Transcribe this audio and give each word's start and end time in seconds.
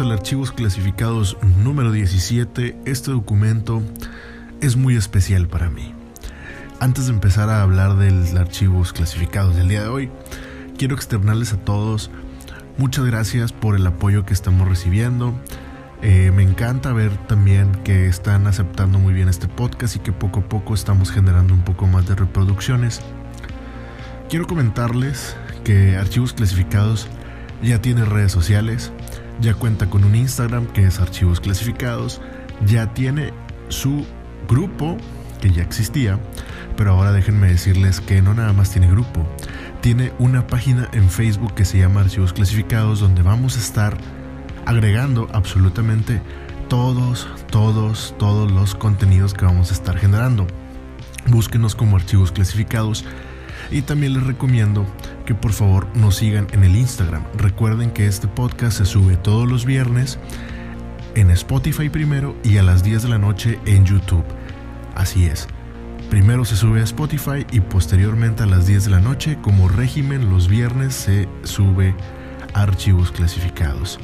Al 0.00 0.12
Archivos 0.12 0.52
Clasificados 0.52 1.36
número 1.62 1.90
17. 1.90 2.76
Este 2.84 3.10
documento 3.10 3.82
es 4.60 4.76
muy 4.76 4.96
especial 4.96 5.48
para 5.48 5.70
mí. 5.70 5.94
Antes 6.80 7.06
de 7.06 7.12
empezar 7.12 7.48
a 7.48 7.62
hablar 7.62 7.96
de 7.96 8.38
archivos 8.38 8.92
clasificados 8.92 9.56
del 9.56 9.68
día 9.68 9.82
de 9.82 9.88
hoy, 9.88 10.10
quiero 10.76 10.94
externarles 10.94 11.52
a 11.52 11.56
todos 11.58 12.10
muchas 12.78 13.04
gracias 13.04 13.52
por 13.52 13.74
el 13.74 13.86
apoyo 13.86 14.24
que 14.24 14.32
estamos 14.32 14.68
recibiendo. 14.68 15.34
Eh, 16.00 16.30
me 16.32 16.44
encanta 16.44 16.92
ver 16.92 17.10
también 17.26 17.72
que 17.82 18.06
están 18.06 18.46
aceptando 18.46 18.98
muy 18.98 19.12
bien 19.12 19.28
este 19.28 19.48
podcast 19.48 19.96
y 19.96 19.98
que 19.98 20.12
poco 20.12 20.40
a 20.40 20.48
poco 20.48 20.74
estamos 20.74 21.10
generando 21.10 21.52
un 21.52 21.62
poco 21.62 21.86
más 21.86 22.06
de 22.06 22.14
reproducciones. 22.14 23.00
Quiero 24.30 24.46
comentarles 24.46 25.36
que 25.64 25.96
Archivos 25.96 26.32
Clasificados 26.32 27.08
ya 27.62 27.82
tiene 27.82 28.04
redes 28.04 28.30
sociales, 28.30 28.92
ya 29.40 29.54
cuenta 29.54 29.88
con 29.88 30.04
un 30.04 30.14
Instagram 30.14 30.66
que 30.66 30.84
es 30.84 31.00
Archivos 31.00 31.40
Clasificados, 31.40 32.20
ya 32.66 32.92
tiene 32.94 33.32
su 33.68 34.04
grupo 34.48 34.96
que 35.40 35.50
ya 35.50 35.62
existía, 35.62 36.18
pero 36.76 36.92
ahora 36.92 37.12
déjenme 37.12 37.48
decirles 37.48 38.00
que 38.00 38.22
no 38.22 38.34
nada 38.34 38.52
más 38.52 38.70
tiene 38.70 38.90
grupo, 38.90 39.26
tiene 39.80 40.12
una 40.18 40.46
página 40.46 40.88
en 40.92 41.08
Facebook 41.08 41.54
que 41.54 41.64
se 41.64 41.78
llama 41.78 42.00
Archivos 42.00 42.32
Clasificados 42.32 43.00
donde 43.00 43.22
vamos 43.22 43.56
a 43.56 43.60
estar 43.60 43.96
agregando 44.66 45.28
absolutamente 45.32 46.20
todos, 46.68 47.26
todos, 47.50 48.14
todos 48.18 48.50
los 48.52 48.74
contenidos 48.74 49.32
que 49.32 49.46
vamos 49.46 49.70
a 49.70 49.74
estar 49.74 49.96
generando. 49.96 50.46
Búsquenos 51.26 51.74
como 51.74 51.96
archivos 51.96 52.32
clasificados. 52.32 53.04
Y 53.70 53.82
también 53.82 54.14
les 54.14 54.22
recomiendo 54.22 54.86
que 55.28 55.34
por 55.34 55.52
favor 55.52 55.86
nos 55.94 56.16
sigan 56.16 56.46
en 56.52 56.64
el 56.64 56.74
Instagram. 56.74 57.22
Recuerden 57.34 57.90
que 57.90 58.06
este 58.06 58.26
podcast 58.26 58.78
se 58.78 58.86
sube 58.86 59.18
todos 59.18 59.46
los 59.46 59.66
viernes 59.66 60.18
en 61.16 61.30
Spotify 61.30 61.90
primero 61.90 62.34
y 62.42 62.56
a 62.56 62.62
las 62.62 62.82
10 62.82 63.02
de 63.02 63.08
la 63.10 63.18
noche 63.18 63.60
en 63.66 63.84
YouTube. 63.84 64.24
Así 64.94 65.26
es. 65.26 65.46
Primero 66.08 66.46
se 66.46 66.56
sube 66.56 66.80
a 66.80 66.84
Spotify 66.84 67.46
y 67.52 67.60
posteriormente 67.60 68.44
a 68.44 68.46
las 68.46 68.66
10 68.66 68.86
de 68.86 68.90
la 68.90 69.00
noche, 69.00 69.36
como 69.42 69.68
régimen, 69.68 70.30
los 70.30 70.48
viernes 70.48 70.94
se 70.94 71.28
sube 71.42 71.94
archivos 72.54 73.12
clasificados. 73.12 73.98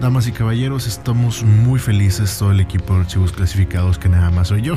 Damas 0.00 0.26
y 0.26 0.32
caballeros, 0.32 0.88
estamos 0.88 1.44
muy 1.44 1.78
felices, 1.78 2.36
todo 2.36 2.50
el 2.50 2.58
equipo 2.58 2.94
de 2.94 3.02
archivos 3.02 3.30
clasificados, 3.30 3.96
que 3.96 4.08
nada 4.08 4.30
más 4.32 4.48
soy 4.48 4.62
yo. 4.62 4.74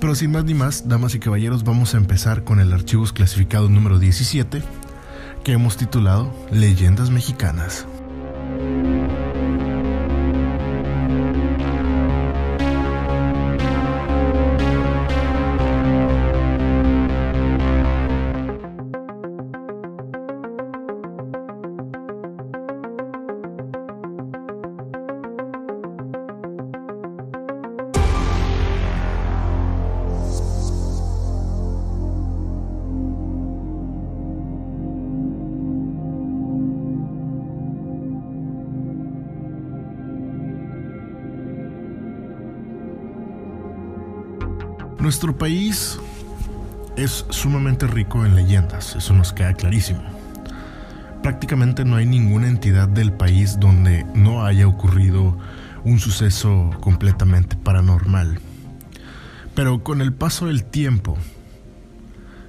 Pero 0.00 0.14
sin 0.14 0.32
más 0.32 0.44
ni 0.44 0.54
más, 0.54 0.88
damas 0.88 1.14
y 1.14 1.20
caballeros, 1.20 1.62
vamos 1.62 1.94
a 1.94 1.98
empezar 1.98 2.42
con 2.42 2.58
el 2.58 2.72
archivos 2.72 3.12
clasificado 3.12 3.68
número 3.68 3.98
17 3.98 4.62
que 5.44 5.52
hemos 5.52 5.76
titulado 5.76 6.34
Leyendas 6.50 7.10
Mexicanas. 7.10 7.86
Nuestro 45.22 45.38
país 45.38 46.00
es 46.96 47.24
sumamente 47.30 47.86
rico 47.86 48.26
en 48.26 48.34
leyendas, 48.34 48.96
eso 48.96 49.14
nos 49.14 49.32
queda 49.32 49.54
clarísimo. 49.54 50.02
Prácticamente 51.22 51.84
no 51.84 51.94
hay 51.94 52.06
ninguna 52.06 52.48
entidad 52.48 52.88
del 52.88 53.12
país 53.12 53.60
donde 53.60 54.04
no 54.16 54.44
haya 54.44 54.66
ocurrido 54.66 55.38
un 55.84 56.00
suceso 56.00 56.70
completamente 56.80 57.54
paranormal. 57.54 58.40
Pero 59.54 59.84
con 59.84 60.00
el 60.00 60.12
paso 60.12 60.46
del 60.46 60.64
tiempo 60.64 61.16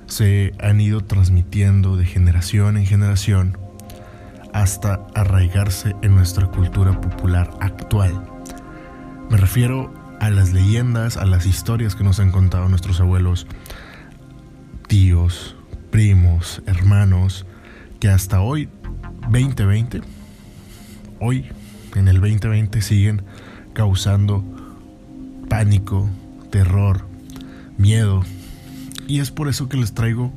se 0.07 0.53
han 0.59 0.81
ido 0.81 1.01
transmitiendo 1.01 1.95
de 1.95 2.07
generación 2.07 2.77
en 2.77 2.87
generación 2.87 3.55
hasta 4.51 5.05
arraigarse 5.13 5.95
en 6.01 6.15
nuestra 6.15 6.47
cultura 6.47 6.99
popular 6.99 7.51
actual. 7.59 8.19
Me 9.29 9.37
refiero 9.37 10.02
a 10.23 10.29
las 10.29 10.53
leyendas, 10.53 11.17
a 11.17 11.25
las 11.25 11.45
historias 11.45 11.97
que 11.97 12.05
nos 12.05 12.21
han 12.21 12.31
contado 12.31 12.69
nuestros 12.69 13.01
abuelos, 13.01 13.45
tíos, 14.87 15.57
primos, 15.91 16.61
hermanos, 16.65 17.45
que 17.99 18.07
hasta 18.07 18.39
hoy, 18.39 18.69
2020, 19.23 19.99
hoy, 21.19 21.51
en 21.95 22.07
el 22.07 22.21
2020, 22.21 22.81
siguen 22.81 23.23
causando 23.73 24.45
pánico, 25.49 26.09
terror, 26.51 27.05
miedo. 27.77 28.23
Y 29.09 29.19
es 29.19 29.29
por 29.29 29.49
eso 29.49 29.67
que 29.67 29.75
les 29.75 29.93
traigo 29.93 30.33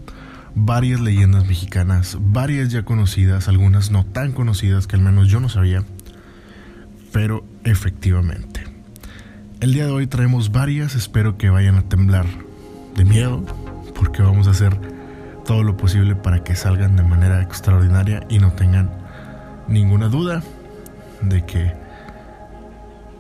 varias 0.57 0.99
leyendas 0.99 1.47
mexicanas, 1.47 2.19
varias 2.21 2.73
ya 2.73 2.85
conocidas, 2.85 3.47
algunas 3.47 3.93
no 3.93 4.05
tan 4.05 4.33
conocidas 4.33 4.89
que 4.89 4.97
al 4.97 5.03
menos 5.03 5.29
yo 5.29 5.39
no 5.39 5.49
sabía, 5.49 5.85
pero 7.13 7.47
efectivamente. 7.63 8.66
El 9.59 9.73
día 9.73 9.87
de 9.87 9.93
hoy 9.93 10.07
traemos 10.07 10.53
varias, 10.53 10.95
espero 10.95 11.39
que 11.39 11.49
vayan 11.49 11.77
a 11.77 11.83
temblar 11.83 12.27
de 12.95 13.07
miedo, 13.07 13.43
porque 13.95 14.21
vamos 14.21 14.47
a 14.47 14.51
hacer 14.51 14.79
todo 15.47 15.63
lo 15.63 15.79
posible 15.79 16.15
para 16.15 16.45
que 16.45 16.55
salgan 16.55 16.95
de 16.95 17.03
manera 17.03 17.41
extraordinaria 17.41 18.27
y 18.29 18.39
no 18.39 18.53
tengan 18.53 18.91
ninguna 19.67 20.09
duda 20.09 20.43
de 21.23 21.47
que 21.47 21.73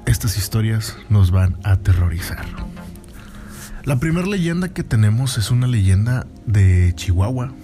estas 0.04 0.36
historias 0.36 0.98
nos 1.08 1.30
van 1.30 1.56
a 1.64 1.72
aterrorizar. 1.72 2.44
La 3.84 3.96
primera 3.96 4.26
leyenda 4.26 4.68
que 4.68 4.84
tenemos 4.84 5.38
es 5.38 5.50
una 5.50 5.66
leyenda 5.66 6.26
de 6.44 6.92
Chihuahua. 6.96 7.54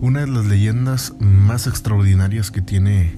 Una 0.00 0.20
de 0.20 0.28
las 0.28 0.46
leyendas 0.46 1.12
más 1.20 1.66
extraordinarias 1.66 2.50
que 2.50 2.62
tiene 2.62 3.16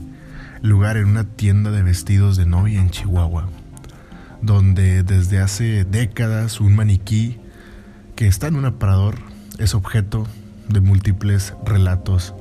lugar 0.63 0.97
en 0.97 1.07
una 1.07 1.25
tienda 1.25 1.71
de 1.71 1.85
vestidos 1.85 2.37
de 2.37 2.47
novia 2.47 2.81
en 2.81 2.91
Chihuahua, 2.91 3.49
donde 4.43 5.05
desde 5.05 5.41
hace 5.41 5.85
décadas 5.85 6.61
un 6.61 6.75
maniquí 6.75 7.39
que 8.17 8.27
está 8.27 8.49
en 8.49 8.57
un 8.57 8.67
aparador 8.67 9.19
es 9.59 9.75
objeto 9.75 10.27
de 10.69 10.81
múltiples 10.81 11.55
relatos 11.65 12.35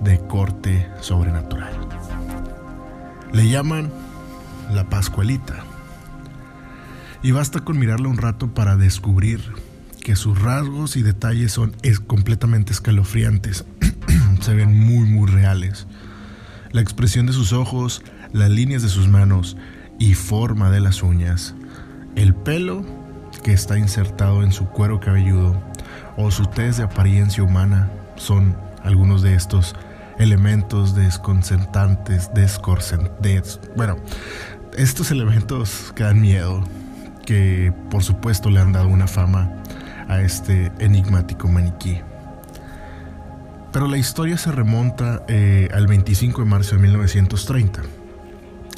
de 0.00 0.18
corte 0.18 0.88
sobrenatural. 1.00 1.72
Le 3.32 3.48
llaman 3.48 3.90
la 4.72 4.88
Pascualita. 4.88 5.64
Y 7.22 7.32
basta 7.32 7.60
con 7.60 7.78
mirarla 7.78 8.08
un 8.08 8.18
rato 8.18 8.54
para 8.54 8.76
descubrir 8.76 9.40
que 10.00 10.14
sus 10.14 10.40
rasgos 10.40 10.96
y 10.96 11.02
detalles 11.02 11.52
son 11.52 11.74
completamente 12.06 12.72
escalofriantes. 12.72 13.64
Se 14.40 14.54
ven 14.54 14.78
muy 14.78 15.08
muy 15.08 15.28
reales. 15.28 15.88
La 16.70 16.80
expresión 16.80 17.26
de 17.26 17.32
sus 17.32 17.52
ojos, 17.52 18.02
las 18.32 18.50
líneas 18.50 18.82
de 18.82 18.88
sus 18.88 19.08
manos 19.08 19.56
y 19.98 20.14
forma 20.14 20.70
de 20.70 20.80
las 20.80 21.02
uñas. 21.02 21.54
El 22.14 22.34
pelo 22.34 22.84
que 23.42 23.52
está 23.52 23.78
insertado 23.78 24.42
en 24.42 24.52
su 24.52 24.66
cuero 24.66 25.00
cabelludo 25.00 25.60
o 26.16 26.30
su 26.30 26.46
tez 26.46 26.78
de 26.78 26.84
apariencia 26.84 27.42
humana 27.42 27.90
son 28.16 28.56
algunos 28.82 29.22
de 29.22 29.34
estos 29.34 29.74
elementos 30.18 30.94
desconcertantes, 30.94 32.32
descorcentes. 32.34 33.60
Bueno, 33.76 33.96
estos 34.76 35.10
elementos 35.10 35.92
que 35.94 36.04
dan 36.04 36.20
miedo, 36.20 36.64
que 37.24 37.72
por 37.90 38.02
supuesto 38.02 38.50
le 38.50 38.60
han 38.60 38.72
dado 38.72 38.88
una 38.88 39.06
fama 39.06 39.62
a 40.08 40.20
este 40.20 40.72
enigmático 40.78 41.48
maniquí. 41.48 42.00
Pero 43.72 43.88
la 43.88 43.98
historia 43.98 44.38
se 44.38 44.52
remonta 44.52 45.22
eh, 45.28 45.68
al 45.74 45.86
25 45.86 46.42
de 46.42 46.48
marzo 46.48 46.76
de 46.76 46.82
1930. 46.82 47.82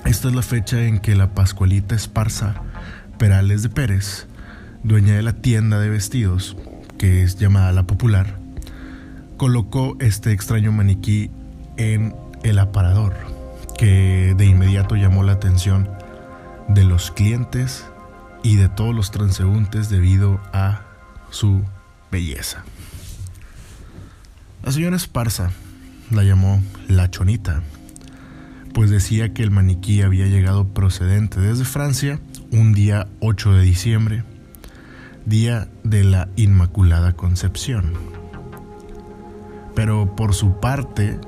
Esta 0.08 0.28
es 0.28 0.34
la 0.34 0.40
fecha 0.40 0.80
en 0.84 1.00
que 1.00 1.14
la 1.14 1.34
Pascualita 1.34 1.94
Esparza 1.94 2.62
Perales 3.18 3.62
de 3.62 3.68
Pérez, 3.68 4.26
dueña 4.82 5.14
de 5.14 5.22
la 5.22 5.34
tienda 5.34 5.78
de 5.80 5.90
vestidos, 5.90 6.56
que 6.96 7.22
es 7.22 7.36
llamada 7.36 7.72
La 7.72 7.82
Popular, 7.82 8.38
colocó 9.36 9.98
este 10.00 10.32
extraño 10.32 10.72
maniquí 10.72 11.30
en 11.76 12.14
el 12.42 12.58
aparador, 12.58 13.14
que 13.76 14.34
de 14.34 14.46
inmediato 14.46 14.96
llamó 14.96 15.24
la 15.24 15.32
atención 15.32 15.90
de 16.68 16.84
los 16.84 17.10
clientes 17.10 17.84
y 18.42 18.56
de 18.56 18.70
todos 18.70 18.94
los 18.94 19.10
transeúntes 19.10 19.90
debido 19.90 20.40
a 20.54 20.86
su 21.28 21.62
belleza. 22.10 22.64
La 24.62 24.72
señora 24.72 24.96
Esparza 24.96 25.50
la 26.10 26.22
llamó 26.22 26.62
La 26.88 27.10
Chonita, 27.10 27.62
pues 28.78 28.90
decía 28.90 29.34
que 29.34 29.42
el 29.42 29.50
maniquí 29.50 30.02
había 30.02 30.26
llegado 30.26 30.68
procedente 30.68 31.40
desde 31.40 31.64
Francia 31.64 32.20
un 32.52 32.72
día 32.72 33.08
8 33.18 33.54
de 33.54 33.62
diciembre, 33.62 34.22
día 35.26 35.66
de 35.82 36.04
la 36.04 36.28
Inmaculada 36.36 37.14
Concepción 37.14 37.94
pero 39.74 40.14
por 40.14 40.32
su 40.32 40.60
parte, 40.60 41.18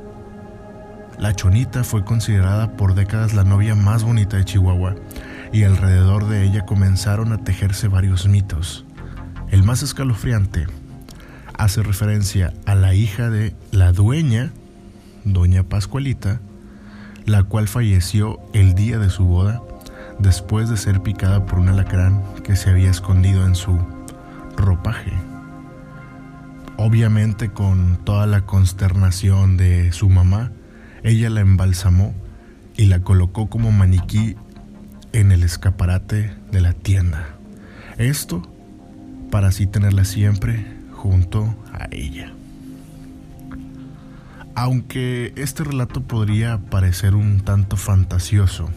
la 1.18 1.34
Chonita 1.34 1.82
fue 1.82 2.04
considerada 2.04 2.76
por 2.76 2.94
décadas 2.94 3.34
la 3.34 3.42
novia 3.42 3.74
más 3.74 4.04
bonita 4.04 4.36
de 4.36 4.44
Chihuahua 4.44 4.94
y 5.52 5.64
alrededor 5.64 6.28
de 6.28 6.44
ella 6.44 6.66
comenzaron 6.66 7.32
a 7.32 7.42
tejerse 7.42 7.88
varios 7.88 8.28
mitos. 8.28 8.84
El 9.50 9.64
más 9.64 9.82
escalofriante 9.82 10.68
hace 11.58 11.82
referencia 11.82 12.54
a 12.64 12.76
la 12.76 12.94
hija 12.94 13.28
de 13.28 13.56
la 13.72 13.90
dueña, 13.90 14.52
doña 15.24 15.64
Pascualita, 15.64 16.40
la 17.26 17.42
cual 17.44 17.68
falleció 17.68 18.40
el 18.52 18.74
día 18.74 18.98
de 18.98 19.10
su 19.10 19.24
boda 19.24 19.62
después 20.18 20.68
de 20.68 20.76
ser 20.76 21.00
picada 21.00 21.46
por 21.46 21.58
un 21.58 21.68
alacrán 21.68 22.22
que 22.44 22.56
se 22.56 22.70
había 22.70 22.90
escondido 22.90 23.46
en 23.46 23.54
su 23.54 23.78
ropaje 24.56 25.12
obviamente 26.80 27.50
con 27.50 27.98
toda 28.04 28.26
la 28.26 28.46
consternación 28.46 29.58
de 29.58 29.92
su 29.92 30.08
mamá, 30.08 30.50
ella 31.02 31.28
la 31.28 31.42
embalsamó 31.42 32.14
y 32.74 32.86
la 32.86 33.00
colocó 33.00 33.50
como 33.50 33.70
maniquí 33.70 34.34
en 35.12 35.30
el 35.30 35.42
escaparate 35.42 36.32
de 36.50 36.60
la 36.62 36.72
tienda. 36.72 37.26
Esto 37.98 38.50
para 39.30 39.48
así 39.48 39.66
tenerla 39.66 40.06
siempre 40.06 40.64
junto 40.92 41.54
a 41.74 41.86
ella. 41.90 42.32
Aunque 44.54 45.32
este 45.36 45.64
relato 45.64 46.02
podría 46.02 46.58
parecer 46.58 47.14
un 47.14 47.40
tanto 47.40 47.76
fantasioso, 47.76 48.70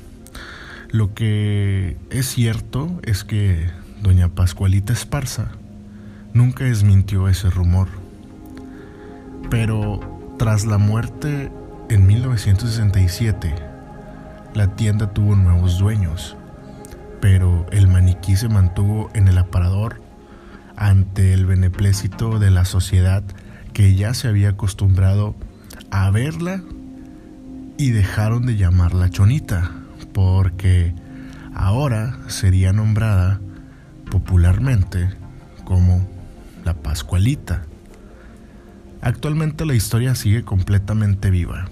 lo 0.90 1.14
que 1.14 1.98
es 2.10 2.28
cierto 2.28 3.00
es 3.04 3.24
que 3.24 3.70
doña 4.02 4.30
Pascualita 4.30 4.94
Esparza 4.94 5.52
nunca 6.34 6.66
desmintió 6.66 7.28
ese 7.28 7.50
rumor. 7.50 7.88
Pero 9.50 10.00
tras 10.38 10.66
la 10.66 10.78
muerte 10.78 11.52
en 11.90 12.08
1967, 12.08 13.56
la 14.54 14.76
tienda 14.76 15.14
tuvo 15.14 15.36
nuevos 15.36 15.80
dueños, 15.80 16.36
pero 17.22 17.66
el 17.72 17.88
maniquí 17.88 18.36
se 18.36 18.50
mantuvo 18.50 19.10
en 19.14 19.28
el 19.28 19.38
aparador 19.38 20.02
ante 20.76 21.34
el 21.34 21.46
beneplácito 21.46 22.40
de 22.40 22.52
la 22.52 22.66
sociedad 22.66 23.24
que 23.74 23.96
ya 23.96 24.14
se 24.14 24.28
había 24.28 24.50
acostumbrado 24.50 25.30
a 25.30 25.53
verla 26.14 26.62
y 27.78 27.92
dejaron 27.92 28.46
de 28.46 28.56
llamarla 28.56 29.10
Chonita, 29.10 29.72
porque 30.14 30.94
ahora 31.54 32.18
sería 32.28 32.72
nombrada 32.72 33.40
popularmente 34.12 35.10
como 35.66 36.08
la 36.64 36.76
Pascualita. 36.76 37.64
Actualmente 39.02 39.66
la 39.66 39.74
historia 39.74 40.16
sigue 40.16 40.44
completamente 40.44 41.30
viva. 41.30 41.66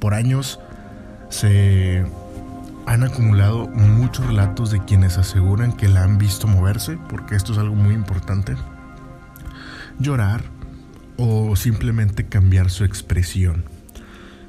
Por 0.00 0.14
años 0.14 0.58
se 1.28 2.04
han 2.86 3.04
acumulado 3.04 3.68
muchos 3.68 4.26
relatos 4.26 4.70
de 4.70 4.84
quienes 4.84 5.18
aseguran 5.18 5.72
que 5.72 5.88
la 5.88 6.02
han 6.02 6.18
visto 6.18 6.46
moverse, 6.46 6.98
porque 7.08 7.36
esto 7.36 7.52
es 7.52 7.58
algo 7.58 7.76
muy 7.76 7.94
importante, 7.94 8.56
llorar 9.98 10.42
o 11.22 11.54
simplemente 11.54 12.24
cambiar 12.26 12.70
su 12.70 12.84
expresión. 12.84 13.64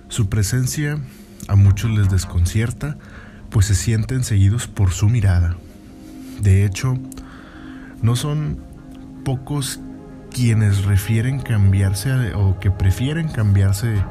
Su 0.08 0.30
presencia 0.30 1.00
a 1.50 1.56
muchos 1.56 1.92
les 1.92 2.10
desconcierta, 2.10 2.98
pues 3.50 3.66
se 3.66 3.76
sienten 3.76 4.24
seguidos 4.24 4.68
por 4.68 4.92
su 4.92 5.10
mirada. 5.10 5.58
De 6.40 6.66
hecho, 6.66 6.98
no 8.02 8.16
son 8.16 8.58
pocos 9.26 9.82
quienes 10.34 10.86
refieren 10.86 11.40
cambiarse 11.40 12.34
o 12.36 12.58
que 12.60 12.72
prefieren 12.72 13.28
cambiarse 13.28 14.02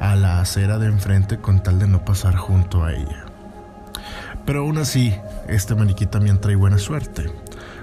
a 0.00 0.16
la 0.16 0.40
acera 0.40 0.78
de 0.78 0.88
enfrente 0.88 1.38
con 1.38 1.62
tal 1.62 1.78
de 1.78 1.86
no 1.86 2.04
pasar 2.04 2.34
junto 2.34 2.84
a 2.84 2.92
ella. 2.92 3.26
Pero 4.44 4.62
aún 4.62 4.78
así, 4.78 5.14
este 5.48 5.76
maniquí 5.76 6.06
también 6.06 6.40
trae 6.40 6.56
buena 6.56 6.78
suerte, 6.78 7.30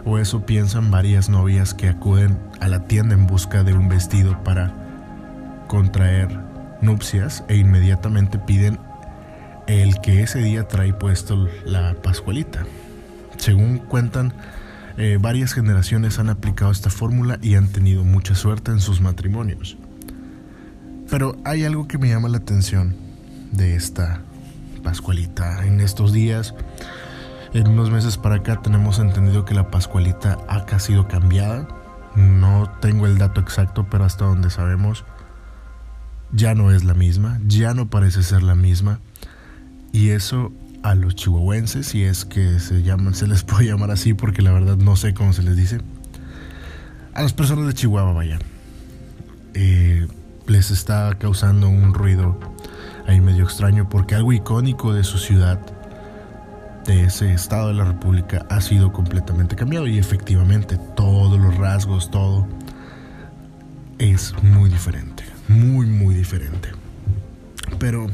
o 0.10 0.18
eso 0.18 0.44
piensan 0.44 0.90
varias 0.90 1.30
novias 1.30 1.76
que 1.76 1.88
acuden 1.88 2.40
a 2.60 2.68
la 2.68 2.86
tienda 2.86 3.14
en 3.14 3.28
busca 3.28 3.64
de 3.64 3.74
un 3.74 3.90
vestido 3.90 4.44
para 4.44 4.74
contraer 5.68 6.36
nupcias 6.82 7.44
e 7.48 7.58
inmediatamente 7.58 8.40
piden 8.40 8.80
el 9.68 10.02
que 10.02 10.24
ese 10.24 10.40
día 10.40 10.68
trae 10.68 10.94
puesto 10.94 11.48
la 11.64 11.94
pascualita. 12.02 12.66
Según 13.38 13.78
cuentan, 13.78 14.34
eh, 14.98 15.20
varias 15.22 15.54
generaciones 15.54 16.18
han 16.18 16.30
aplicado 16.30 16.72
esta 16.72 16.90
fórmula 16.90 17.38
y 17.44 17.54
han 17.54 17.68
tenido 17.68 18.04
mucha 18.04 18.34
suerte 18.34 18.72
en 18.72 18.80
sus 18.80 19.02
matrimonios. 19.02 19.78
Pero 21.08 21.38
hay 21.46 21.66
algo 21.66 21.88
que 21.88 22.00
me 22.00 22.10
llama 22.10 22.30
la 22.30 22.38
atención 22.38 22.96
de 23.52 23.76
esta 23.76 24.22
Pascualita. 24.84 25.66
En 25.68 25.82
estos 25.82 26.14
días, 26.14 26.56
en 27.54 27.68
unos 27.68 27.90
meses 27.90 28.18
para 28.18 28.36
acá, 28.36 28.62
tenemos 28.62 29.00
entendido 29.00 29.46
que 29.46 29.56
la 29.56 29.72
Pascualita 29.72 30.38
ha 30.48 30.80
sido 30.80 31.08
cambiada. 31.08 31.68
No 32.16 32.72
tengo 32.80 33.08
el 33.08 33.18
dato 33.18 33.42
exacto, 33.42 33.88
pero 33.90 34.04
hasta 34.06 34.26
donde 34.26 34.50
sabemos, 34.50 35.06
ya 36.32 36.54
no 36.54 36.72
es 36.72 36.84
la 36.84 36.94
misma, 36.94 37.40
ya 37.48 37.74
no 37.74 37.90
parece 37.90 38.24
ser 38.24 38.44
la 38.44 38.56
misma. 38.56 39.00
Y 39.92 40.10
eso 40.10 40.52
a 40.84 40.96
los 40.96 41.16
chihuahuenses, 41.16 41.88
si 41.88 42.04
es 42.04 42.24
que 42.26 42.60
se 42.60 42.84
llaman, 42.84 43.16
se 43.16 43.28
les 43.28 43.44
puede 43.46 43.66
llamar 43.66 43.92
así, 43.92 44.14
porque 44.14 44.42
la 44.42 44.52
verdad 44.52 44.78
no 44.78 44.96
sé 44.96 45.14
cómo 45.14 45.34
se 45.34 45.44
les 45.44 45.56
dice. 45.56 45.82
A 47.14 47.24
las 47.24 47.34
personas 47.34 47.66
de 47.66 47.74
Chihuahua, 47.74 48.14
vaya. 48.14 48.40
Eh, 49.56 50.08
les 50.48 50.72
está 50.72 51.18
causando 51.18 51.68
un 51.68 51.94
ruido 51.94 52.40
ahí 53.08 53.20
medio 53.20 53.44
extraño, 53.44 53.90
porque 53.90 54.16
algo 54.16 54.32
icónico 54.32 54.94
de 54.94 55.04
su 55.04 55.18
ciudad 55.18 55.60
ese 56.90 57.34
estado 57.34 57.68
de 57.70 57.76
la 57.76 57.86
República 57.86 58.46
ha 58.50 58.62
sido 58.62 58.92
completamente 58.92 59.56
cambiado 59.56 59.88
y 59.88 59.98
efectivamente 59.98 60.78
todos 60.96 61.40
los 61.40 61.56
rasgos, 61.58 62.10
todo 62.10 62.48
es 64.00 64.34
muy 64.42 64.70
diferente, 64.70 65.24
muy, 65.48 65.86
muy 65.86 66.16
diferente. 66.16 66.70
Pero 67.78 68.08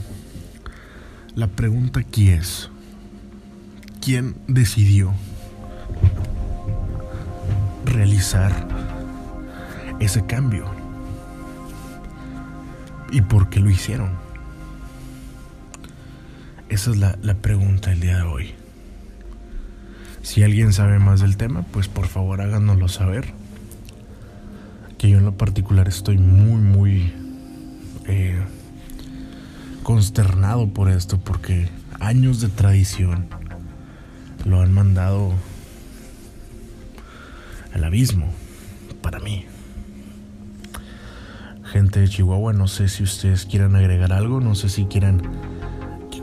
la 1.36 1.48
pregunta 1.48 2.00
aquí 2.00 2.30
es, 2.30 2.70
¿quién 4.02 4.36
decidió 4.48 5.14
realizar 7.86 8.68
ese 10.00 10.26
cambio? 10.26 10.66
¿Y 13.12 13.22
por 13.22 13.50
qué 13.50 13.60
lo 13.60 13.70
hicieron? 13.70 14.26
Esa 16.70 16.92
es 16.92 16.98
la, 16.98 17.36
pregunta 17.36 17.92
del 17.92 18.00
día 18.00 18.18
de 18.18 18.24
hoy. 18.24 18.55
Si 20.26 20.42
alguien 20.42 20.74
sabe 20.74 20.98
más 20.98 21.22
del 21.22 21.38
tema, 21.38 21.62
pues 21.72 21.88
por 21.88 22.08
favor 22.08 22.42
háganoslo 22.42 22.88
saber. 22.88 23.28
Que 24.98 25.12
yo 25.12 25.20
en 25.20 25.26
lo 25.26 25.38
particular 25.38 25.88
estoy 25.88 26.18
muy, 26.18 26.60
muy 26.60 27.14
eh, 28.08 28.42
consternado 29.84 30.68
por 30.68 30.90
esto, 30.90 31.20
porque 31.20 31.70
años 32.00 32.42
de 32.42 32.50
tradición 32.50 33.28
lo 34.46 34.62
han 34.62 34.74
mandado 34.74 35.32
al 37.72 37.84
abismo 37.84 38.34
para 39.04 39.20
mí. 39.20 39.46
Gente 41.66 42.00
de 42.00 42.10
Chihuahua, 42.10 42.52
no 42.52 42.68
sé 42.68 42.90
si 42.90 43.04
ustedes 43.04 43.46
quieran 43.46 43.76
agregar 43.76 44.12
algo, 44.12 44.42
no 44.42 44.56
sé 44.56 44.70
si 44.70 44.86
quieran 44.86 45.22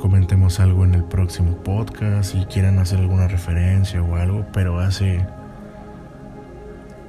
comentemos 0.03 0.59
algo 0.59 0.85
en 0.85 0.95
el 0.95 1.05
próximo 1.05 1.59
podcast, 1.59 2.33
si 2.33 2.45
quieran 2.47 2.81
hacer 2.81 2.99
alguna 2.99 3.29
referencia 3.29 4.03
o 4.03 4.17
algo, 4.17 4.45
pero 4.53 4.81
hace... 4.81 5.25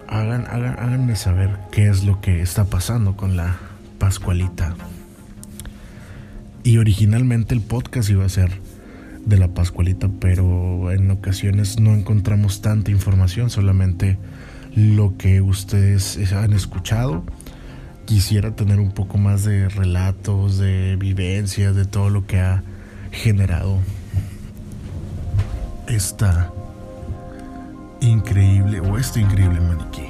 Hagan, 0.08 0.46
háganme 0.46 1.16
saber 1.16 1.58
qué 1.72 1.90
es 1.90 2.04
lo 2.04 2.22
que 2.22 2.44
está 2.44 2.66
pasando 2.66 3.18
con 3.18 3.36
la 3.36 3.58
Pascualita. 3.98 4.76
Y 6.62 6.78
originalmente 6.78 7.56
el 7.56 7.62
podcast 7.62 8.12
iba 8.12 8.26
a 8.26 8.30
ser 8.30 8.52
de 9.26 9.40
la 9.40 9.48
Pascualita, 9.48 10.08
pero 10.20 10.92
en 10.92 11.10
ocasiones 11.10 11.80
no 11.80 11.96
encontramos 11.96 12.62
tanta 12.62 12.92
información, 12.92 13.50
solamente 13.50 14.20
lo 14.76 15.18
que 15.18 15.42
ustedes 15.42 16.32
han 16.32 16.54
escuchado. 16.54 17.24
Quisiera 18.06 18.56
tener 18.56 18.80
un 18.80 18.92
poco 18.92 19.18
más 19.18 19.44
de 19.46 19.68
relatos, 19.68 20.60
de 20.60 20.96
vivencias, 20.96 21.76
de 21.76 21.86
todo 21.86 22.12
lo 22.12 22.28
que 22.28 22.40
ha 22.40 22.62
generado 23.13 23.79
esta 25.88 26.51
increíble 28.01 28.82
o 28.82 28.98
este 28.98 29.22
increíble 29.22 29.62
maniquí. 29.62 30.08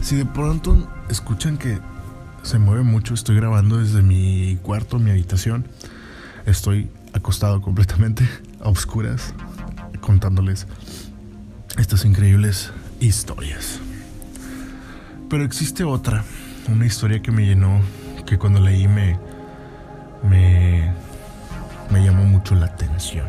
Si 0.00 0.16
de 0.16 0.24
pronto 0.24 0.88
escuchan 1.10 1.58
que 1.58 1.78
se 2.42 2.58
mueve 2.58 2.82
mucho, 2.82 3.12
estoy 3.12 3.36
grabando 3.36 3.78
desde 3.78 4.00
mi 4.00 4.58
cuarto, 4.62 4.98
mi 4.98 5.10
habitación. 5.10 5.66
Estoy 6.46 6.88
acostado 7.12 7.60
completamente 7.60 8.26
a 8.60 8.68
oscuras 8.68 9.34
contándoles 10.00 10.66
estas 11.76 12.04
increíbles 12.04 12.72
historias. 13.00 13.80
Pero 15.28 15.44
existe 15.44 15.84
otra, 15.84 16.24
una 16.68 16.86
historia 16.86 17.20
que 17.20 17.30
me 17.30 17.44
llenó, 17.44 17.82
que 18.24 18.38
cuando 18.38 18.60
leí 18.60 18.88
me, 18.88 19.18
me, 20.22 20.90
me 21.90 22.04
llamó 22.04 22.24
mucho 22.24 22.54
la 22.54 22.66
atención. 22.66 23.26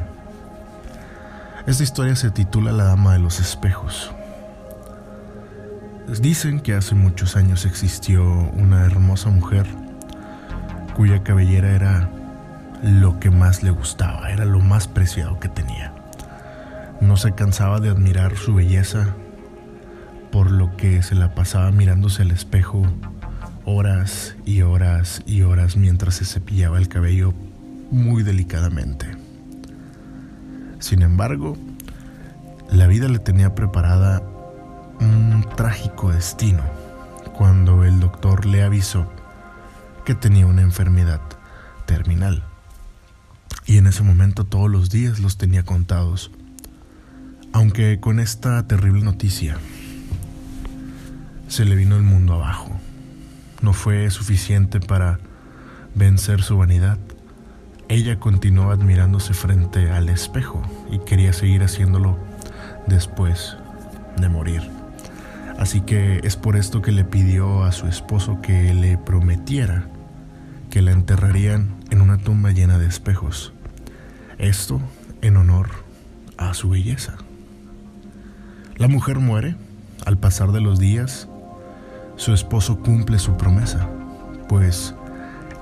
Esta 1.68 1.84
historia 1.84 2.16
se 2.16 2.32
titula 2.32 2.72
La 2.72 2.86
Dama 2.86 3.14
de 3.14 3.20
los 3.20 3.40
Espejos. 3.40 4.12
Dicen 6.22 6.60
que 6.60 6.74
hace 6.74 6.96
muchos 6.96 7.36
años 7.36 7.66
existió 7.66 8.24
una 8.24 8.86
hermosa 8.86 9.30
mujer 9.30 9.68
cuya 10.96 11.24
cabellera 11.24 11.70
era 11.70 12.10
lo 12.82 13.20
que 13.20 13.30
más 13.30 13.62
le 13.62 13.70
gustaba, 13.70 14.32
era 14.32 14.46
lo 14.46 14.60
más 14.60 14.88
preciado 14.88 15.40
que 15.40 15.50
tenía. 15.50 15.94
No 17.02 17.16
se 17.16 17.34
cansaba 17.34 17.80
de 17.80 17.90
admirar 17.90 18.36
su 18.36 18.56
belleza, 18.56 19.16
por 20.32 20.50
lo 20.50 20.76
que 20.76 21.04
se 21.04 21.16
la 21.16 21.36
pasaba 21.36 21.72
mirándose 21.72 22.24
al 22.24 22.32
espejo 22.32 22.84
horas 23.66 24.36
y 24.46 24.62
horas 24.64 25.22
y 25.26 25.44
horas 25.44 25.78
mientras 25.78 26.16
se 26.16 26.26
cepillaba 26.26 26.80
el 26.80 26.88
cabello 26.88 27.34
muy 27.92 28.24
delicadamente. 28.24 29.08
Sin 30.80 31.02
embargo, 31.02 31.58
la 32.72 32.88
vida 32.88 33.08
le 33.08 33.20
tenía 33.20 33.56
preparada 33.56 34.22
un 35.00 35.46
trágico 35.56 36.12
destino 36.12 36.64
cuando 37.34 37.84
el 37.84 38.00
doctor 38.00 38.46
le 38.46 38.64
avisó 38.64 39.12
que 40.06 40.14
tenía 40.16 40.46
una 40.46 40.62
enfermedad 40.62 41.22
terminal. 41.86 42.44
Y 43.66 43.78
en 43.78 43.88
ese 43.88 44.04
momento 44.04 44.46
todos 44.46 44.70
los 44.70 44.90
días 44.90 45.20
los 45.20 45.38
tenía 45.38 45.64
contados. 45.64 46.32
Aunque 47.54 48.00
con 48.00 48.20
esta 48.20 48.68
terrible 48.68 49.04
noticia 49.04 49.58
se 51.48 51.66
le 51.66 51.76
vino 51.76 51.96
el 51.96 52.04
mundo 52.04 52.36
abajo. 52.36 52.80
No 53.62 53.74
fue 53.74 54.10
suficiente 54.12 54.80
para 54.80 55.20
vencer 55.96 56.44
su 56.44 56.58
vanidad. 56.58 56.98
Ella 57.90 58.20
continuó 58.20 58.70
admirándose 58.70 59.34
frente 59.34 59.90
al 59.90 60.10
espejo 60.10 60.62
y 60.92 61.00
quería 61.00 61.34
seguir 61.34 61.64
haciéndolo 61.64 62.20
después 62.86 63.58
de 64.16 64.30
morir. 64.30 64.62
Así 65.58 65.82
que 65.82 66.20
es 66.24 66.36
por 66.36 66.56
esto 66.56 66.84
que 66.84 66.92
le 66.92 67.04
pidió 67.04 67.64
a 67.64 67.72
su 67.72 67.88
esposo 67.88 68.42
que 68.42 68.76
le 68.76 69.00
prometiera 69.00 69.88
que 70.70 70.84
la 70.84 70.92
enterrarían 70.92 71.76
en 71.90 72.02
una 72.02 72.20
tumba 72.20 72.52
llena 72.52 72.78
de 72.78 72.86
espejos. 72.86 73.54
Esto 74.38 74.80
en 75.24 75.38
honor 75.38 75.70
a 76.38 76.54
su 76.54 76.70
belleza. 76.70 77.16
La 78.78 78.88
mujer 78.88 79.18
muere. 79.18 79.56
Al 80.06 80.18
pasar 80.18 80.54
de 80.54 80.62
los 80.62 80.80
días, 80.80 81.28
su 82.16 82.34
esposo 82.34 82.80
cumple 82.80 83.20
su 83.20 83.36
promesa, 83.36 83.90
pues 84.48 84.96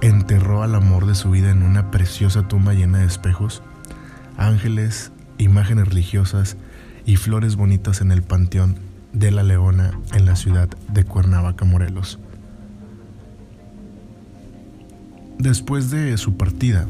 enterró 0.02 0.64
al 0.64 0.76
amor 0.76 1.06
de 1.06 1.16
su 1.16 1.32
vida 1.32 1.52
en 1.52 1.64
una 1.64 1.92
preciosa 1.92 2.48
tumba 2.48 2.74
llena 2.74 3.00
de 3.00 3.06
espejos, 3.06 3.64
ángeles, 4.38 5.12
imágenes 5.38 5.88
religiosas 5.88 6.58
y 7.06 7.16
flores 7.16 7.56
bonitas 7.56 8.02
en 8.02 8.12
el 8.12 8.22
panteón 8.22 8.78
de 9.14 9.32
la 9.32 9.44
Leona 9.44 10.00
en 10.14 10.26
la 10.26 10.36
ciudad 10.36 10.70
de 10.90 11.04
Cuernavaca, 11.04 11.66
Morelos. 11.66 12.20
Después 15.40 15.90
de 15.92 16.18
su 16.18 16.36
partida, 16.36 16.88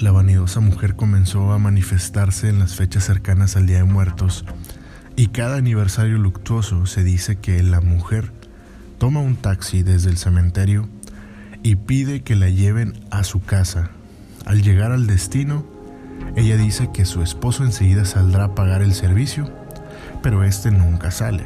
la 0.00 0.10
vanidosa 0.10 0.60
mujer 0.60 0.96
comenzó 0.96 1.52
a 1.52 1.58
manifestarse 1.58 2.48
en 2.48 2.58
las 2.58 2.74
fechas 2.74 3.04
cercanas 3.04 3.56
al 3.56 3.66
Día 3.66 3.78
de 3.78 3.84
Muertos 3.84 4.44
y 5.16 5.28
cada 5.28 5.56
aniversario 5.56 6.18
luctuoso 6.18 6.86
se 6.86 7.04
dice 7.04 7.36
que 7.36 7.62
la 7.62 7.80
mujer 7.80 8.32
toma 8.98 9.20
un 9.20 9.36
taxi 9.36 9.82
desde 9.82 10.10
el 10.10 10.16
cementerio 10.16 10.88
y 11.64 11.76
pide 11.76 12.22
que 12.22 12.36
la 12.36 12.50
lleven 12.50 12.92
a 13.10 13.24
su 13.24 13.42
casa. 13.42 13.90
Al 14.44 14.62
llegar 14.62 14.92
al 14.92 15.06
destino, 15.06 15.64
ella 16.36 16.58
dice 16.58 16.90
que 16.92 17.06
su 17.06 17.22
esposo 17.22 17.64
enseguida 17.64 18.04
saldrá 18.04 18.44
a 18.44 18.54
pagar 18.54 18.82
el 18.82 18.92
servicio, 18.92 19.50
pero 20.22 20.44
este 20.44 20.70
nunca 20.70 21.10
sale. 21.10 21.44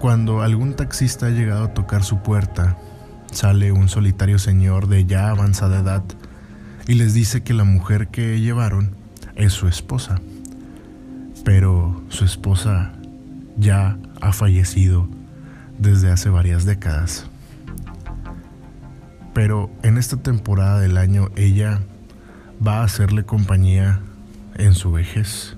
Cuando 0.00 0.40
algún 0.40 0.74
taxista 0.74 1.26
ha 1.26 1.30
llegado 1.30 1.64
a 1.64 1.74
tocar 1.74 2.04
su 2.04 2.22
puerta, 2.22 2.78
sale 3.30 3.70
un 3.70 3.90
solitario 3.90 4.38
señor 4.38 4.88
de 4.88 5.04
ya 5.04 5.28
avanzada 5.28 5.80
edad 5.80 6.02
y 6.86 6.94
les 6.94 7.12
dice 7.12 7.42
que 7.42 7.52
la 7.52 7.64
mujer 7.64 8.08
que 8.08 8.40
llevaron 8.40 8.96
es 9.36 9.52
su 9.52 9.68
esposa. 9.68 10.22
Pero 11.44 12.02
su 12.08 12.24
esposa 12.24 12.92
ya 13.58 13.98
ha 14.22 14.32
fallecido 14.32 15.06
desde 15.78 16.10
hace 16.10 16.30
varias 16.30 16.64
décadas. 16.64 17.27
Pero 19.38 19.70
en 19.84 19.98
esta 19.98 20.16
temporada 20.16 20.80
del 20.80 20.96
año 20.96 21.28
ella 21.36 21.78
va 22.66 22.80
a 22.80 22.82
hacerle 22.82 23.22
compañía 23.22 24.00
en 24.56 24.74
su 24.74 24.90
vejez. 24.90 25.56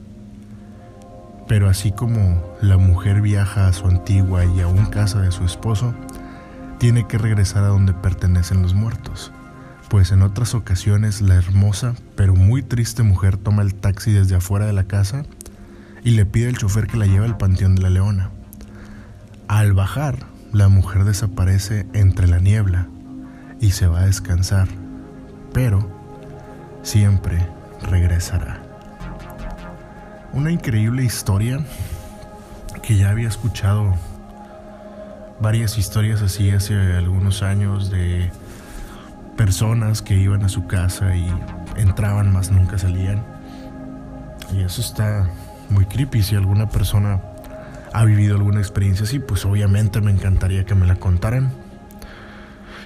Pero 1.49 1.67
así 1.67 1.91
como 1.91 2.45
la 2.61 2.77
mujer 2.77 3.23
viaja 3.23 3.69
a 3.69 3.73
su 3.73 3.87
antigua 3.87 4.45
y 4.45 4.61
aún 4.61 4.85
casa 4.85 5.23
de 5.23 5.33
su 5.33 5.47
esposo, 5.47 5.95
tiene 6.77 7.07
que 7.07 7.17
regresar 7.17 7.65
a 7.65 7.69
donde 7.69 7.95
pertenecen 7.95 8.61
los 8.61 8.75
muertos 8.75 9.33
pues 9.89 10.13
en 10.13 10.21
otras 10.23 10.55
ocasiones 10.55 11.23
la 11.23 11.37
hermosa 11.37 11.95
pero 12.17 12.35
muy 12.35 12.63
triste 12.63 13.03
mujer 13.03 13.39
toma 13.39 13.63
el 13.63 13.75
taxi 13.75 14.13
desde 14.13 14.37
afuera 14.37 14.67
de 14.67 14.75
la 14.75 14.85
casa 14.85 15.25
y 16.05 16.11
le 16.11 16.27
pide 16.27 16.49
al 16.49 16.59
chofer 16.59 16.87
que 16.87 16.99
la 16.99 17.07
lleve 17.07 17.25
al 17.25 17.39
Panteón 17.39 17.77
de 17.77 17.83
la 17.83 17.91
Leona. 17.91 18.31
Al 19.49 19.73
bajar, 19.73 20.27
la 20.53 20.69
mujer 20.69 21.05
desaparece 21.05 21.87
entre 21.95 22.29
la 22.29 22.41
niebla 22.41 22.87
y 23.61 23.73
se 23.73 23.87
va 23.87 24.01
a 24.01 24.07
descansar, 24.07 24.67
pero 25.53 25.87
siempre 26.83 27.47
regresará. 27.83 28.63
Una 30.33 30.51
increíble 30.51 31.05
historia 31.05 31.61
que 32.83 32.97
ya 32.97 33.11
había 33.11 33.29
escuchado 33.29 33.95
varias 35.41 35.79
historias 35.79 36.23
así 36.23 36.51
hace 36.51 36.75
algunos 36.97 37.43
años 37.43 37.91
de 37.91 38.31
personas 39.37 40.03
que 40.03 40.15
iban 40.15 40.45
a 40.45 40.49
su 40.49 40.67
casa 40.67 41.17
y 41.17 41.27
entraban 41.77 42.33
más 42.33 42.51
nunca 42.51 42.79
salían. 42.79 43.23
Y 44.53 44.63
eso 44.63 44.81
está 44.81 45.31
muy 45.71 45.87
creepy. 45.87 46.23
Si 46.23 46.37
alguna 46.37 46.69
persona 46.69 47.21
ha 47.93 48.05
vivido 48.05 48.37
alguna 48.37 48.61
experiencia 48.61 49.05
así, 49.05 49.19
pues 49.19 49.45
obviamente 49.45 50.01
me 50.01 50.11
encantaría 50.11 50.65
que 50.65 50.75
me 50.75 50.87
la 50.87 50.97
contaran. 50.97 51.51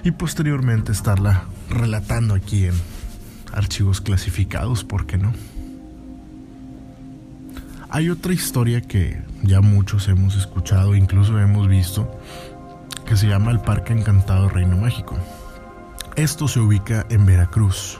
Y 0.05 0.11
posteriormente 0.11 0.91
estarla 0.91 1.45
relatando 1.67 2.35
aquí 2.35 2.67
en 2.67 2.75
archivos 3.51 4.01
clasificados, 4.01 4.83
¿por 4.83 5.07
qué 5.07 5.17
no? 5.17 5.33
Hay 7.89 8.11
otra 8.11 8.31
historia 8.31 8.81
que 8.81 9.23
ya 9.41 9.61
muchos 9.61 10.07
hemos 10.07 10.35
escuchado, 10.35 10.95
incluso 10.95 11.39
hemos 11.39 11.67
visto, 11.67 12.21
que 13.07 13.17
se 13.17 13.27
llama 13.27 13.49
el 13.49 13.61
Parque 13.61 13.93
Encantado 13.93 14.47
Reino 14.47 14.77
Mágico. 14.77 15.17
Esto 16.15 16.47
se 16.47 16.59
ubica 16.59 17.07
en 17.09 17.25
Veracruz. 17.25 17.99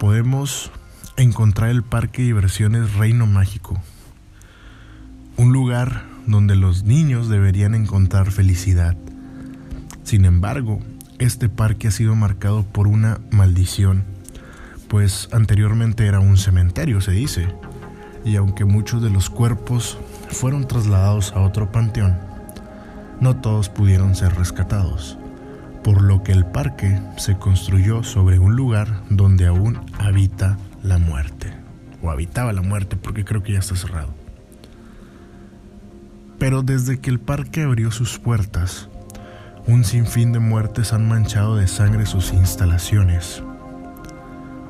Podemos 0.00 0.72
encontrar 1.16 1.70
el 1.70 1.84
Parque 1.84 2.22
de 2.22 2.26
Diversiones 2.26 2.94
Reino 2.94 3.28
Mágico, 3.28 3.80
un 5.36 5.52
lugar 5.52 6.02
donde 6.26 6.56
los 6.56 6.82
niños 6.82 7.28
deberían 7.28 7.76
encontrar 7.76 8.32
felicidad. 8.32 8.96
Sin 10.04 10.26
embargo, 10.26 10.80
este 11.18 11.48
parque 11.48 11.88
ha 11.88 11.90
sido 11.90 12.14
marcado 12.14 12.62
por 12.62 12.86
una 12.86 13.20
maldición, 13.30 14.04
pues 14.88 15.28
anteriormente 15.32 16.06
era 16.06 16.20
un 16.20 16.36
cementerio, 16.36 17.00
se 17.00 17.12
dice, 17.12 17.48
y 18.22 18.36
aunque 18.36 18.66
muchos 18.66 19.02
de 19.02 19.08
los 19.10 19.30
cuerpos 19.30 19.98
fueron 20.28 20.68
trasladados 20.68 21.32
a 21.32 21.40
otro 21.40 21.72
panteón, 21.72 22.18
no 23.20 23.36
todos 23.36 23.70
pudieron 23.70 24.14
ser 24.14 24.34
rescatados, 24.34 25.18
por 25.82 26.02
lo 26.02 26.22
que 26.22 26.32
el 26.32 26.44
parque 26.44 27.00
se 27.16 27.36
construyó 27.38 28.02
sobre 28.02 28.38
un 28.38 28.56
lugar 28.56 29.02
donde 29.08 29.46
aún 29.46 29.80
habita 29.98 30.58
la 30.82 30.98
muerte, 30.98 31.50
o 32.02 32.10
habitaba 32.10 32.52
la 32.52 32.62
muerte 32.62 32.96
porque 32.96 33.24
creo 33.24 33.42
que 33.42 33.54
ya 33.54 33.60
está 33.60 33.74
cerrado. 33.74 34.14
Pero 36.38 36.62
desde 36.62 36.98
que 36.98 37.08
el 37.08 37.20
parque 37.20 37.62
abrió 37.62 37.90
sus 37.90 38.18
puertas, 38.18 38.90
un 39.66 39.82
sinfín 39.84 40.32
de 40.32 40.40
muertes 40.40 40.92
han 40.92 41.08
manchado 41.08 41.56
de 41.56 41.66
sangre 41.68 42.04
sus 42.04 42.32
instalaciones. 42.32 43.42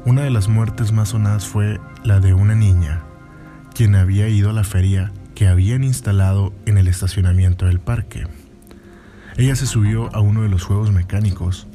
Una 0.05 0.23
de 0.23 0.31
las 0.31 0.49
muertes 0.49 0.93
más 0.93 1.09
sonadas 1.09 1.47
fue 1.47 1.81
la 2.05 2.21
de 2.21 2.35
una 2.35 2.55
niña 2.55 3.03
quien 3.75 3.97
había 3.97 4.29
ido 4.29 4.51
a 4.51 4.53
la 4.53 4.63
feria 4.63 5.11
que 5.35 5.49
habían 5.49 5.83
instalado 5.83 6.53
en 6.65 6.79
el 6.79 6.87
estacionamiento 6.87 7.67
del 7.67 7.81
parque. 7.81 8.29
Ella 9.37 9.57
se 9.57 9.67
subió 9.67 10.15
a 10.15 10.21
uno 10.21 10.43
de 10.43 10.49
los 10.49 10.63
juegos 10.63 10.93
mecánicos, 10.93 11.67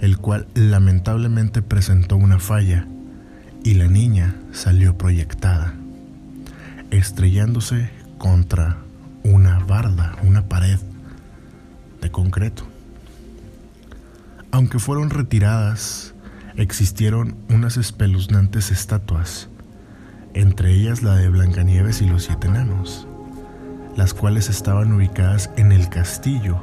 el 0.00 0.18
cual 0.18 0.46
lamentablemente 0.52 1.62
presentó 1.62 2.16
una 2.16 2.38
falla 2.38 2.86
y 3.64 3.72
la 3.74 3.86
niña 3.86 4.34
salió 4.52 4.98
proyectada, 4.98 5.72
estrellándose 6.90 7.88
contra 8.18 8.76
una 9.22 9.60
barda, 9.60 10.16
una 10.22 10.46
pared 10.46 10.78
concreto. 12.10 12.64
Aunque 14.50 14.78
fueron 14.78 15.10
retiradas, 15.10 16.14
existieron 16.56 17.36
unas 17.48 17.76
espeluznantes 17.76 18.70
estatuas 18.70 19.48
entre 20.36 20.74
ellas 20.74 21.02
la 21.02 21.14
de 21.14 21.30
Blancanieves 21.30 22.02
y 22.02 22.06
los 22.06 22.24
siete 22.24 22.48
enanos, 22.48 23.08
las 23.96 24.12
cuales 24.12 24.50
estaban 24.50 24.92
ubicadas 24.92 25.50
en 25.56 25.72
el 25.72 25.88
castillo, 25.88 26.60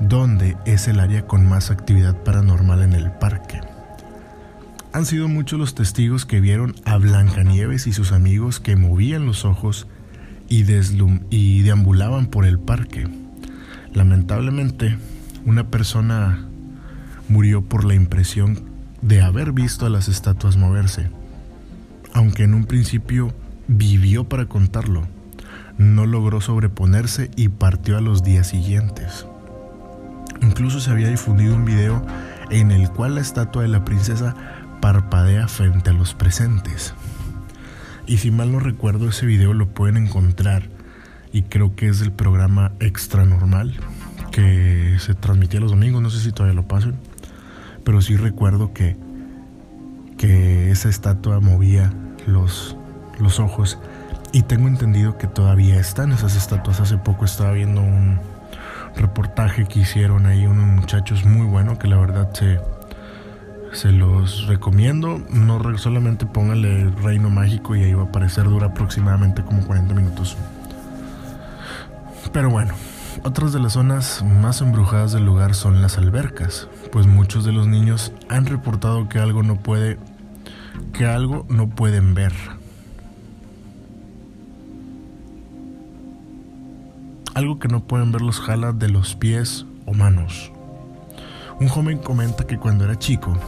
donde 0.00 0.56
es 0.64 0.88
el 0.88 0.98
área 0.98 1.26
con 1.26 1.46
más 1.46 1.70
actividad 1.70 2.16
paranormal 2.24 2.80
en 2.80 2.94
el 2.94 3.10
parque. 3.10 3.60
Han 4.94 5.04
sido 5.04 5.28
muchos 5.28 5.58
los 5.58 5.74
testigos 5.74 6.24
que 6.24 6.40
vieron 6.40 6.76
a 6.86 6.96
Blancanieves 6.96 7.86
y 7.86 7.92
sus 7.92 8.10
amigos 8.10 8.58
que 8.58 8.74
movían 8.74 9.26
los 9.26 9.44
ojos 9.44 9.86
y 10.48 10.62
deambulaban 11.62 12.26
por 12.26 12.46
el 12.46 12.58
parque. 12.58 13.06
Lamentablemente, 13.94 14.98
una 15.46 15.68
persona 15.68 16.46
murió 17.28 17.62
por 17.62 17.84
la 17.84 17.94
impresión 17.94 18.60
de 19.00 19.22
haber 19.22 19.52
visto 19.52 19.86
a 19.86 19.90
las 19.90 20.08
estatuas 20.08 20.56
moverse 20.56 21.08
aunque 22.14 22.44
en 22.44 22.54
un 22.54 22.64
principio 22.64 23.34
vivió 23.66 24.24
para 24.28 24.46
contarlo, 24.46 25.02
no 25.76 26.06
logró 26.06 26.40
sobreponerse 26.40 27.30
y 27.36 27.48
partió 27.48 27.98
a 27.98 28.00
los 28.00 28.22
días 28.22 28.46
siguientes. 28.46 29.26
Incluso 30.40 30.80
se 30.80 30.90
había 30.90 31.08
difundido 31.08 31.56
un 31.56 31.64
video 31.64 32.06
en 32.50 32.70
el 32.70 32.88
cual 32.90 33.16
la 33.16 33.20
estatua 33.20 33.62
de 33.62 33.68
la 33.68 33.84
princesa 33.84 34.34
parpadea 34.80 35.48
frente 35.48 35.90
a 35.90 35.92
los 35.92 36.14
presentes. 36.14 36.94
Y 38.06 38.18
si 38.18 38.30
mal 38.30 38.52
no 38.52 38.60
recuerdo, 38.60 39.08
ese 39.08 39.26
video 39.26 39.52
lo 39.52 39.66
pueden 39.66 39.96
encontrar 39.96 40.68
y 41.34 41.42
creo 41.42 41.74
que 41.74 41.88
es 41.88 41.98
del 41.98 42.12
programa 42.12 42.70
Extra 42.78 43.24
Normal 43.26 43.74
que 44.30 44.96
se 45.00 45.14
transmitía 45.14 45.58
los 45.58 45.72
domingos, 45.72 46.00
no 46.00 46.08
sé 46.08 46.20
si 46.20 46.30
todavía 46.30 46.54
lo 46.54 46.68
pasan, 46.68 46.94
pero 47.82 48.00
sí 48.00 48.16
recuerdo 48.16 48.72
que, 48.72 48.96
que 50.16 50.70
esa 50.70 50.88
estatua 50.88 51.40
movía 51.40 51.92
los, 52.28 52.76
los 53.18 53.40
ojos. 53.40 53.80
Y 54.32 54.42
tengo 54.42 54.68
entendido 54.68 55.18
que 55.18 55.26
todavía 55.26 55.78
están 55.78 56.12
esas 56.12 56.36
estatuas. 56.36 56.80
Hace 56.80 56.98
poco 56.98 57.24
estaba 57.24 57.50
viendo 57.50 57.80
un 57.80 58.20
reportaje 58.96 59.66
que 59.66 59.80
hicieron 59.80 60.26
ahí 60.26 60.46
unos 60.46 60.66
muchachos 60.66 61.24
muy 61.24 61.46
bueno 61.46 61.78
que 61.80 61.88
la 61.88 61.96
verdad 61.96 62.32
se, 62.32 62.60
se 63.72 63.90
los 63.90 64.46
recomiendo. 64.46 65.20
No 65.30 65.78
solamente 65.78 66.26
póngale 66.26 66.90
Reino 67.02 67.28
Mágico 67.28 67.74
y 67.74 67.82
ahí 67.82 67.94
va 67.94 68.02
a 68.02 68.06
aparecer. 68.06 68.44
Dura 68.44 68.68
aproximadamente 68.68 69.42
como 69.42 69.64
40 69.66 69.94
minutos. 69.94 70.36
Pero 72.34 72.50
bueno, 72.50 72.74
otras 73.22 73.52
de 73.52 73.60
las 73.60 73.74
zonas 73.74 74.24
más 74.24 74.60
embrujadas 74.60 75.12
del 75.12 75.24
lugar 75.24 75.54
son 75.54 75.80
las 75.80 75.98
albercas, 75.98 76.66
pues 76.90 77.06
muchos 77.06 77.44
de 77.44 77.52
los 77.52 77.68
niños 77.68 78.10
han 78.28 78.46
reportado 78.46 79.08
que 79.08 79.20
algo 79.20 79.44
no 79.44 79.54
puede 79.54 80.00
que 80.92 81.06
algo 81.06 81.46
no 81.48 81.68
pueden 81.68 82.14
ver. 82.14 82.32
Algo 87.34 87.60
que 87.60 87.68
no 87.68 87.84
pueden 87.84 88.10
ver 88.10 88.22
los 88.22 88.40
jala 88.40 88.72
de 88.72 88.88
los 88.88 89.14
pies 89.14 89.64
o 89.86 89.94
manos. 89.94 90.50
Un 91.60 91.68
joven 91.68 91.98
comenta 91.98 92.48
que 92.48 92.58
cuando 92.58 92.84
era 92.84 92.98
chico, 92.98 93.38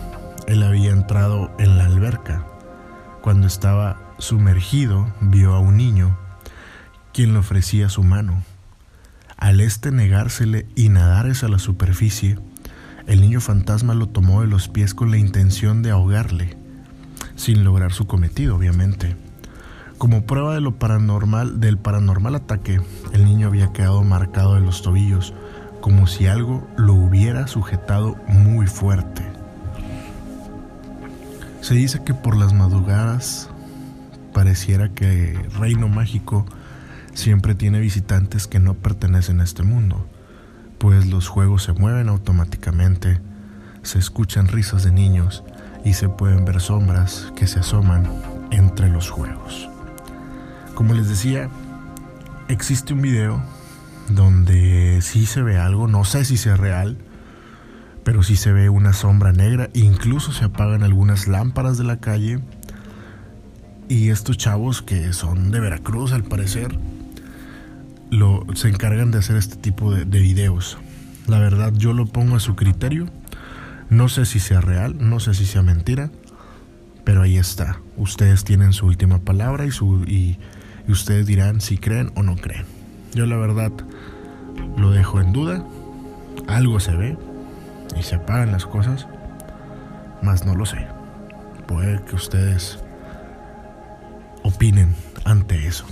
él 0.46 0.62
había 0.62 0.92
entrado 0.92 1.50
en 1.58 1.76
la 1.76 1.86
alberca. 1.86 2.46
Cuando 3.20 3.48
estaba 3.48 4.14
sumergido, 4.18 5.12
vio 5.20 5.54
a 5.54 5.58
un 5.58 5.76
niño, 5.76 6.16
quien 7.12 7.32
le 7.32 7.40
ofrecía 7.40 7.88
su 7.88 8.04
mano. 8.04 8.44
Al 9.36 9.60
este 9.60 9.90
negársele 9.90 10.66
y 10.74 10.88
nadar 10.88 11.30
hacia 11.30 11.48
la 11.48 11.58
superficie, 11.58 12.38
el 13.06 13.20
niño 13.20 13.40
fantasma 13.40 13.94
lo 13.94 14.08
tomó 14.08 14.40
de 14.40 14.46
los 14.46 14.68
pies 14.68 14.94
con 14.94 15.10
la 15.10 15.18
intención 15.18 15.82
de 15.82 15.90
ahogarle 15.90 16.56
sin 17.36 17.64
lograr 17.64 17.92
su 17.92 18.06
cometido, 18.06 18.56
obviamente. 18.56 19.14
Como 19.98 20.24
prueba 20.24 20.54
de 20.54 20.60
lo 20.60 20.76
paranormal, 20.78 21.60
del 21.60 21.78
paranormal 21.78 22.34
ataque, 22.34 22.80
el 23.12 23.24
niño 23.24 23.46
había 23.46 23.72
quedado 23.72 24.02
marcado 24.02 24.54
de 24.54 24.60
los 24.60 24.82
tobillos, 24.82 25.32
como 25.80 26.06
si 26.06 26.26
algo 26.26 26.66
lo 26.76 26.94
hubiera 26.94 27.46
sujetado 27.46 28.16
muy 28.26 28.66
fuerte. 28.66 29.22
Se 31.60 31.74
dice 31.74 32.02
que 32.04 32.14
por 32.14 32.36
las 32.36 32.52
madrugadas 32.52 33.48
pareciera 34.32 34.90
que 34.90 35.38
Reino 35.58 35.88
Mágico 35.88 36.44
siempre 37.16 37.54
tiene 37.54 37.80
visitantes 37.80 38.46
que 38.46 38.60
no 38.60 38.74
pertenecen 38.74 39.40
a 39.40 39.44
este 39.44 39.62
mundo, 39.62 40.06
pues 40.78 41.06
los 41.06 41.28
juegos 41.28 41.62
se 41.62 41.72
mueven 41.72 42.08
automáticamente, 42.08 43.18
se 43.82 43.98
escuchan 43.98 44.48
risas 44.48 44.84
de 44.84 44.92
niños 44.92 45.42
y 45.84 45.94
se 45.94 46.10
pueden 46.10 46.44
ver 46.44 46.60
sombras 46.60 47.32
que 47.34 47.46
se 47.46 47.60
asoman 47.60 48.06
entre 48.50 48.90
los 48.90 49.08
juegos. 49.08 49.68
Como 50.74 50.92
les 50.92 51.08
decía, 51.08 51.48
existe 52.48 52.92
un 52.92 53.00
video 53.00 53.42
donde 54.10 55.00
sí 55.00 55.24
se 55.24 55.42
ve 55.42 55.56
algo, 55.56 55.88
no 55.88 56.04
sé 56.04 56.26
si 56.26 56.36
sea 56.36 56.56
real, 56.56 56.98
pero 58.04 58.22
sí 58.22 58.36
se 58.36 58.52
ve 58.52 58.68
una 58.68 58.92
sombra 58.92 59.32
negra, 59.32 59.70
incluso 59.72 60.32
se 60.32 60.44
apagan 60.44 60.82
algunas 60.82 61.28
lámparas 61.28 61.78
de 61.78 61.84
la 61.84 61.96
calle. 61.96 62.40
Y 63.88 64.10
estos 64.10 64.36
chavos 64.36 64.82
que 64.82 65.12
son 65.12 65.50
de 65.50 65.60
Veracruz 65.60 66.12
al 66.12 66.24
parecer, 66.24 66.76
lo, 68.10 68.44
se 68.54 68.68
encargan 68.68 69.10
de 69.10 69.18
hacer 69.18 69.36
este 69.36 69.56
tipo 69.56 69.92
de, 69.92 70.04
de 70.04 70.18
videos. 70.20 70.78
La 71.26 71.38
verdad 71.38 71.72
yo 71.74 71.92
lo 71.92 72.06
pongo 72.06 72.36
a 72.36 72.40
su 72.40 72.54
criterio 72.54 73.08
no 73.88 74.08
sé 74.08 74.26
si 74.26 74.40
sea 74.40 74.60
real, 74.60 74.96
no 74.98 75.20
sé 75.20 75.34
si 75.34 75.46
sea 75.46 75.62
mentira, 75.62 76.10
Pero 77.04 77.22
ahí 77.22 77.36
está. 77.38 77.78
Ustedes 77.96 78.42
tienen 78.42 78.72
su 78.72 78.86
última 78.86 79.20
palabra 79.20 79.64
y, 79.64 79.70
su, 79.70 80.02
y, 80.08 80.38
ustedes 80.88 81.24
dirán 81.24 81.60
si 81.60 81.78
creen 81.78 82.10
o 82.16 82.24
no 82.24 82.34
creen. 82.34 82.64
Yo 83.14 83.26
la 83.26 83.36
verdad 83.36 83.70
lo 84.76 84.90
dejo 84.90 85.20
en 85.20 85.32
duda. 85.32 85.64
Algo 86.48 86.80
se 86.80 86.96
ve 86.96 87.16
y 87.96 88.02
se 88.02 88.16
apagan 88.16 88.50
las 88.50 88.66
cosas. 88.66 89.06
Más 90.20 90.44
no 90.44 90.56
lo 90.56 90.66
sé. 90.66 90.84
Puede 91.68 92.02
que 92.06 92.16
ustedes 92.16 92.80
opinen 94.42 94.92
ante 95.24 95.68
eso. 95.68 95.86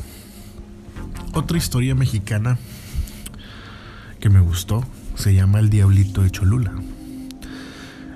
Otra 1.35 1.59
historia 1.59 1.97
mexicana 1.97 2.59
que 4.21 4.31
me 4.31 4.39
gustó 4.39 4.85
se 5.17 5.35
llama 5.35 5.59
El 5.59 5.69
Diablito 5.69 6.23
de 6.23 6.31
Cholula. 6.31 6.73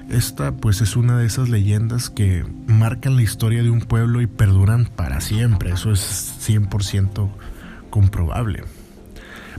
Esta 0.08 0.52
pues 0.52 0.80
es 0.82 0.94
una 0.94 1.18
de 1.18 1.26
esas 1.26 1.48
leyendas 1.48 2.10
que 2.10 2.46
marcan 2.68 3.16
la 3.16 3.22
historia 3.22 3.64
de 3.64 3.70
un 3.70 3.80
pueblo 3.80 4.20
y 4.20 4.28
perduran 4.28 4.86
para 4.86 5.20
siempre, 5.20 5.72
eso 5.72 5.90
es 5.90 6.36
100% 6.46 7.28
comprobable. 7.90 8.62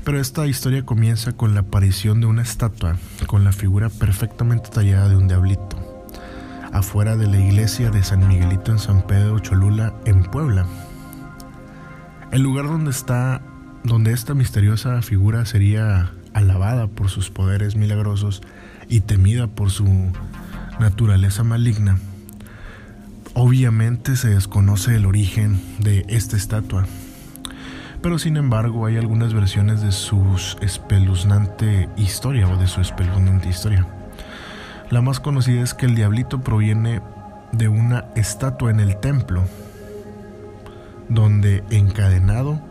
Pero 0.06 0.22
esta 0.22 0.48
historia 0.48 0.86
comienza 0.86 1.34
con 1.34 1.54
la 1.54 1.60
aparición 1.60 2.22
de 2.22 2.28
una 2.28 2.44
estatua 2.44 2.96
con 3.28 3.44
la 3.44 3.52
figura 3.52 3.90
perfectamente 3.90 4.70
tallada 4.70 5.10
de 5.10 5.18
un 5.18 5.28
diablito, 5.28 6.08
afuera 6.72 7.18
de 7.18 7.28
la 7.28 7.38
iglesia 7.38 7.92
de 7.92 8.04
San 8.04 8.26
Miguelito 8.26 8.72
en 8.72 8.80
San 8.80 9.06
Pedro 9.06 9.38
Cholula, 9.40 9.94
en 10.06 10.24
Puebla. 10.24 10.66
El 12.32 12.44
lugar 12.44 12.68
donde 12.68 12.92
está, 12.92 13.42
donde 13.84 14.12
esta 14.12 14.36
misteriosa 14.36 15.02
figura 15.02 15.46
sería 15.46 16.12
alabada 16.34 16.86
por 16.86 17.10
sus 17.10 17.32
poderes 17.32 17.76
milagrosos 17.76 18.44
y 18.88 19.02
temida 19.02 19.48
por 19.48 19.72
su 19.72 20.12
naturaleza 20.80 21.44
maligna. 21.44 21.98
Obviamente 23.34 24.16
se 24.16 24.30
desconoce 24.30 24.96
el 24.96 25.08
origen 25.08 25.60
de 25.80 26.06
esta 26.08 26.38
estatua, 26.38 26.86
pero 28.04 28.20
sin 28.20 28.38
embargo 28.38 28.86
hay 28.86 28.98
algunas 28.98 29.34
versiones 29.34 29.82
de 29.82 29.92
su 29.92 30.24
espeluznante 30.62 31.90
historia 31.98 32.48
o 32.48 32.58
de 32.58 32.68
su 32.68 32.80
espeluznante 32.80 33.50
historia. 33.50 33.88
La 34.92 35.02
más 35.02 35.20
conocida 35.20 35.62
es 35.62 35.74
que 35.74 35.88
el 35.88 35.96
diablito 35.96 36.42
proviene 36.42 37.02
de 37.54 37.70
una 37.70 38.06
estatua 38.16 38.70
en 38.70 38.80
el 38.80 38.98
templo, 38.98 39.46
donde 41.10 41.64
encadenado 41.70 42.62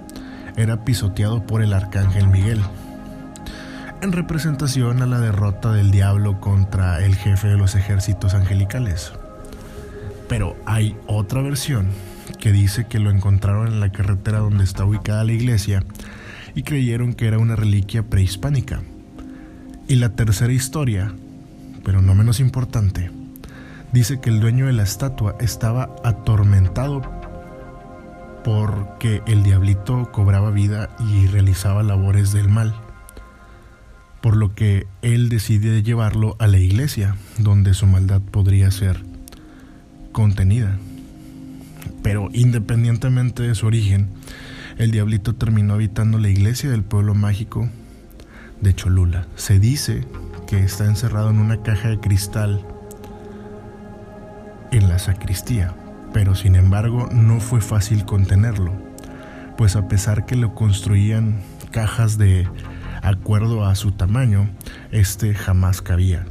era 0.57 0.85
pisoteado 0.85 1.47
por 1.47 1.63
el 1.63 1.73
arcángel 1.73 2.29
Miguel 2.29 2.61
en 4.01 4.13
representación 4.13 5.03
a 5.03 5.07
la 5.07 5.19
derrota 5.19 5.73
del 5.73 5.91
diablo 5.91 6.41
contra 6.41 7.05
el 7.05 7.17
jefe 7.17 7.49
de 7.49 7.57
los 7.57 7.75
ejércitos 7.75 8.35
angelicales. 8.35 9.13
Pero 10.29 10.57
hay 10.67 10.97
otra 11.07 11.43
versión 11.43 11.89
que 12.39 12.53
dice 12.53 12.87
que 12.87 13.01
lo 13.01 13.11
encontraron 13.11 13.69
en 13.69 13.81
la 13.81 13.91
carretera 13.91 14.39
donde 14.39 14.65
está 14.65 14.85
ubicada 14.85 15.25
la 15.25 15.33
iglesia 15.33 15.83
y 16.55 16.63
creyeron 16.63 17.15
que 17.15 17.27
era 17.27 17.39
una 17.39 17.57
reliquia 17.57 18.05
prehispánica. 18.05 18.83
Y 19.89 19.97
la 19.97 20.11
tercera 20.11 20.53
historia, 20.53 21.13
pero 21.85 22.03
no 22.03 22.15
menos 22.15 22.41
importante, 22.41 23.11
dice 23.93 24.21
que 24.21 24.31
el 24.31 24.41
dueño 24.41 24.67
de 24.67 24.75
la 24.75 24.83
estatua 24.83 25.37
estaba 25.41 25.97
atormentado 26.05 27.18
porque 28.49 29.21
el 29.27 29.43
diablito 29.43 30.11
cobraba 30.11 30.51
vida 30.51 30.89
y 30.99 31.27
realizaba 31.27 31.83
labores 31.83 32.33
del 32.33 32.49
mal 32.49 32.75
por 34.23 34.39
lo 34.39 34.55
que 34.55 34.87
él 35.03 35.29
decide 35.29 35.83
llevarlo 35.83 36.35
a 36.39 36.47
la 36.47 36.57
iglesia, 36.57 37.15
donde 37.37 37.75
su 37.75 37.87
maldad 37.87 38.23
podría 38.23 38.71
ser 38.71 39.05
contenida. 40.13 40.79
Pero 42.03 42.31
independientemente 42.33 43.43
de 43.43 43.55
su 43.55 43.67
origen, 43.67 44.09
el 44.79 44.93
diablito 44.93 45.35
terminó 45.35 45.75
habitando 45.75 46.19
la 46.19 46.31
iglesia 46.31 46.71
del 46.71 46.85
pueblo 46.85 47.15
mágico 47.15 47.69
de 48.63 48.75
Cholula. 48.75 49.27
Se 49.37 49.59
dice 49.59 50.07
que 50.47 50.65
está 50.65 50.87
encerrado 50.87 51.29
en 51.29 51.39
una 51.39 51.63
caja 51.63 51.91
de 51.91 52.01
cristal 52.01 52.65
en 54.73 54.89
la 54.89 54.99
sacristía, 54.99 55.75
pero 56.13 56.35
sin 56.35 56.57
embargo 56.57 57.09
no 57.13 57.41
fue 57.41 57.61
fácil 57.61 58.05
contenerlo, 58.05 58.73
pues 59.57 59.77
a 59.77 59.89
pesar 59.89 60.27
que 60.27 60.37
lo 60.37 60.55
construían 60.55 61.41
cajas 61.71 62.19
de 62.19 62.49
acuerdo 63.03 63.65
a 63.65 63.75
su 63.75 63.93
tamaño, 63.93 64.51
este 64.91 65.35
jamás 65.35 65.83
cabía, 65.83 66.27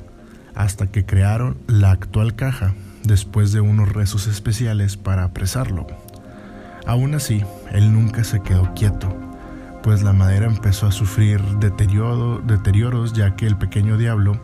hasta 0.56 0.88
que 0.88 1.06
crearon 1.06 1.58
la 1.68 1.92
actual 1.92 2.36
caja 2.36 2.74
después 3.04 3.52
de 3.52 3.62
unos 3.62 3.92
rezos 3.92 4.28
especiales 4.28 4.98
para 4.98 5.24
apresarlo. 5.24 5.88
Aún 6.86 7.16
así, 7.16 7.44
él 7.72 7.94
nunca 7.94 8.24
se 8.24 8.42
quedó 8.42 8.74
quieto, 8.74 9.16
pues 9.84 10.04
la 10.04 10.14
madera 10.14 10.48
empezó 10.48 10.88
a 10.88 10.92
sufrir 10.92 11.42
deterioro, 11.60 12.40
deterioros 12.40 13.14
ya 13.14 13.36
que 13.36 13.46
el 13.46 13.58
pequeño 13.58 13.98
diablo 13.98 14.42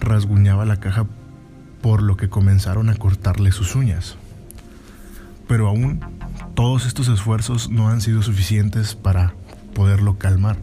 rasguñaba 0.00 0.64
la 0.64 0.76
caja 0.76 1.06
por 1.80 2.02
lo 2.02 2.16
que 2.16 2.28
comenzaron 2.28 2.88
a 2.88 2.94
cortarle 2.94 3.52
sus 3.52 3.74
uñas. 3.76 4.16
Pero 5.48 5.68
aún 5.68 6.00
todos 6.54 6.86
estos 6.86 7.08
esfuerzos 7.08 7.70
no 7.70 7.88
han 7.88 8.00
sido 8.00 8.22
suficientes 8.22 8.94
para 8.94 9.34
poderlo 9.74 10.18
calmar 10.18 10.56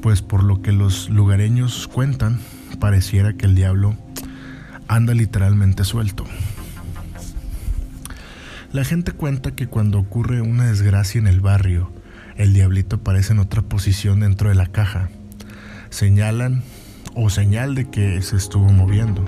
pues 0.00 0.22
por 0.22 0.42
lo 0.42 0.62
que 0.62 0.72
los 0.72 1.10
lugareños 1.10 1.88
cuentan, 1.88 2.38
pareciera 2.78 3.32
que 3.32 3.46
el 3.46 3.54
diablo 3.54 3.96
anda 4.86 5.14
literalmente 5.14 5.84
suelto. 5.84 6.24
La 8.72 8.84
gente 8.84 9.12
cuenta 9.12 9.54
que 9.54 9.66
cuando 9.66 9.98
ocurre 9.98 10.40
una 10.40 10.66
desgracia 10.66 11.18
en 11.18 11.26
el 11.26 11.40
barrio, 11.40 11.90
el 12.36 12.52
diablito 12.52 12.96
aparece 12.96 13.32
en 13.32 13.38
otra 13.38 13.62
posición 13.62 14.20
dentro 14.20 14.50
de 14.50 14.54
la 14.54 14.66
caja. 14.66 15.08
Señalan 15.90 16.62
o 17.14 17.30
señal 17.30 17.74
de 17.74 17.88
que 17.90 18.22
se 18.22 18.36
estuvo 18.36 18.70
moviendo, 18.70 19.24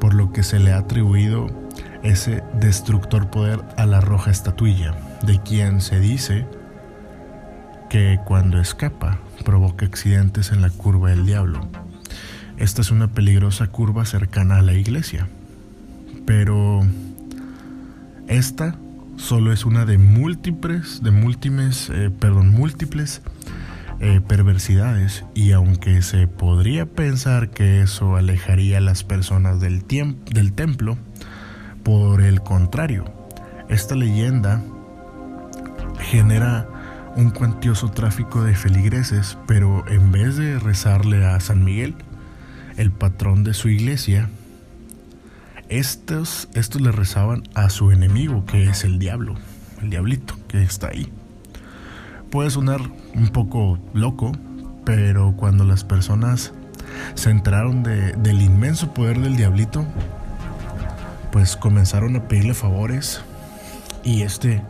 por 0.00 0.14
lo 0.14 0.32
que 0.32 0.42
se 0.42 0.58
le 0.58 0.72
ha 0.72 0.78
atribuido 0.78 1.46
ese 2.06 2.42
destructor 2.60 3.30
poder 3.30 3.60
a 3.76 3.86
la 3.86 4.00
roja 4.00 4.30
estatuilla, 4.30 4.94
de 5.22 5.40
quien 5.42 5.80
se 5.80 5.98
dice 5.98 6.46
que 7.90 8.18
cuando 8.24 8.60
escapa 8.60 9.18
provoca 9.44 9.86
accidentes 9.86 10.52
en 10.52 10.62
la 10.62 10.70
curva 10.70 11.10
del 11.10 11.26
diablo. 11.26 11.68
Esta 12.56 12.80
es 12.80 12.90
una 12.90 13.08
peligrosa 13.08 13.66
curva 13.68 14.04
cercana 14.04 14.58
a 14.58 14.62
la 14.62 14.74
iglesia, 14.74 15.28
pero 16.24 16.80
esta 18.28 18.76
solo 19.16 19.52
es 19.52 19.64
una 19.64 19.84
de 19.84 19.98
múltiples, 19.98 21.02
de 21.02 21.10
múltiples, 21.10 21.90
eh, 21.90 22.10
perdón, 22.10 22.50
múltiples 22.50 23.22
eh, 24.00 24.20
perversidades 24.26 25.24
y 25.34 25.52
aunque 25.52 26.02
se 26.02 26.26
podría 26.26 26.86
pensar 26.86 27.50
que 27.50 27.80
eso 27.80 28.16
alejaría 28.16 28.78
a 28.78 28.82
las 28.82 29.04
personas 29.04 29.60
del, 29.60 29.84
del 29.86 30.52
templo, 30.52 30.98
por 31.86 32.20
el 32.20 32.40
contrario, 32.40 33.04
esta 33.68 33.94
leyenda 33.94 34.60
genera 36.00 36.66
un 37.14 37.30
cuantioso 37.30 37.92
tráfico 37.92 38.42
de 38.42 38.56
feligreses, 38.56 39.38
pero 39.46 39.86
en 39.86 40.10
vez 40.10 40.36
de 40.36 40.58
rezarle 40.58 41.24
a 41.24 41.38
San 41.38 41.62
Miguel, 41.62 41.94
el 42.76 42.90
patrón 42.90 43.44
de 43.44 43.54
su 43.54 43.68
iglesia, 43.68 44.28
estos, 45.68 46.48
estos 46.54 46.80
le 46.80 46.90
rezaban 46.90 47.44
a 47.54 47.70
su 47.70 47.92
enemigo, 47.92 48.44
que 48.46 48.64
es 48.64 48.82
el 48.82 48.98
diablo, 48.98 49.36
el 49.80 49.90
diablito 49.90 50.34
que 50.48 50.64
está 50.64 50.88
ahí. 50.88 51.12
Puede 52.32 52.50
sonar 52.50 52.80
un 53.14 53.28
poco 53.28 53.78
loco, 53.94 54.32
pero 54.84 55.36
cuando 55.36 55.62
las 55.62 55.84
personas 55.84 56.52
se 57.14 57.30
enteraron 57.30 57.84
del 57.84 58.42
inmenso 58.42 58.92
poder 58.92 59.20
del 59.20 59.36
diablito, 59.36 59.86
pues 61.36 61.54
comenzaron 61.54 62.16
a 62.16 62.28
pedirle 62.28 62.54
favores 62.54 63.20
y 64.02 64.22
este 64.22 64.62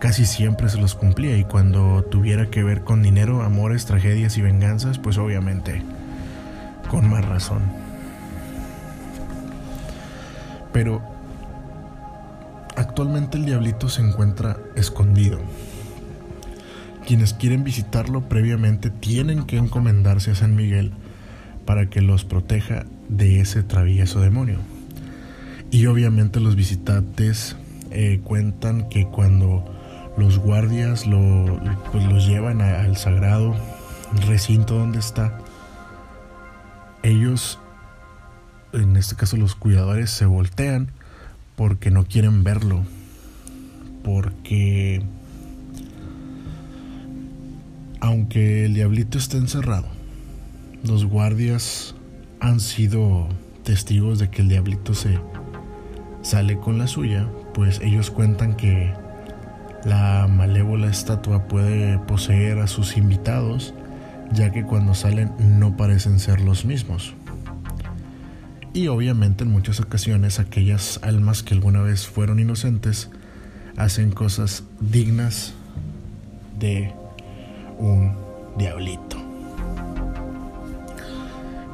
casi 0.00 0.24
siempre 0.24 0.70
se 0.70 0.78
los 0.78 0.94
cumplía 0.94 1.36
y 1.36 1.44
cuando 1.44 2.02
tuviera 2.04 2.46
que 2.46 2.62
ver 2.62 2.84
con 2.84 3.02
dinero, 3.02 3.42
amores, 3.42 3.84
tragedias 3.84 4.38
y 4.38 4.40
venganzas, 4.40 4.98
pues 4.98 5.18
obviamente 5.18 5.82
con 6.90 7.06
más 7.06 7.26
razón. 7.26 7.60
Pero 10.72 11.02
actualmente 12.74 13.36
el 13.36 13.44
diablito 13.44 13.90
se 13.90 14.00
encuentra 14.00 14.56
escondido. 14.74 15.38
Quienes 17.06 17.34
quieren 17.34 17.62
visitarlo 17.62 18.22
previamente 18.22 18.88
tienen 18.88 19.44
que 19.44 19.58
encomendarse 19.58 20.30
a 20.30 20.34
San 20.34 20.56
Miguel 20.56 20.92
para 21.66 21.90
que 21.90 22.00
los 22.00 22.24
proteja 22.24 22.86
de 23.10 23.40
ese 23.40 23.62
travieso 23.62 24.18
demonio. 24.20 24.71
Y 25.72 25.86
obviamente 25.86 26.38
los 26.38 26.54
visitantes 26.54 27.56
eh, 27.90 28.20
cuentan 28.22 28.90
que 28.90 29.06
cuando 29.06 29.64
los 30.18 30.38
guardias 30.38 31.06
lo, 31.06 31.58
pues 31.90 32.04
los 32.04 32.26
llevan 32.26 32.60
al 32.60 32.98
sagrado 32.98 33.56
recinto 34.26 34.76
donde 34.76 34.98
está. 34.98 35.38
Ellos, 37.02 37.58
en 38.74 38.96
este 38.98 39.16
caso 39.16 39.38
los 39.38 39.54
cuidadores, 39.54 40.10
se 40.10 40.26
voltean 40.26 40.90
porque 41.56 41.90
no 41.90 42.04
quieren 42.04 42.44
verlo, 42.44 42.84
porque 44.04 45.02
aunque 48.00 48.66
el 48.66 48.74
diablito 48.74 49.16
esté 49.16 49.38
encerrado, 49.38 49.88
los 50.84 51.06
guardias 51.06 51.94
han 52.40 52.60
sido 52.60 53.26
testigos 53.64 54.18
de 54.18 54.28
que 54.28 54.42
el 54.42 54.48
diablito 54.50 54.92
se 54.92 55.18
sale 56.22 56.58
con 56.58 56.78
la 56.78 56.86
suya, 56.86 57.28
pues 57.54 57.80
ellos 57.80 58.10
cuentan 58.10 58.56
que 58.56 58.92
la 59.84 60.28
malévola 60.28 60.88
estatua 60.88 61.48
puede 61.48 61.98
poseer 61.98 62.58
a 62.58 62.66
sus 62.66 62.96
invitados, 62.96 63.74
ya 64.32 64.50
que 64.50 64.64
cuando 64.64 64.94
salen 64.94 65.32
no 65.38 65.76
parecen 65.76 66.18
ser 66.18 66.40
los 66.40 66.64
mismos. 66.64 67.14
Y 68.72 68.88
obviamente 68.88 69.44
en 69.44 69.50
muchas 69.50 69.80
ocasiones 69.80 70.38
aquellas 70.38 70.98
almas 71.02 71.42
que 71.42 71.54
alguna 71.54 71.82
vez 71.82 72.06
fueron 72.06 72.38
inocentes 72.38 73.10
hacen 73.76 74.12
cosas 74.12 74.64
dignas 74.80 75.52
de 76.58 76.92
un 77.78 78.16
diablito. 78.56 79.21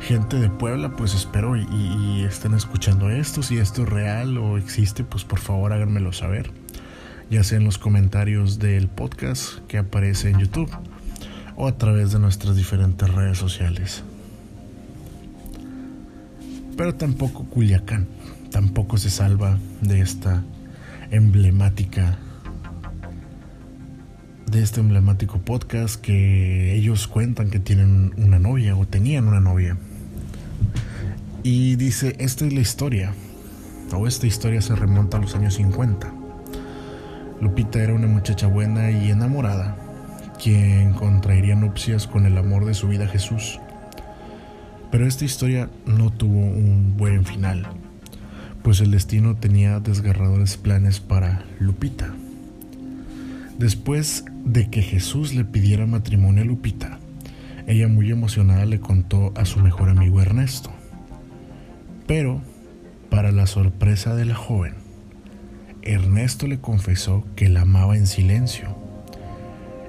Gente 0.08 0.40
de 0.40 0.48
Puebla, 0.48 0.96
pues 0.96 1.12
espero 1.14 1.54
y, 1.54 2.22
estén 2.22 2.54
escuchando 2.54 3.10
esto. 3.10 3.42
Si 3.42 3.58
esto 3.58 3.82
es 3.82 3.90
real 3.90 4.38
o 4.38 4.56
existe, 4.56 5.04
pues 5.04 5.24
por 5.24 5.38
favor 5.38 5.70
háganmelo 5.74 6.14
saber. 6.14 6.50
Ya 7.28 7.44
sea 7.44 7.58
en 7.58 7.64
los 7.64 7.76
comentarios 7.76 8.58
del 8.58 8.88
podcast 8.88 9.58
que 9.66 9.76
aparece 9.76 10.30
en 10.30 10.38
YouTube 10.38 10.70
o 11.56 11.68
a 11.68 11.76
través 11.76 12.10
de 12.10 12.20
nuestras 12.20 12.56
diferentes 12.56 13.06
redes 13.14 13.36
sociales. 13.36 14.02
Pero 16.74 16.94
tampoco 16.94 17.44
Culiacán, 17.44 18.08
tampoco 18.50 18.96
se 18.96 19.10
salva 19.10 19.58
de 19.82 20.00
esta 20.00 20.42
emblemática 21.10 22.16
de 24.46 24.62
este 24.62 24.80
emblemático 24.80 25.38
podcast 25.40 26.00
que 26.00 26.74
ellos 26.74 27.08
cuentan 27.08 27.50
que 27.50 27.60
tienen 27.60 28.14
una 28.16 28.38
novia 28.38 28.74
o 28.74 28.86
tenían 28.86 29.28
una 29.28 29.40
novia. 29.40 29.76
Y 31.42 31.76
dice, 31.76 32.16
esta 32.18 32.46
es 32.46 32.52
la 32.52 32.60
historia, 32.60 33.14
o 33.92 34.06
esta 34.06 34.26
historia 34.26 34.60
se 34.60 34.74
remonta 34.74 35.18
a 35.18 35.20
los 35.20 35.36
años 35.36 35.54
50. 35.54 36.12
Lupita 37.40 37.80
era 37.80 37.94
una 37.94 38.08
muchacha 38.08 38.48
buena 38.48 38.90
y 38.90 39.10
enamorada, 39.10 39.76
quien 40.42 40.94
contraería 40.94 41.54
nupcias 41.54 42.08
con 42.08 42.26
el 42.26 42.36
amor 42.36 42.64
de 42.64 42.74
su 42.74 42.88
vida 42.88 43.06
Jesús. 43.06 43.60
Pero 44.90 45.06
esta 45.06 45.24
historia 45.24 45.70
no 45.86 46.10
tuvo 46.10 46.40
un 46.40 46.96
buen 46.96 47.24
final, 47.24 47.68
pues 48.64 48.80
el 48.80 48.90
destino 48.90 49.36
tenía 49.36 49.78
desgarradores 49.78 50.56
planes 50.56 50.98
para 50.98 51.44
Lupita. 51.60 52.12
Después 53.58 54.24
de 54.44 54.70
que 54.70 54.82
Jesús 54.82 55.34
le 55.34 55.44
pidiera 55.44 55.86
matrimonio 55.86 56.42
a 56.42 56.46
Lupita, 56.46 56.98
ella 57.68 57.86
muy 57.86 58.10
emocionada 58.10 58.64
le 58.64 58.80
contó 58.80 59.32
a 59.36 59.44
su 59.44 59.60
mejor 59.60 59.88
amigo 59.88 60.20
Ernesto. 60.20 60.72
Pero, 62.08 62.40
para 63.10 63.32
la 63.32 63.46
sorpresa 63.46 64.16
de 64.16 64.24
la 64.24 64.34
joven, 64.34 64.74
Ernesto 65.82 66.46
le 66.46 66.58
confesó 66.58 67.24
que 67.36 67.50
la 67.50 67.60
amaba 67.60 67.98
en 67.98 68.06
silencio. 68.06 68.74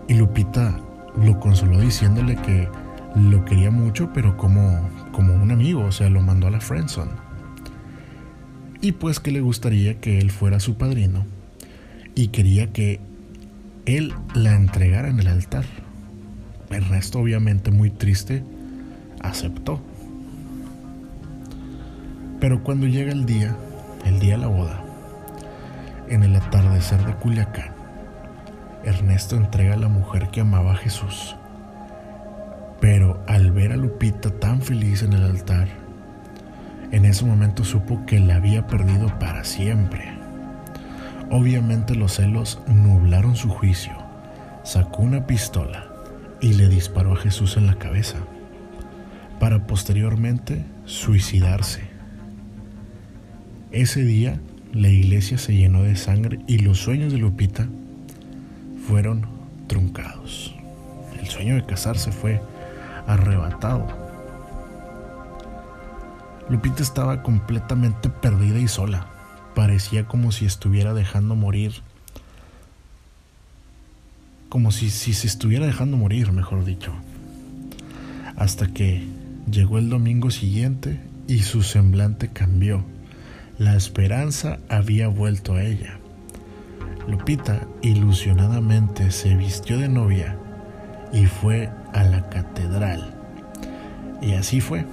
Y 0.10 0.16
Lupita 0.16 0.82
lo 1.16 1.40
consoló 1.40 1.80
diciéndole 1.80 2.36
que 2.36 2.68
lo 3.16 3.46
quería 3.46 3.72
mucho, 3.72 4.12
pero 4.14 4.36
como, 4.36 4.90
como 5.14 5.34
un 5.34 5.52
amigo, 5.52 5.86
o 5.86 5.92
sea, 5.94 6.10
lo 6.10 6.22
mandó 6.22 6.48
a 6.48 6.52
la 6.52 6.60
friendzone. 6.60 7.12
Y 8.82 8.92
pues 8.92 9.22
que 9.22 9.32
le 9.32 9.40
gustaría 9.40 10.02
que 10.02 10.20
él 10.20 10.30
fuera 10.30 10.60
su 10.60 10.76
padrino 10.76 11.26
y 12.16 12.28
quería 12.28 12.74
que 12.74 13.00
él 13.86 14.14
la 14.36 14.56
entregara 14.56 15.08
en 15.08 15.20
el 15.22 15.28
altar. 15.28 15.64
Ernesto, 16.70 17.20
obviamente 17.20 17.72
muy 17.72 17.90
triste, 17.90 18.44
aceptó. 19.22 19.82
Pero 22.40 22.64
cuando 22.64 22.88
llega 22.88 23.12
el 23.12 23.26
día, 23.26 23.56
el 24.06 24.20
día 24.20 24.36
de 24.36 24.42
la 24.42 24.48
boda, 24.48 24.82
en 26.08 26.24
el 26.24 26.36
atardecer 26.36 27.06
de 27.06 27.14
Culiacán, 27.14 27.80
Ernesto 28.84 29.36
entrega 29.36 29.74
a 29.74 29.78
la 29.78 29.90
mujer 29.90 30.30
que 30.30 30.42
amaba 30.42 30.72
a 30.72 30.78
Jesús. 30.78 31.36
Pero 32.80 33.22
al 33.28 33.52
ver 33.52 33.74
a 33.74 33.78
Lupita 33.78 34.30
tan 34.30 34.62
feliz 34.62 35.04
en 35.04 35.14
el 35.14 35.24
altar, 35.24 35.68
en 36.92 37.06
ese 37.06 37.26
momento 37.26 37.66
supo 37.66 38.06
que 38.06 38.20
la 38.20 38.36
había 38.36 38.68
perdido 38.68 39.20
para 39.20 39.44
siempre. 39.44 40.14
Obviamente 41.30 41.94
los 41.94 42.16
celos 42.16 42.62
nublaron 42.68 43.36
su 43.36 43.50
juicio. 43.50 43.92
Sacó 44.64 45.04
una 45.04 45.28
pistola 45.28 45.88
y 46.40 46.54
le 46.54 46.70
disparó 46.70 47.14
a 47.14 47.18
Jesús 47.18 47.58
en 47.58 47.68
la 47.68 47.76
cabeza, 47.76 48.18
para 49.40 49.68
posteriormente 49.68 50.66
suicidarse. 50.86 51.89
Ese 53.72 54.04
día 54.04 54.40
la 54.74 54.90
iglesia 54.90 55.38
se 55.38 55.56
llenó 55.56 55.84
de 55.84 55.96
sangre 55.96 56.40
y 56.48 56.58
los 56.60 56.80
sueños 56.80 57.12
de 57.12 57.20
Lupita 57.20 57.68
fueron 58.88 59.28
truncados. 59.68 60.56
El 61.20 61.28
sueño 61.28 61.56
de 61.56 61.66
casarse 61.66 62.12
fue 62.12 62.42
arrebatado. 63.06 63.88
Lupita 66.50 66.82
estaba 66.82 67.22
completamente 67.22 68.10
perdida 68.10 68.60
y 68.60 68.68
sola 68.68 69.08
parecía 69.54 70.06
como 70.06 70.32
si 70.32 70.46
estuviera 70.46 70.96
dejando 70.96 71.36
morir. 71.36 71.74
Como 74.48 74.72
si, 74.72 74.90
si 74.90 75.14
se 75.14 75.28
estuviera 75.28 75.68
dejando 75.68 75.96
morir, 75.96 76.32
mejor 76.32 76.66
dicho. 76.66 76.92
Hasta 78.36 78.68
que 78.68 79.06
llegó 79.52 79.78
el 79.78 79.90
domingo 79.90 80.32
siguiente 80.32 81.00
y 81.28 81.40
su 81.40 81.62
semblante 81.62 82.30
cambió. 82.30 82.84
La 83.60 83.76
esperanza 83.76 84.58
había 84.70 85.10
vuelto 85.10 85.56
a 85.56 85.64
ella. 85.64 85.98
Lupita 87.10 87.68
ilusionadamente 87.82 89.12
se 89.12 89.36
vistió 89.36 89.78
de 89.78 89.90
novia 89.90 90.38
y 91.12 91.26
fue 91.26 91.70
a 91.94 92.04
la 92.04 92.30
catedral. 92.30 93.14
Y 94.22 94.32
así 94.36 94.62
fue, 94.62 94.86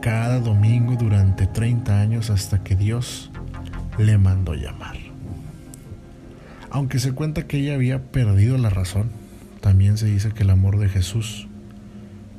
cada 0.00 0.38
domingo 0.38 0.94
durante 0.94 1.48
30 1.48 2.00
años 2.00 2.30
hasta 2.30 2.62
que 2.62 2.76
Dios 2.76 3.32
le 3.98 4.16
mandó 4.16 4.54
llamar. 4.54 4.96
Aunque 6.70 7.00
se 7.00 7.10
cuenta 7.10 7.48
que 7.48 7.58
ella 7.58 7.74
había 7.74 8.00
perdido 8.00 8.58
la 8.58 8.70
razón, 8.70 9.10
también 9.60 9.98
se 9.98 10.06
dice 10.06 10.30
que 10.30 10.44
el 10.44 10.50
amor 10.50 10.78
de 10.78 10.88
Jesús 10.88 11.48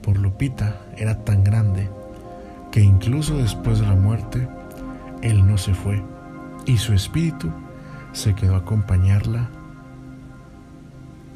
por 0.01 0.17
Lupita 0.17 0.79
era 0.95 1.25
tan 1.25 1.43
grande 1.43 1.89
que 2.71 2.79
incluso 2.79 3.37
después 3.37 3.79
de 3.79 3.85
la 3.85 3.95
muerte, 3.95 4.47
Él 5.23 5.47
no 5.47 5.57
se 5.57 5.73
fue 5.73 6.03
y 6.65 6.77
su 6.77 6.93
espíritu 6.93 7.49
se 8.11 8.35
quedó 8.35 8.55
a 8.55 8.59
acompañarla 8.59 9.49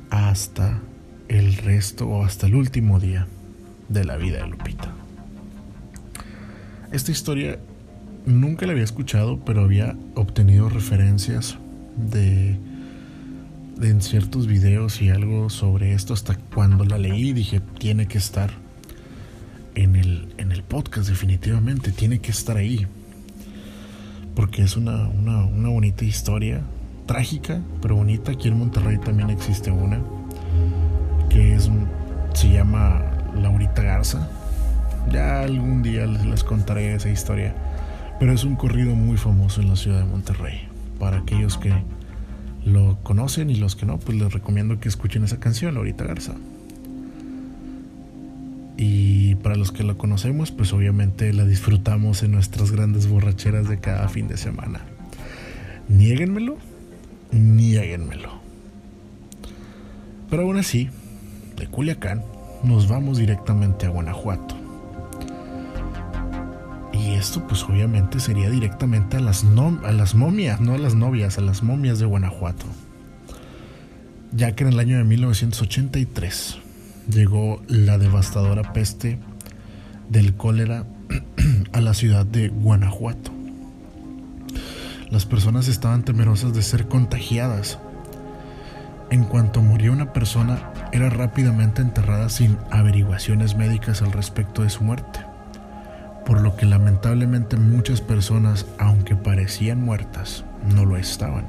hasta 0.10 0.80
el 1.30 1.56
resto 1.56 2.08
o 2.08 2.24
hasta 2.24 2.48
el 2.48 2.56
último 2.56 3.00
día 3.00 3.28
de 3.90 4.04
la 4.04 4.18
vida 4.18 4.40
de 4.40 4.48
Lupita. 4.48 4.94
Esta 6.92 7.12
historia 7.12 7.60
nunca 8.26 8.66
la 8.66 8.74
había 8.74 8.84
escuchado, 8.84 9.40
pero 9.40 9.62
había 9.62 9.96
obtenido 10.16 10.70
referencias 10.70 11.58
de, 11.96 12.58
en 13.82 14.02
ciertos 14.02 14.48
videos 14.48 15.02
y 15.02 15.10
algo 15.10 15.50
sobre 15.50 15.94
esto. 15.94 16.14
Hasta 16.14 16.36
cuando 16.36 16.84
la 16.84 16.98
leí 16.98 17.32
dije, 17.32 17.62
tiene 17.80 18.08
que 18.08 18.18
estar 18.18 18.52
en 19.76 19.96
el, 19.96 20.34
en 20.38 20.52
el 20.52 20.64
podcast 20.64 21.08
definitivamente, 21.08 21.92
tiene 21.92 22.20
que 22.20 22.32
estar 22.32 22.58
ahí. 22.58 22.86
Porque 24.38 24.62
es 24.62 24.78
una, 24.78 25.10
una, 25.10 25.44
una 25.44 25.68
bonita 25.68 26.06
historia, 26.06 26.62
trágica, 27.06 27.60
pero 27.82 27.98
bonita. 27.98 28.32
Aquí 28.32 28.48
en 28.48 28.58
Monterrey 28.58 28.98
también 29.00 29.30
existe 29.30 29.70
una, 29.70 30.00
que 31.30 31.56
es, 31.56 31.70
se 32.34 32.50
llama 32.50 33.04
Laurita 33.36 33.82
Garza. 33.82 34.30
Ya 35.12 35.42
algún 35.42 35.84
día 35.84 36.06
les 36.06 36.46
contaré 36.46 36.96
esa 36.96 37.10
historia 37.10 37.54
pero 38.20 38.34
es 38.34 38.44
un 38.44 38.56
corrido 38.56 38.96
muy 38.96 39.18
famoso 39.18 39.62
en 39.62 39.70
la 39.70 39.76
ciudad 39.76 40.00
de 40.00 40.06
Monterrey. 40.06 40.68
Para 41.00 41.18
aquellos 41.18 41.58
que 41.58 41.72
lo 42.66 42.98
conocen 43.04 43.50
y 43.50 43.56
los 43.56 43.76
que 43.76 43.86
no, 43.86 44.00
pues 44.00 44.18
les 44.18 44.34
recomiendo 44.34 44.80
que 44.80 44.90
escuchen 44.90 45.24
esa 45.24 45.40
canción, 45.40 45.76
Laurita 45.76 46.04
Garza. 46.04 46.34
Y 48.78 49.34
para 49.36 49.56
los 49.56 49.72
que 49.72 49.84
la 49.84 49.96
conocemos, 49.96 50.52
pues 50.52 50.72
obviamente 50.72 51.34
la 51.34 51.46
disfrutamos 51.46 52.22
en 52.22 52.32
nuestras 52.32 52.72
grandes 52.72 53.08
borracheras 53.08 53.68
de 53.68 53.80
cada 53.80 54.08
fin 54.08 54.28
de 54.28 54.38
semana. 54.38 54.82
Niéguenmelo, 55.90 56.58
niéguenmelo. 57.32 58.40
Pero 60.30 60.44
aún 60.44 60.58
así, 60.58 60.90
de 61.56 61.66
Culiacán 61.68 62.22
nos 62.64 62.88
vamos 62.88 63.18
directamente 63.18 63.86
a 63.86 63.90
Guanajuato 63.90 64.56
Y 66.92 67.14
esto 67.14 67.48
pues 67.48 67.64
obviamente 67.64 68.20
sería 68.20 68.50
directamente 68.50 69.18
a 69.18 69.20
las, 69.20 69.44
a 69.84 69.92
las 69.92 70.16
momias, 70.16 70.60
no 70.60 70.74
a 70.74 70.78
las 70.78 70.96
novias, 70.96 71.38
a 71.38 71.42
las 71.42 71.64
momias 71.64 72.00
de 72.00 72.06
Guanajuato. 72.06 72.66
Ya 74.34 74.54
que 74.54 74.64
en 74.64 74.74
el 74.74 74.80
año 74.80 74.98
de 74.98 75.04
1983 75.04 76.67
llegó 77.10 77.62
la 77.68 77.98
devastadora 77.98 78.74
peste 78.74 79.20
del 80.10 80.36
cólera 80.36 80.86
a 81.74 81.82
la 81.82 81.94
ciudad 81.94 82.26
de 82.26 82.50
Guanajuato. 82.50 83.32
Las 85.10 85.26
personas 85.26 85.68
estaban 85.68 86.04
temerosas 86.04 86.54
de 86.54 86.62
ser 86.62 86.88
contagiadas. 86.88 87.80
En 89.10 89.24
cuanto 89.24 89.62
murió 89.62 89.94
una 89.94 90.12
persona, 90.12 90.74
era 90.92 91.10
rápidamente 91.10 91.82
enterrada 91.82 92.30
sin 92.30 92.58
averiguaciones 92.72 93.56
médicas 93.56 94.02
al 94.02 94.12
respecto 94.12 94.64
de 94.64 94.70
su 94.70 94.84
muerte, 94.84 95.20
por 96.26 96.42
lo 96.42 96.58
que 96.58 96.66
lamentablemente 96.66 97.56
muchas 97.56 98.02
personas, 98.02 98.66
aunque 98.78 99.16
parecían 99.16 99.82
muertas, 99.82 100.44
no 100.76 100.84
lo 100.84 100.98
estaban, 100.98 101.46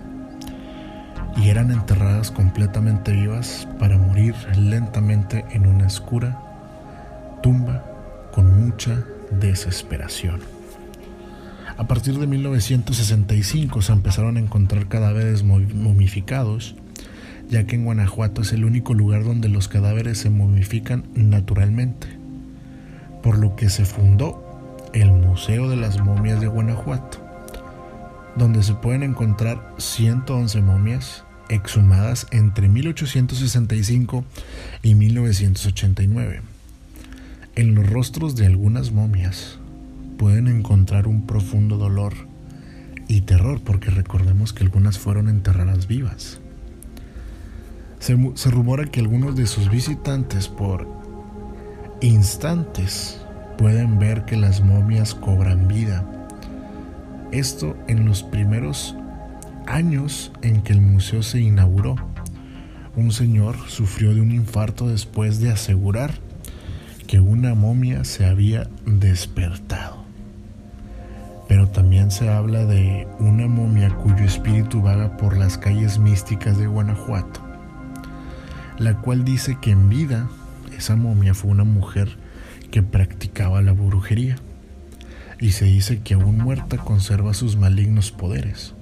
y 1.36 1.48
eran 1.48 1.70
enterradas 1.70 2.30
completamente 2.30 3.12
vivas 3.12 3.68
para 3.78 3.98
morir 3.98 4.34
lentamente 4.56 5.44
en 5.50 5.66
una 5.66 5.86
oscura 5.86 6.40
tumba 7.42 7.84
con 8.32 8.64
mucha 8.64 9.04
desesperación. 9.30 10.40
A 11.76 11.86
partir 11.86 12.18
de 12.18 12.26
1965 12.26 13.82
se 13.82 13.92
empezaron 13.92 14.36
a 14.36 14.40
encontrar 14.40 14.88
cadáveres 14.88 15.44
momificados, 15.44 16.74
ya 17.48 17.64
que 17.64 17.76
en 17.76 17.84
Guanajuato 17.84 18.42
es 18.42 18.52
el 18.52 18.64
único 18.64 18.94
lugar 18.94 19.22
donde 19.22 19.48
los 19.48 19.68
cadáveres 19.68 20.18
se 20.18 20.30
momifican 20.30 21.04
naturalmente, 21.14 22.08
por 23.22 23.38
lo 23.38 23.54
que 23.54 23.70
se 23.70 23.84
fundó 23.84 24.44
el 24.92 25.12
Museo 25.12 25.68
de 25.68 25.76
las 25.76 26.00
Momias 26.02 26.40
de 26.40 26.48
Guanajuato, 26.48 27.27
donde 28.38 28.62
se 28.62 28.74
pueden 28.74 29.02
encontrar 29.02 29.74
111 29.78 30.62
momias 30.62 31.24
exhumadas 31.48 32.26
entre 32.30 32.68
1865 32.68 34.24
y 34.82 34.94
1989. 34.94 36.42
En 37.56 37.74
los 37.74 37.88
rostros 37.90 38.36
de 38.36 38.46
algunas 38.46 38.92
momias 38.92 39.58
pueden 40.16 40.48
encontrar 40.48 41.06
un 41.06 41.26
profundo 41.26 41.76
dolor 41.76 42.14
y 43.08 43.22
terror 43.22 43.60
porque 43.64 43.90
recordemos 43.90 44.52
que 44.52 44.64
algunas 44.64 44.98
fueron 44.98 45.28
enterradas 45.28 45.86
vivas. 45.86 46.40
Se, 47.98 48.14
rumora 48.50 48.84
que 48.86 49.00
algunos 49.00 49.34
de 49.34 49.46
sus 49.46 49.70
visitantes 49.70 50.46
por 50.46 50.86
instantes 52.00 53.20
pueden 53.56 53.98
ver 53.98 54.24
que 54.24 54.36
las 54.36 54.62
momias 54.62 55.14
cobran 55.14 55.66
vida. 55.66 56.17
Esto 57.32 57.76
en 57.88 58.06
los 58.06 58.22
primeros 58.22 58.96
años 59.66 60.32
en 60.42 60.62
que 60.62 60.72
el 60.72 60.80
museo 60.80 61.22
se 61.22 61.40
inauguró. 61.40 61.96
Un 62.96 63.12
señor 63.12 63.56
sufrió 63.68 64.14
de 64.14 64.20
un 64.20 64.32
infarto 64.32 64.88
después 64.88 65.40
de 65.40 65.50
asegurar 65.50 66.12
que 67.06 67.20
una 67.20 67.54
momia 67.54 68.04
se 68.04 68.26
había 68.26 68.68
despertado 68.86 70.08
pero 71.48 71.66
también 71.66 72.10
se 72.10 72.28
habla 72.28 72.66
de 72.66 73.08
una 73.18 73.48
momia 73.48 73.88
cuyo 73.88 74.24
espíritu 74.24 74.82
vaga 74.82 75.16
por 75.16 75.36
las 75.36 75.56
calles 75.56 75.98
místicas 75.98 76.58
de 76.58 76.66
Guanajuato, 76.66 77.40
la 78.78 79.00
cual 79.00 79.24
dice 79.24 79.56
que 79.60 79.70
en 79.70 79.88
vida 79.88 80.28
esa 80.76 80.94
momia 80.94 81.32
fue 81.32 81.50
una 81.50 81.64
mujer 81.64 82.18
que 82.70 82.82
practicaba 82.82 83.62
la 83.62 83.72
brujería, 83.72 84.36
y 85.40 85.50
se 85.50 85.66
dice 85.66 86.00
que 86.00 86.14
aún 86.14 86.38
muerta 86.38 86.78
conserva 86.78 87.34
sus 87.34 87.56
malignos 87.56 88.10
poderes, 88.10 88.74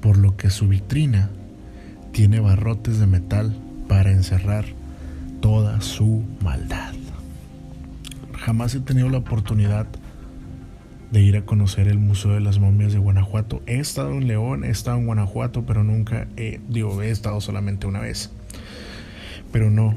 por 0.00 0.16
lo 0.16 0.36
que 0.36 0.50
su 0.50 0.68
vitrina 0.68 1.30
tiene 2.12 2.40
barrotes 2.40 2.98
de 2.98 3.06
metal 3.06 3.54
para 3.88 4.10
encerrar 4.10 4.64
toda 5.40 5.80
su 5.80 6.24
maldad. 6.42 6.94
Jamás 8.32 8.74
he 8.74 8.80
tenido 8.80 9.08
la 9.08 9.18
oportunidad 9.18 9.86
de 11.10 11.22
ir 11.22 11.36
a 11.36 11.44
conocer 11.44 11.86
el 11.86 11.98
Museo 11.98 12.32
de 12.32 12.40
las 12.40 12.58
Momias 12.58 12.92
de 12.92 12.98
Guanajuato. 12.98 13.62
He 13.66 13.78
estado 13.78 14.12
en 14.12 14.26
León, 14.26 14.64
he 14.64 14.70
estado 14.70 14.98
en 14.98 15.06
Guanajuato, 15.06 15.64
pero 15.64 15.84
nunca 15.84 16.26
he, 16.36 16.60
digo, 16.68 17.00
he 17.02 17.10
estado 17.10 17.40
solamente 17.40 17.86
una 17.86 18.00
vez. 18.00 18.30
Pero 19.52 19.70
no, 19.70 19.94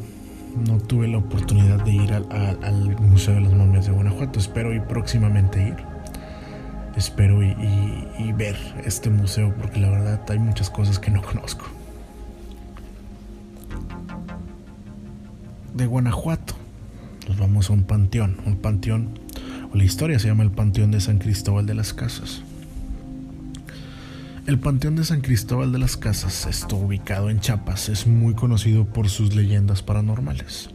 no 0.65 0.77
tuve 0.79 1.07
la 1.07 1.17
oportunidad 1.17 1.83
de 1.83 1.91
ir 1.91 2.13
al, 2.13 2.97
Museo 2.99 3.35
de 3.35 3.41
las 3.41 3.53
Momias 3.53 3.85
de 3.85 3.91
Guanajuato. 3.91 4.39
Espero 4.39 4.73
ir 4.73 4.83
próximamente 4.83 5.69
ir. 5.69 5.75
Espero 6.95 7.43
y, 7.43 7.55
y 8.17 8.31
ver 8.33 8.57
este 8.83 9.09
museo 9.09 9.53
porque 9.55 9.79
la 9.79 9.89
verdad 9.89 10.21
hay 10.29 10.39
muchas 10.39 10.69
cosas 10.69 10.97
que 10.97 11.11
no 11.11 11.21
conozco. 11.21 11.65
De 15.75 15.85
Guanajuato 15.85 16.55
nos 17.27 17.37
vamos 17.37 17.69
a 17.69 17.73
un 17.73 17.83
panteón, 17.83 18.37
un 18.45 18.55
panteón 18.55 19.19
la 19.73 19.83
historia 19.83 20.17
se 20.17 20.27
llama 20.27 20.43
el 20.43 20.51
Panteón 20.51 20.91
de 20.91 21.01
San 21.01 21.19
Cristóbal 21.19 21.65
de 21.65 21.75
las 21.75 21.93
Casas. 21.93 22.41
El 24.47 24.59
Panteón 24.59 24.95
de 24.95 25.03
San 25.03 25.19
Cristóbal 25.19 25.73
de 25.73 25.77
las 25.77 25.97
Casas 25.97 26.45
está 26.45 26.73
ubicado 26.73 27.29
en 27.29 27.41
Chiapas, 27.41 27.89
es 27.89 28.07
muy 28.07 28.33
conocido 28.33 28.85
por 28.85 29.09
sus 29.09 29.35
leyendas 29.35 29.83
paranormales, 29.83 30.69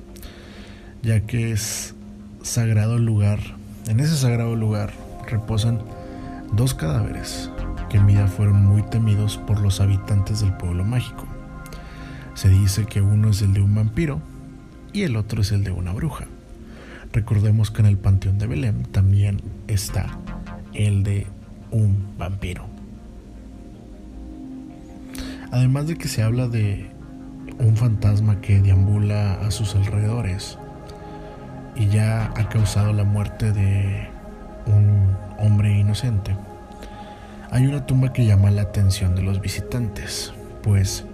ya 1.02 1.20
que 1.20 1.52
es 1.52 1.94
sagrado 2.42 2.98
lugar, 2.98 3.40
en 3.88 4.00
ese 4.00 4.14
sagrado 4.18 4.56
lugar 4.56 4.92
reposan 5.26 5.80
dos 6.52 6.74
cadáveres 6.74 7.48
que 7.88 7.96
en 7.96 8.06
vida 8.06 8.28
fueron 8.28 8.62
muy 8.62 8.82
temidos 8.82 9.38
por 9.38 9.58
los 9.60 9.80
habitantes 9.80 10.40
del 10.42 10.52
pueblo 10.52 10.84
mágico. 10.84 11.26
Se 12.34 12.50
dice 12.50 12.84
que 12.84 13.00
uno 13.00 13.30
es 13.30 13.40
el 13.40 13.54
de 13.54 13.62
un 13.62 13.74
vampiro 13.74 14.20
y 14.92 15.04
el 15.04 15.16
otro 15.16 15.40
es 15.40 15.50
el 15.50 15.64
de 15.64 15.72
una 15.72 15.94
bruja. 15.94 16.26
Recordemos 17.10 17.70
que 17.70 17.80
en 17.80 17.86
el 17.86 17.96
Panteón 17.96 18.36
de 18.36 18.48
Belém 18.48 18.82
también 18.82 19.40
está 19.66 20.18
el 20.74 21.04
de 21.04 21.26
un 21.70 22.18
vampiro. 22.18 22.71
Además 25.52 25.86
de 25.86 25.96
que 25.96 26.08
se 26.08 26.22
habla 26.22 26.48
de 26.48 26.90
un 27.58 27.76
fantasma 27.76 28.40
que 28.40 28.60
deambula 28.60 29.34
a 29.34 29.50
sus 29.50 29.74
alrededores 29.74 30.58
y 31.76 31.88
ya 31.88 32.32
ha 32.34 32.48
causado 32.48 32.94
la 32.94 33.04
muerte 33.04 33.52
de 33.52 34.08
un 34.66 35.14
hombre 35.38 35.78
inocente. 35.78 36.34
Hay 37.50 37.66
una 37.66 37.84
tumba 37.84 38.14
que 38.14 38.24
llama 38.24 38.50
la 38.50 38.62
atención 38.62 39.14
de 39.14 39.20
los 39.20 39.42
visitantes, 39.42 40.32
pues 40.62 41.04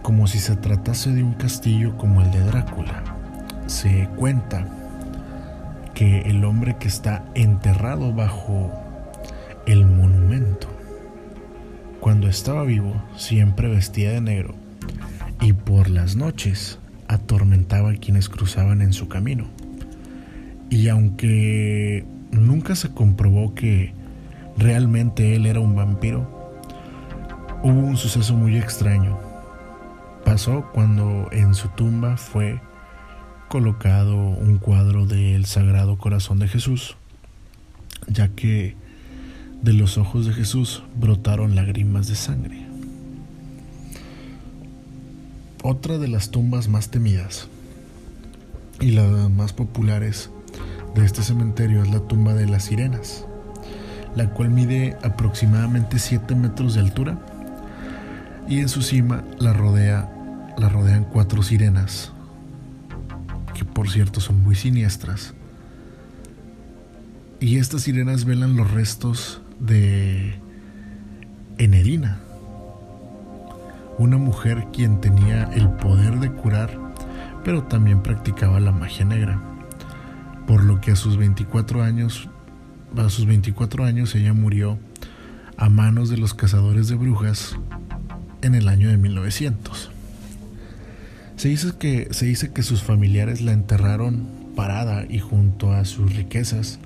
como 0.00 0.26
si 0.26 0.38
se 0.38 0.56
tratase 0.56 1.10
de 1.10 1.22
un 1.22 1.34
castillo 1.34 1.96
como 1.98 2.22
el 2.22 2.30
de 2.30 2.40
Drácula. 2.40 3.02
Se 3.66 4.08
cuenta 4.16 4.66
que 5.92 6.22
el 6.22 6.42
hombre 6.46 6.76
que 6.78 6.88
está 6.88 7.22
enterrado 7.34 8.14
bajo 8.14 8.72
el 9.66 9.84
monumento, 9.84 10.61
cuando 12.02 12.26
estaba 12.26 12.64
vivo, 12.64 13.00
siempre 13.16 13.68
vestía 13.68 14.10
de 14.10 14.20
negro 14.20 14.56
y 15.40 15.52
por 15.52 15.88
las 15.88 16.16
noches 16.16 16.80
atormentaba 17.06 17.92
a 17.92 17.94
quienes 17.94 18.28
cruzaban 18.28 18.82
en 18.82 18.92
su 18.92 19.06
camino. 19.06 19.46
Y 20.68 20.88
aunque 20.88 22.04
nunca 22.32 22.74
se 22.74 22.90
comprobó 22.90 23.54
que 23.54 23.94
realmente 24.58 25.36
él 25.36 25.46
era 25.46 25.60
un 25.60 25.76
vampiro, 25.76 26.58
hubo 27.62 27.78
un 27.78 27.96
suceso 27.96 28.34
muy 28.34 28.56
extraño. 28.56 29.20
Pasó 30.24 30.72
cuando 30.74 31.28
en 31.30 31.54
su 31.54 31.68
tumba 31.68 32.16
fue 32.16 32.60
colocado 33.46 34.16
un 34.16 34.58
cuadro 34.58 35.06
del 35.06 35.46
Sagrado 35.46 35.98
Corazón 35.98 36.40
de 36.40 36.48
Jesús, 36.48 36.96
ya 38.08 38.26
que 38.26 38.81
de 39.62 39.72
los 39.72 39.98
ojos 39.98 40.26
de 40.26 40.32
Jesús 40.32 40.82
brotaron 40.96 41.54
lágrimas 41.54 42.08
de 42.08 42.16
sangre. 42.16 42.66
Otra 45.62 45.98
de 45.98 46.08
las 46.08 46.30
tumbas 46.30 46.68
más 46.68 46.90
temidas 46.90 47.48
y 48.80 48.90
las 48.90 49.30
más 49.30 49.52
populares 49.52 50.30
de 50.94 51.04
este 51.04 51.22
cementerio 51.22 51.82
es 51.82 51.90
la 51.90 52.00
tumba 52.00 52.34
de 52.34 52.46
las 52.46 52.64
sirenas, 52.64 53.24
la 54.16 54.30
cual 54.30 54.50
mide 54.50 54.96
aproximadamente 55.02 55.98
7 55.98 56.34
metros 56.34 56.74
de 56.74 56.80
altura 56.80 57.18
y 58.48 58.58
en 58.58 58.68
su 58.68 58.82
cima 58.82 59.24
la 59.38 59.52
rodea 59.52 60.08
la 60.58 60.68
rodean 60.68 61.04
cuatro 61.04 61.42
sirenas 61.42 62.12
por 63.64 63.90
cierto 63.90 64.20
son 64.20 64.42
muy 64.42 64.54
siniestras. 64.54 65.34
Y 67.40 67.58
estas 67.58 67.82
sirenas 67.82 68.24
velan 68.24 68.56
los 68.56 68.70
restos 68.70 69.41
de 69.62 70.34
Enedina, 71.58 72.20
una 73.98 74.18
mujer 74.18 74.66
quien 74.72 75.00
tenía 75.00 75.44
el 75.54 75.68
poder 75.70 76.20
de 76.20 76.30
curar, 76.30 76.78
pero 77.44 77.64
también 77.64 78.02
practicaba 78.02 78.60
la 78.60 78.72
magia 78.72 79.04
negra, 79.04 79.40
por 80.46 80.64
lo 80.64 80.80
que 80.80 80.90
a 80.90 80.96
sus 80.96 81.16
24 81.16 81.82
años 81.82 82.28
a 83.00 83.08
sus 83.08 83.26
24 83.26 83.84
años 83.84 84.14
ella 84.14 84.32
murió 84.32 84.78
a 85.56 85.68
manos 85.68 86.10
de 86.10 86.18
los 86.18 86.34
cazadores 86.34 86.88
de 86.88 86.94
brujas 86.94 87.56
en 88.42 88.54
el 88.54 88.68
año 88.68 88.88
de 88.90 88.96
1900. 88.96 89.90
Se 91.36 91.48
dice 91.48 91.72
que, 91.78 92.08
se 92.10 92.26
dice 92.26 92.52
que 92.52 92.62
sus 92.62 92.82
familiares 92.82 93.40
la 93.40 93.52
enterraron 93.52 94.28
parada 94.54 95.06
y 95.08 95.18
junto 95.18 95.72
a 95.72 95.84
sus 95.84 96.14
riquezas, 96.14 96.78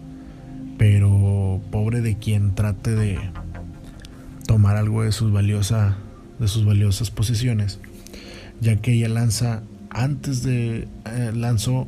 pero 0.79 1.61
pobre 1.71 2.01
de 2.01 2.17
quien 2.17 2.55
trate 2.55 2.95
de 2.95 3.19
tomar 4.47 4.77
algo 4.77 5.03
de 5.03 5.13
sus, 5.13 5.33
valiosa, 5.33 5.97
de 6.39 6.49
sus 6.49 6.65
valiosas 6.65 7.11
posesiones, 7.11 7.81
ya 8.61 8.77
que 8.77 8.93
ella 8.93 9.09
lanza 9.09 9.63
antes 9.91 10.43
de 10.43 10.89
eh, 11.07 11.33
lanzó 11.35 11.87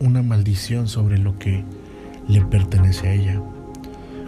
una 0.00 0.22
maldición 0.22 0.88
sobre 0.88 1.18
lo 1.18 1.38
que 1.38 1.64
le 2.28 2.42
pertenece 2.42 3.08
a 3.08 3.14
ella, 3.14 3.40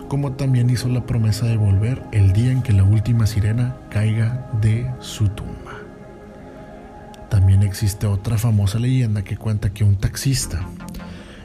como 0.08 0.32
también 0.32 0.70
hizo 0.70 0.88
la 0.88 1.06
promesa 1.06 1.46
de 1.46 1.56
volver 1.56 2.02
el 2.12 2.32
día 2.32 2.50
en 2.50 2.62
que 2.62 2.72
la 2.72 2.84
última 2.84 3.26
sirena 3.26 3.76
caiga 3.90 4.50
de 4.60 4.90
su 5.00 5.28
tumba. 5.28 5.78
También 7.28 7.62
existe 7.62 8.06
otra 8.06 8.38
famosa 8.38 8.78
leyenda 8.80 9.22
que 9.22 9.36
cuenta 9.36 9.70
que 9.72 9.84
un 9.84 9.96
taxista 9.96 10.66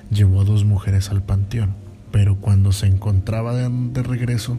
llevó 0.09 0.41
a 0.41 0.45
dos 0.45 0.65
mujeres 0.65 1.11
al 1.11 1.21
panteón, 1.21 1.75
pero 2.15 2.37
cuando 2.37 2.71
se 2.71 2.87
encontraba 2.87 3.53
de, 3.53 4.01
regreso, 4.01 4.57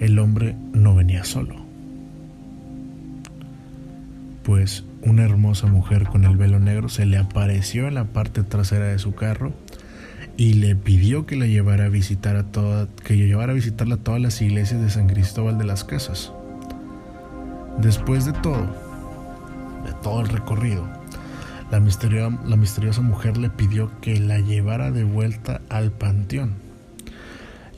el 0.00 0.18
hombre 0.18 0.54
no 0.74 0.94
venía 0.94 1.24
solo, 1.24 1.56
pues 4.42 4.84
una 5.00 5.24
hermosa 5.24 5.66
mujer 5.66 6.04
con 6.08 6.26
el 6.26 6.36
velo 6.36 6.60
negro 6.60 6.90
se 6.90 7.06
le 7.06 7.16
apareció 7.16 7.88
en 7.88 7.94
la 7.94 8.04
parte 8.04 8.42
trasera 8.42 8.84
de 8.88 8.98
su 8.98 9.14
carro 9.14 9.54
y 10.36 10.52
le 10.52 10.76
pidió 10.76 11.24
que 11.24 11.36
la 11.36 11.46
llevara 11.46 11.86
a 11.86 11.88
visitar 11.88 12.36
a 12.36 12.42
toda, 12.42 12.86
que 13.02 13.16
llevara 13.16 13.52
a 13.52 13.54
visitarla 13.54 13.94
a 13.94 14.04
todas 14.04 14.20
las 14.20 14.42
iglesias 14.42 14.82
de 14.82 14.90
San 14.90 15.06
Cristóbal 15.06 15.56
de 15.56 15.64
las 15.64 15.84
Casas. 15.84 16.34
Después 17.78 18.26
de 18.26 18.34
todo, 18.34 18.66
de 19.86 19.94
todo 20.02 20.20
el 20.20 20.28
recorrido, 20.28 20.86
la 21.72 21.80
misteriosa, 22.56 23.00
mujer 23.00 23.38
le 23.38 23.48
pidió 23.48 23.90
que 24.02 24.20
la 24.20 24.38
llevara 24.38 24.90
de 24.90 25.04
vuelta 25.04 25.62
al 25.70 25.90
panteón. 25.90 26.52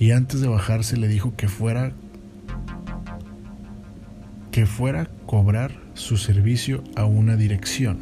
Y 0.00 0.10
antes 0.10 0.40
de 0.40 0.48
bajarse 0.48 0.96
le 0.96 1.06
dijo 1.06 1.36
que 1.36 1.46
fuera 1.46 1.92
que 4.50 4.66
fuera 4.66 5.02
a 5.02 5.08
cobrar 5.26 5.72
su 5.94 6.16
servicio 6.16 6.82
a 6.96 7.04
una 7.04 7.36
dirección. 7.36 7.98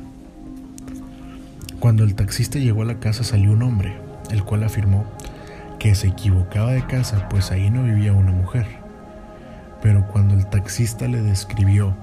Cuando 1.78 2.04
el 2.04 2.14
taxista 2.14 2.58
llegó 2.58 2.82
a 2.82 2.86
la 2.86 2.98
casa 2.98 3.22
salió 3.22 3.52
un 3.52 3.62
hombre, 3.62 3.94
el 4.30 4.44
cual 4.44 4.64
afirmó 4.64 5.04
que 5.78 5.94
se 5.94 6.08
equivocaba 6.08 6.72
de 6.72 6.86
casa, 6.86 7.28
pues 7.28 7.50
ahí 7.50 7.68
no 7.68 7.84
vivía 7.84 8.14
una 8.14 8.32
mujer. 8.32 8.66
Pero 9.82 10.06
cuando 10.08 10.34
el 10.34 10.46
taxista 10.46 11.06
le 11.06 11.20
describió 11.20 11.94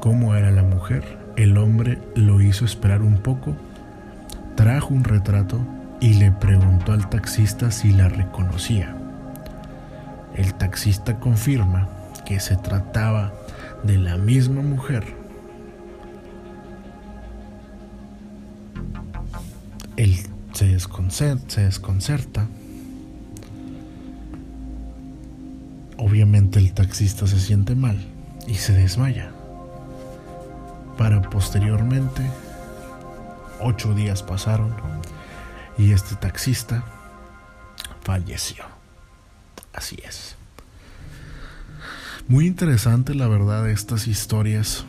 cómo 0.00 0.34
era 0.34 0.50
la 0.50 0.62
mujer, 0.62 1.17
el 1.38 1.56
hombre 1.56 1.98
lo 2.16 2.40
hizo 2.40 2.64
esperar 2.64 3.00
un 3.00 3.18
poco, 3.18 3.54
trajo 4.56 4.92
un 4.92 5.04
retrato 5.04 5.60
y 6.00 6.14
le 6.14 6.32
preguntó 6.32 6.92
al 6.92 7.08
taxista 7.08 7.70
si 7.70 7.92
la 7.92 8.08
reconocía. 8.08 8.96
El 10.34 10.54
taxista 10.54 11.20
confirma 11.20 11.88
que 12.26 12.40
se 12.40 12.56
trataba 12.56 13.32
de 13.84 13.98
la 13.98 14.16
misma 14.16 14.62
mujer. 14.62 15.04
Él 19.96 20.16
se 20.52 20.66
desconcerta, 20.66 21.62
se. 21.62 22.48
Obviamente 25.98 26.58
el 26.58 26.72
taxista 26.72 27.28
se 27.28 27.38
siente 27.38 27.76
mal 27.76 27.96
y 28.48 28.54
se 28.54 28.72
desmaya. 28.72 29.37
Para 30.98 31.22
posteriormente, 31.22 32.28
ocho 33.60 33.94
días 33.94 34.24
pasaron 34.24 34.74
y 35.78 35.92
este 35.92 36.16
taxista 36.16 36.82
falleció. 38.02 38.64
Así 39.72 39.96
es. 40.04 40.34
Muy 42.26 42.48
interesante 42.48 43.14
la 43.14 43.28
verdad 43.28 43.70
estas 43.70 44.08
historias 44.08 44.84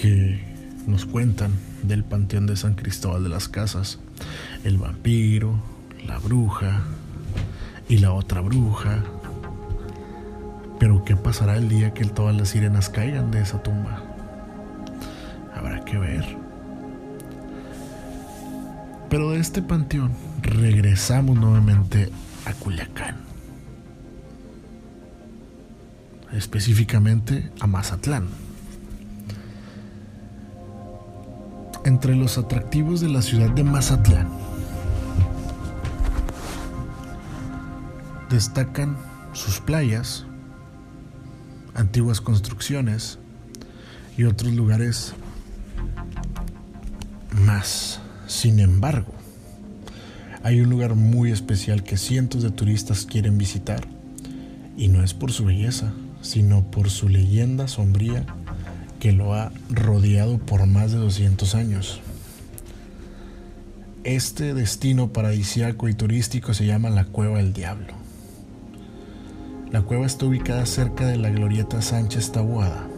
que 0.00 0.44
nos 0.88 1.06
cuentan 1.06 1.52
del 1.84 2.02
Panteón 2.02 2.48
de 2.48 2.56
San 2.56 2.74
Cristóbal 2.74 3.22
de 3.22 3.28
las 3.28 3.48
Casas. 3.48 4.00
El 4.64 4.78
vampiro, 4.78 5.54
la 6.06 6.18
bruja 6.18 6.82
y 7.88 7.98
la 7.98 8.12
otra 8.12 8.40
bruja. 8.40 9.04
Pero 10.80 11.04
¿qué 11.04 11.14
pasará 11.14 11.56
el 11.56 11.68
día 11.68 11.94
que 11.94 12.04
todas 12.04 12.34
las 12.34 12.48
sirenas 12.48 12.88
caigan 12.88 13.30
de 13.30 13.42
esa 13.42 13.62
tumba? 13.62 14.09
Habrá 15.60 15.84
que 15.84 15.98
ver. 15.98 16.24
Pero 19.10 19.32
de 19.32 19.40
este 19.40 19.60
panteón 19.60 20.12
regresamos 20.42 21.36
nuevamente 21.38 22.10
a 22.46 22.54
Culiacán. 22.54 23.30
específicamente 26.32 27.50
a 27.60 27.66
Mazatlán. 27.66 28.28
Entre 31.84 32.14
los 32.14 32.38
atractivos 32.38 33.00
de 33.00 33.08
la 33.08 33.20
ciudad 33.20 33.50
de 33.50 33.64
Mazatlán 33.64 34.28
destacan 38.30 38.96
sus 39.32 39.60
playas, 39.60 40.24
antiguas 41.74 42.20
construcciones 42.20 43.18
y 44.16 44.24
otros 44.24 44.52
lugares 44.52 45.14
más. 47.40 48.00
Sin 48.26 48.60
embargo, 48.60 49.12
hay 50.42 50.60
un 50.60 50.70
lugar 50.70 50.94
muy 50.94 51.32
especial 51.32 51.82
que 51.82 51.96
cientos 51.96 52.42
de 52.42 52.50
turistas 52.50 53.04
quieren 53.04 53.38
visitar 53.38 53.86
y 54.76 54.88
no 54.88 55.02
es 55.02 55.14
por 55.14 55.32
su 55.32 55.44
belleza, 55.44 55.92
sino 56.22 56.70
por 56.70 56.90
su 56.90 57.08
leyenda 57.08 57.68
sombría 57.68 58.24
que 59.00 59.12
lo 59.12 59.34
ha 59.34 59.52
rodeado 59.70 60.38
por 60.38 60.66
más 60.66 60.92
de 60.92 60.98
200 60.98 61.54
años. 61.54 62.00
Este 64.04 64.54
destino 64.54 65.12
paradisiaco 65.12 65.88
y 65.88 65.94
turístico 65.94 66.54
se 66.54 66.66
llama 66.66 66.88
la 66.88 67.04
Cueva 67.04 67.38
del 67.38 67.52
Diablo. 67.52 67.94
La 69.70 69.82
cueva 69.82 70.04
está 70.04 70.26
ubicada 70.26 70.66
cerca 70.66 71.06
de 71.06 71.16
la 71.16 71.30
glorieta 71.30 71.80
Sánchez 71.80 72.32
Tabuada, 72.32 72.88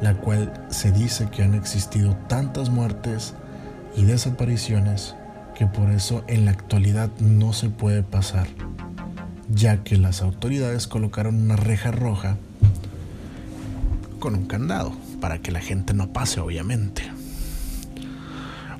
la 0.00 0.14
cual 0.14 0.52
se 0.70 0.92
dice 0.92 1.28
que 1.30 1.42
han 1.42 1.54
existido 1.54 2.16
tantas 2.28 2.70
muertes 2.70 3.34
y 3.96 4.04
desapariciones 4.04 5.14
que 5.54 5.66
por 5.66 5.90
eso 5.90 6.24
en 6.26 6.44
la 6.44 6.52
actualidad 6.52 7.10
no 7.18 7.52
se 7.52 7.68
puede 7.68 8.02
pasar 8.02 8.46
ya 9.52 9.82
que 9.82 9.96
las 9.96 10.22
autoridades 10.22 10.86
colocaron 10.86 11.34
una 11.34 11.56
reja 11.56 11.90
roja 11.90 12.36
con 14.18 14.34
un 14.34 14.46
candado 14.46 14.92
para 15.20 15.40
que 15.40 15.50
la 15.50 15.60
gente 15.60 15.92
no 15.94 16.12
pase, 16.12 16.40
obviamente. 16.40 17.02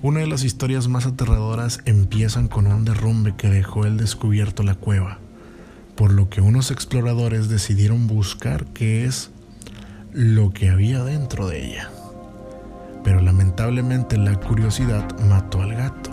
Una 0.03 0.21
de 0.21 0.27
las 0.27 0.45
historias 0.45 0.89
más 0.89 1.07
aterradoras 1.07 1.81
empiezan 1.85 2.49
con 2.49 2.67
un 2.67 2.85
derrumbe 2.85 3.35
que 3.37 3.51
dejó 3.51 3.85
el 3.85 3.97
descubierto 3.97 4.63
la 4.63 4.75
cueva, 4.75 5.19
por 5.97 6.13
lo 6.13 6.31
que 6.31 6.41
unos 6.41 6.71
exploradores 6.71 7.49
decidieron 7.49 8.07
buscar 8.07 8.65
qué 8.67 9.05
es 9.05 9.31
lo 10.13 10.51
que 10.51 10.71
había 10.71 11.05
dentro 11.05 11.47
de 11.49 11.67
ella. 11.67 11.91
Pero 13.05 13.21
lamentablemente 13.21 14.19
la 14.19 14.39
curiosidad 14.39 15.19
mató 15.21 15.63
al 15.63 15.75
gato, 15.75 16.11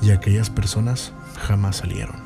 y 0.00 0.10
aquellas 0.10 0.50
personas 0.50 1.12
jamás 1.36 1.76
salieron. 1.76 2.16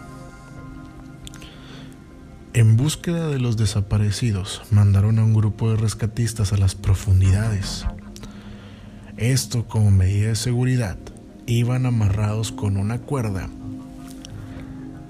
En 2.54 2.76
búsqueda 2.76 3.28
de 3.28 3.38
los 3.38 3.56
desaparecidos, 3.56 4.62
mandaron 4.70 5.18
a 5.18 5.24
un 5.24 5.32
grupo 5.32 5.70
de 5.70 5.76
rescatistas 5.76 6.52
a 6.52 6.58
las 6.58 6.74
profundidades. 6.74 7.86
Esto 9.16 9.66
como 9.66 9.90
medida 9.90 10.28
de 10.28 10.36
seguridad, 10.36 10.98
iban 11.46 11.86
amarrados 11.86 12.52
con 12.52 12.76
una 12.76 12.98
cuerda 12.98 13.48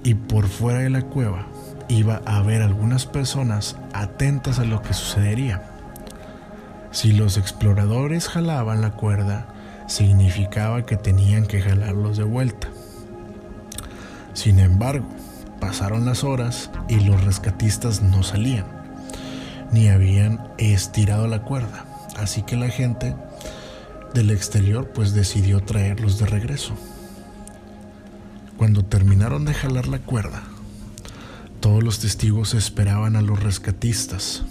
y 0.05 0.15
por 0.15 0.47
fuera 0.47 0.81
de 0.81 0.91
la 0.91 1.03
cueva 1.03 1.52
iba 1.93 2.23
a 2.25 2.39
haber 2.39 2.63
algunas 2.63 3.07
personas 3.07 3.77
atentas 3.93 4.59
a 4.59 4.65
lo 4.65 4.83
que 4.83 4.95
sucedería. 4.95 5.63
Si 6.91 7.13
los 7.13 7.37
exploradores 7.37 8.29
jalaban 8.29 8.81
la 8.81 8.93
cuerda, 8.93 9.47
significaba 9.87 10.85
que 10.87 10.97
tenían 10.97 11.47
que 11.47 11.61
jalarlos 11.61 12.17
de 12.17 12.25
vuelta. 12.25 12.69
Sin 14.35 14.59
embargo, 14.59 15.07
Pasaron 15.63 16.07
las 16.07 16.25
horas 16.25 16.73
y 16.89 16.99
los 16.99 17.23
rescatistas 17.23 18.03
no 18.03 18.25
salían, 18.25 18.67
ni 19.71 19.87
habían 19.87 20.41
estirado 20.59 21.29
la 21.29 21.43
cuerda, 21.45 21.85
así 22.17 22.43
que 22.43 22.57
la 22.57 22.69
gente 22.69 23.15
del 24.13 24.33
exterior 24.33 24.91
pues 24.93 25.15
decidió 25.15 25.61
traerlos 25.61 26.19
de 26.19 26.27
regreso. 26.27 26.75
Cuando 28.57 28.85
terminaron 28.85 29.45
de 29.45 29.55
jalar 29.55 29.87
la 29.87 30.01
cuerda, 30.01 30.43
todos 31.63 31.85
los 31.85 32.01
testigos 32.01 32.55
esperaban 32.55 33.15
a 33.15 33.23
los 33.23 33.41
rescatistas. 33.41 34.43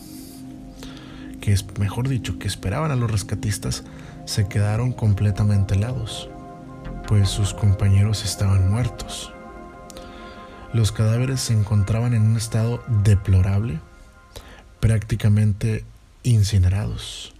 Que 1.41 1.51
es 1.51 1.66
mejor 1.78 2.07
dicho, 2.07 2.39
que 2.39 2.47
esperaban 2.47 2.89
a 2.89 2.95
los 2.95 3.12
rescatistas, 3.12 3.84
se 4.26 4.47
quedaron 4.47 4.93
completamente 4.93 5.76
helados, 5.76 6.30
pues 7.07 7.28
sus 7.28 7.53
compañeros 7.53 8.24
estaban 8.24 8.72
muertos. 8.72 9.34
Los 10.74 10.93
cadáveres 10.93 11.41
se 11.41 11.53
encontraban 11.53 12.14
en 12.14 12.22
un 12.22 12.38
estado 12.38 12.82
deplorable, 13.03 13.82
prácticamente 14.80 15.84
incinerados. 16.24 17.34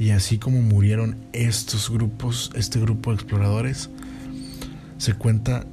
Y 0.00 0.10
así 0.10 0.38
como 0.38 0.62
murieron 0.62 1.16
estos 1.32 1.90
grupos, 1.90 2.50
este 2.56 2.80
grupo 2.80 3.10
de 3.10 3.16
exploradores, 3.16 3.88
se, 4.98 5.14
cuenta, 5.14 5.64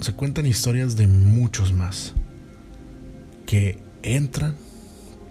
se 0.00 0.12
cuentan 0.12 0.46
historias 0.46 0.96
de 0.96 1.06
muchos 1.06 1.72
más 1.72 2.14
que 3.46 3.82
entran 4.02 4.54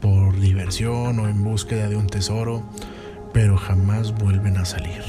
por 0.02 0.40
diversión 0.40 1.20
o 1.20 1.28
en 1.28 1.44
búsqueda 1.44 1.90
de 1.90 1.96
un 1.96 2.08
tesoro, 2.08 2.64
pero 3.34 3.58
jamás 3.58 4.14
vuelven 4.14 4.58
a 4.58 4.66
salir. 4.66 5.04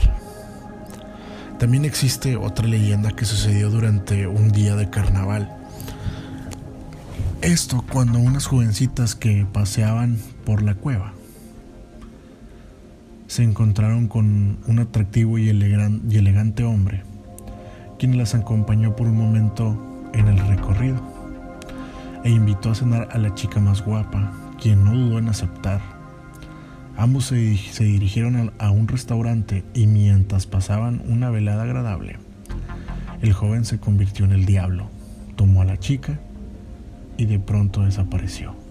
También 1.58 1.84
existe 1.84 2.36
otra 2.36 2.66
leyenda 2.66 3.12
que 3.12 3.24
sucedió 3.24 3.70
durante 3.70 4.26
un 4.26 4.50
día 4.50 4.76
de 4.76 4.90
carnaval 4.90 5.64
esto 7.44 7.84
cuando 7.92 8.18
unas 8.18 8.46
jovencitas 8.46 9.14
que 9.14 9.44
paseaban 9.44 10.16
por 10.46 10.62
la 10.62 10.74
cueva 10.74 11.12
se 13.26 13.42
encontraron 13.42 14.08
con 14.08 14.56
un 14.66 14.78
atractivo 14.78 15.36
y, 15.36 15.50
elegante 15.50 16.64
hombre, 16.64 17.02
quien 17.98 18.16
las 18.16 18.34
acompañó 18.34 18.96
por 18.96 19.08
un 19.08 19.18
momento 19.18 19.76
en 20.14 20.28
el 20.28 20.38
recorrido 20.38 21.13
e 22.24 22.30
invitó 22.30 22.70
a 22.70 22.74
cenar 22.74 23.08
a 23.12 23.18
la 23.18 23.34
chica 23.34 23.60
más 23.60 23.84
guapa, 23.84 24.32
quien 24.60 24.84
no 24.84 24.92
dudó 24.92 25.18
en 25.18 25.28
aceptar. 25.28 25.80
Ambos 26.96 27.26
se, 27.26 27.56
se 27.56 27.84
dirigieron 27.84 28.52
a 28.58 28.70
un 28.70 28.88
restaurante 28.88 29.64
y 29.74 29.86
mientras 29.86 30.46
pasaban 30.46 31.02
una 31.06 31.30
velada 31.30 31.62
agradable, 31.62 32.18
el 33.20 33.32
joven 33.32 33.64
se 33.64 33.78
convirtió 33.78 34.24
en 34.24 34.32
el 34.32 34.46
diablo, 34.46 34.88
tomó 35.36 35.62
a 35.62 35.64
la 35.64 35.78
chica 35.78 36.18
y 37.16 37.26
de 37.26 37.38
pronto 37.38 37.82
desapareció. 37.82 38.63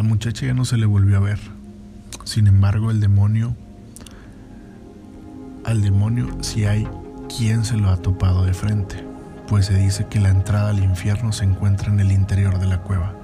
La 0.00 0.08
muchacha 0.08 0.46
ya 0.46 0.54
no 0.54 0.64
se 0.64 0.78
le 0.78 0.86
volvió 0.86 1.18
a 1.18 1.20
ver. 1.20 1.38
Sin 2.24 2.46
embargo, 2.46 2.90
el 2.90 3.00
demonio, 3.00 3.54
al 5.62 5.82
demonio 5.82 6.26
si 6.40 6.64
hay 6.64 6.88
quien 7.28 7.66
se 7.66 7.76
lo 7.76 7.90
ha 7.90 7.98
topado 7.98 8.46
de 8.46 8.54
frente, 8.54 9.04
pues 9.46 9.66
se 9.66 9.76
dice 9.76 10.06
que 10.08 10.18
la 10.18 10.30
entrada 10.30 10.70
al 10.70 10.82
infierno 10.82 11.32
se 11.32 11.44
encuentra 11.44 11.92
en 11.92 12.00
el 12.00 12.12
interior 12.12 12.58
de 12.58 12.66
la 12.66 12.80
cueva, 12.80 13.14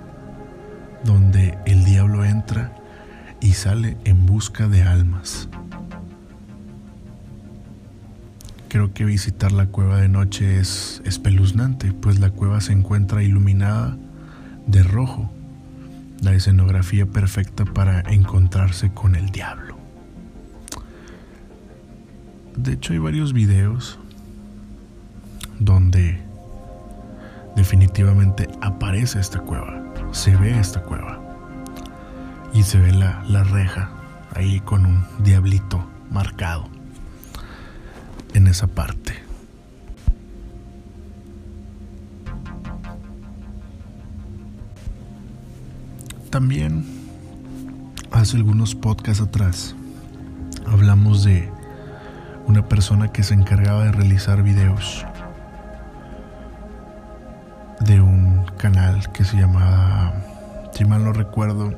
donde 1.03 1.57
el 1.64 1.87
diablo 1.87 2.27
entra 2.27 2.77
y 3.41 3.55
sale 3.55 3.97
en 4.05 4.27
busca 4.27 4.68
de 4.68 4.83
almas. 4.83 5.49
Creo 8.68 8.93
que 8.93 9.07
visitar 9.07 9.51
la 9.51 9.64
cueva 9.64 9.99
de 9.99 10.11
noche 10.11 10.61
es 10.61 11.01
espeluznante, 11.07 11.95
pues 11.95 12.20
la 12.20 12.29
cueva 12.29 12.61
se 12.61 12.74
encuentra 12.74 13.22
iluminada 13.22 13.97
de 14.66 14.83
rojo, 14.83 15.33
la 16.27 16.35
escenografía 16.35 17.07
perfecta 17.07 17.64
para 17.64 18.01
encontrarse 18.01 18.91
con 18.93 19.14
el 19.14 19.31
diablo. 19.31 19.79
De 22.57 22.72
hecho 22.72 22.93
hay 22.93 22.99
varios 22.99 23.33
videos 23.33 24.01
donde 25.61 26.20
definitivamente 27.55 28.49
aparece 28.61 29.20
esta 29.20 29.39
cueva, 29.39 29.81
se 30.11 30.35
ve 30.35 30.59
esta 30.59 30.83
cueva 30.83 31.20
y 32.53 32.64
se 32.64 32.81
ve 32.81 32.91
la, 32.91 33.22
la 33.29 33.45
reja 33.45 33.91
ahí 34.35 34.59
con 34.59 34.85
un 34.85 35.05
diablito 35.20 35.89
marcado 36.11 36.68
en 38.35 38.49
esa 38.49 38.66
parte. 38.66 39.26
También 46.37 46.84
hace 48.11 48.37
algunos 48.37 48.74
podcasts 48.74 49.22
atrás 49.22 49.74
hablamos 50.66 51.24
de 51.24 51.51
una 52.47 52.68
persona 52.68 53.11
que 53.11 53.22
se 53.22 53.32
encargaba 53.32 53.84
de 53.84 53.93
realizar 53.93 54.43
videos 54.43 55.07
de 57.80 58.03
un 58.03 58.45
canal 58.59 59.11
que 59.12 59.24
se 59.24 59.39
llamaba, 59.39 60.12
si 60.74 60.84
mal 60.84 61.05
no 61.05 61.14
recuerdo, 61.14 61.72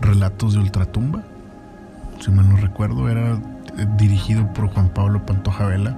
Relatos 0.00 0.54
de 0.54 0.60
Ultratumba, 0.60 1.22
si 2.20 2.30
mal 2.30 2.48
no 2.48 2.56
recuerdo, 2.56 3.10
era 3.10 3.32
eh, 3.32 3.86
dirigido 3.98 4.50
por 4.54 4.72
Juan 4.72 4.88
Pablo 4.88 5.26
Pantoja 5.26 5.66
Vela, 5.66 5.94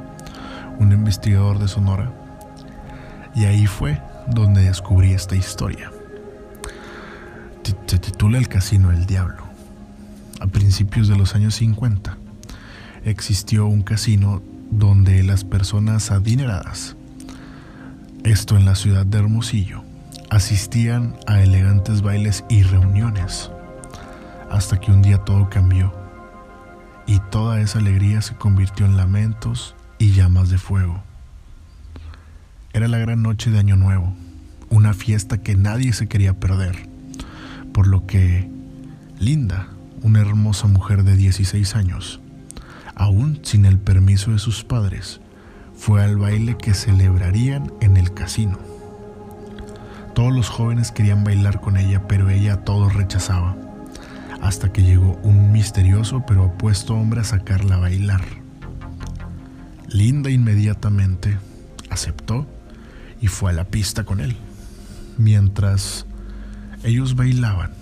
un 0.80 0.90
investigador 0.90 1.60
de 1.60 1.68
Sonora. 1.68 2.10
Y 3.36 3.44
ahí 3.44 3.68
fue 3.68 4.02
donde 4.26 4.62
descubrí 4.62 5.12
esta 5.12 5.36
historia. 5.36 5.92
Se 7.62 7.98
titula 7.98 8.38
El 8.38 8.48
Casino 8.48 8.90
del 8.90 9.06
Diablo. 9.06 9.44
A 10.40 10.46
principios 10.46 11.08
de 11.08 11.16
los 11.16 11.34
años 11.34 11.56
50 11.56 12.16
existió 13.04 13.66
un 13.66 13.82
casino 13.82 14.42
donde 14.70 15.22
las 15.22 15.44
personas 15.44 16.11
adineradas, 16.11 16.96
esto 18.24 18.56
en 18.56 18.64
la 18.64 18.74
ciudad 18.74 19.04
de 19.06 19.18
Hermosillo, 19.18 19.82
asistían 20.30 21.16
a 21.26 21.42
elegantes 21.42 22.02
bailes 22.02 22.44
y 22.48 22.62
reuniones 22.62 23.50
hasta 24.50 24.78
que 24.78 24.92
un 24.92 25.02
día 25.02 25.18
todo 25.18 25.48
cambió 25.50 25.92
y 27.06 27.18
toda 27.30 27.61
esa 27.61 27.78
alegría 27.78 28.22
se 28.22 28.34
convirtió 28.34 28.86
en 28.86 28.96
lamentos 28.96 29.74
y 29.98 30.12
llamas 30.12 30.50
de 30.50 30.58
fuego. 30.58 31.02
Era 32.72 32.88
la 32.88 32.98
gran 32.98 33.22
noche 33.22 33.50
de 33.50 33.58
Año 33.58 33.76
Nuevo, 33.76 34.14
una 34.68 34.94
fiesta 34.94 35.38
que 35.38 35.56
nadie 35.56 35.92
se 35.92 36.06
quería 36.08 36.38
perder, 36.38 36.89
por 37.72 37.86
lo 37.86 38.06
que 38.06 38.50
Linda, 39.18 39.68
una 40.02 40.20
hermosa 40.20 40.66
mujer 40.66 41.04
de 41.04 41.16
16 41.16 41.76
años, 41.76 42.20
aún 42.94 43.40
sin 43.42 43.64
el 43.64 43.78
permiso 43.78 44.32
de 44.32 44.38
sus 44.38 44.64
padres, 44.64 45.20
fue 45.74 46.02
al 46.02 46.16
baile 46.16 46.56
que 46.56 46.74
celebrarían 46.74 47.72
en 47.80 47.96
el 47.96 48.12
casino. 48.12 48.58
Todos 50.14 50.32
los 50.32 50.48
jóvenes 50.48 50.92
querían 50.92 51.24
bailar 51.24 51.60
con 51.60 51.76
ella, 51.76 52.06
pero 52.08 52.28
ella 52.30 52.54
a 52.54 52.64
todos 52.64 52.94
rechazaba 52.94 53.56
hasta 54.40 54.72
que 54.72 54.82
llegó 54.82 55.18
un 55.22 55.52
misterioso 55.52 56.24
pero 56.26 56.44
apuesto 56.44 56.94
hombre 56.94 57.20
a 57.20 57.24
sacarla 57.24 57.76
a 57.76 57.80
bailar. 57.80 58.22
Linda 59.88 60.30
inmediatamente 60.30 61.36
aceptó 61.90 62.46
y 63.20 63.26
fue 63.26 63.50
a 63.50 63.54
la 63.54 63.64
pista 63.64 64.04
con 64.04 64.20
él. 64.20 64.36
Mientras 65.18 66.06
ellos 66.83 67.14
bailaban, 67.14 67.72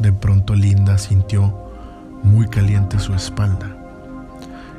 de 0.00 0.12
pronto 0.12 0.54
Linda 0.54 0.98
sintió 0.98 1.70
muy 2.22 2.48
caliente 2.48 2.98
su 2.98 3.14
espalda 3.14 3.76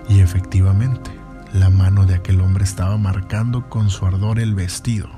y 0.09 0.19
efectivamente 0.19 1.11
la 1.53 1.69
mano 1.69 2.05
de 2.05 2.15
aquel 2.15 2.41
hombre 2.41 2.63
estaba 2.63 2.97
marcando 2.97 3.69
con 3.69 3.89
su 3.89 4.05
ardor 4.05 4.39
el 4.39 4.55
vestido, 4.55 5.09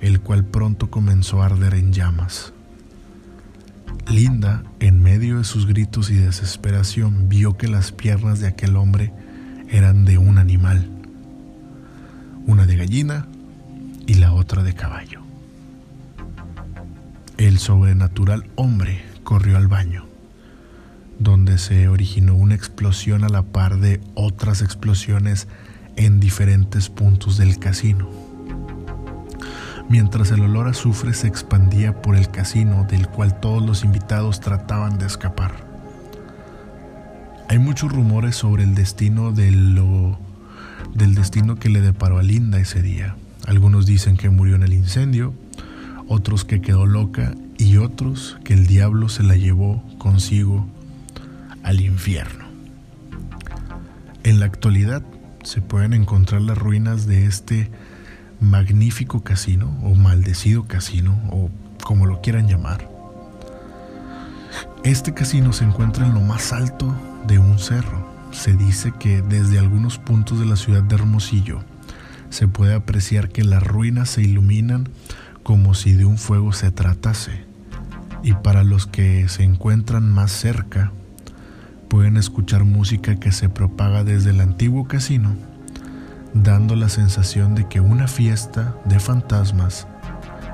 el 0.00 0.20
cual 0.20 0.44
pronto 0.44 0.90
comenzó 0.90 1.42
a 1.42 1.46
arder 1.46 1.74
en 1.74 1.92
llamas. 1.92 2.52
Linda, 4.08 4.62
en 4.80 5.02
medio 5.02 5.38
de 5.38 5.44
sus 5.44 5.66
gritos 5.66 6.10
y 6.10 6.14
desesperación, 6.14 7.28
vio 7.28 7.56
que 7.56 7.68
las 7.68 7.90
piernas 7.90 8.38
de 8.38 8.48
aquel 8.48 8.76
hombre 8.76 9.12
eran 9.68 10.04
de 10.04 10.18
un 10.18 10.38
animal, 10.38 10.88
una 12.46 12.66
de 12.66 12.76
gallina 12.76 13.26
y 14.06 14.14
la 14.14 14.32
otra 14.34 14.62
de 14.62 14.74
caballo. 14.74 15.23
El 17.38 17.58
sobrenatural 17.58 18.46
hombre 18.54 19.04
corrió 19.22 19.56
al 19.56 19.68
baño, 19.68 20.06
donde 21.18 21.58
se 21.58 21.88
originó 21.88 22.34
una 22.34 22.54
explosión 22.54 23.24
a 23.24 23.28
la 23.28 23.42
par 23.42 23.78
de 23.78 24.00
otras 24.14 24.62
explosiones 24.62 25.48
en 25.96 26.20
diferentes 26.20 26.88
puntos 26.88 27.36
del 27.36 27.58
casino 27.58 28.08
mientras 29.88 30.30
el 30.30 30.40
olor 30.40 30.66
a 30.66 30.70
azufre 30.70 31.14
se 31.14 31.26
expandía 31.26 32.00
por 32.00 32.16
el 32.16 32.28
casino 32.30 32.86
del 32.88 33.08
cual 33.08 33.40
todos 33.40 33.62
los 33.64 33.84
invitados 33.84 34.40
trataban 34.40 34.98
de 34.98 35.06
escapar. 35.06 35.52
Hay 37.48 37.58
muchos 37.58 37.92
rumores 37.92 38.36
sobre 38.36 38.64
el 38.64 38.74
destino 38.74 39.32
del 39.32 40.14
destino 41.14 41.56
que 41.56 41.68
le 41.68 41.80
deparó 41.80 42.18
a 42.18 42.22
Linda 42.22 42.58
ese 42.58 42.82
día. 42.82 43.16
Algunos 43.46 43.84
dicen 43.86 44.16
que 44.16 44.30
murió 44.30 44.56
en 44.56 44.62
el 44.62 44.72
incendio, 44.72 45.34
otros 46.08 46.44
que 46.44 46.60
quedó 46.60 46.86
loca 46.86 47.34
y 47.58 47.76
otros 47.76 48.38
que 48.44 48.54
el 48.54 48.66
diablo 48.66 49.08
se 49.08 49.22
la 49.22 49.36
llevó 49.36 49.82
consigo 49.98 50.66
al 51.62 51.80
infierno. 51.80 52.44
En 54.22 54.40
la 54.40 54.46
actualidad 54.46 55.02
se 55.42 55.60
pueden 55.60 55.92
encontrar 55.92 56.40
las 56.40 56.58
ruinas 56.58 57.06
de 57.06 57.26
este 57.26 57.70
magnífico 58.40 59.22
casino 59.22 59.78
o 59.82 59.94
maldecido 59.94 60.64
casino 60.64 61.18
o 61.30 61.50
como 61.82 62.06
lo 62.06 62.20
quieran 62.20 62.48
llamar. 62.48 62.88
Este 64.84 65.14
casino 65.14 65.52
se 65.52 65.64
encuentra 65.64 66.06
en 66.06 66.14
lo 66.14 66.20
más 66.20 66.52
alto 66.52 66.94
de 67.26 67.38
un 67.38 67.58
cerro. 67.58 68.12
Se 68.32 68.54
dice 68.54 68.92
que 68.98 69.22
desde 69.22 69.58
algunos 69.58 69.98
puntos 69.98 70.40
de 70.40 70.46
la 70.46 70.56
ciudad 70.56 70.82
de 70.82 70.94
Hermosillo 70.94 71.60
se 72.30 72.48
puede 72.48 72.74
apreciar 72.74 73.28
que 73.28 73.44
las 73.44 73.62
ruinas 73.62 74.10
se 74.10 74.22
iluminan 74.22 74.88
como 75.44 75.74
si 75.74 75.92
de 75.92 76.04
un 76.04 76.18
fuego 76.18 76.52
se 76.52 76.72
tratase. 76.72 77.44
Y 78.24 78.32
para 78.32 78.64
los 78.64 78.86
que 78.86 79.28
se 79.28 79.44
encuentran 79.44 80.10
más 80.10 80.32
cerca, 80.32 80.90
pueden 81.88 82.16
escuchar 82.16 82.64
música 82.64 83.16
que 83.16 83.30
se 83.30 83.48
propaga 83.48 84.02
desde 84.02 84.30
el 84.30 84.40
antiguo 84.40 84.88
casino, 84.88 85.36
dando 86.32 86.74
la 86.74 86.88
sensación 86.88 87.54
de 87.54 87.68
que 87.68 87.80
una 87.80 88.08
fiesta 88.08 88.74
de 88.86 88.98
fantasmas 88.98 89.86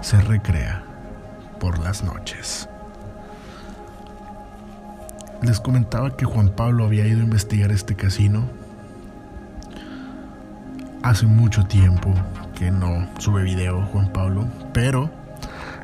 se 0.03 0.21
recrea 0.21 0.85
por 1.61 1.79
las 1.79 2.03
noches. 2.03 2.69
Les 5.43 5.61
comentaba 5.61 6.17
que 6.17 6.27
Juan 6.27 6.51
Pablo 6.51 6.85
había 6.85 7.07
ido 7.07 7.21
a 7.21 7.25
investigar 7.25 7.71
este 7.71 7.95
casino 7.95 8.45
hace 11.03 11.27
mucho 11.27 11.65
tiempo 11.65 12.13
que 12.59 12.71
no 12.71 13.09
sube 13.19 13.43
video 13.43 13.87
Juan 13.87 14.13
Pablo, 14.13 14.47
pero 14.73 15.11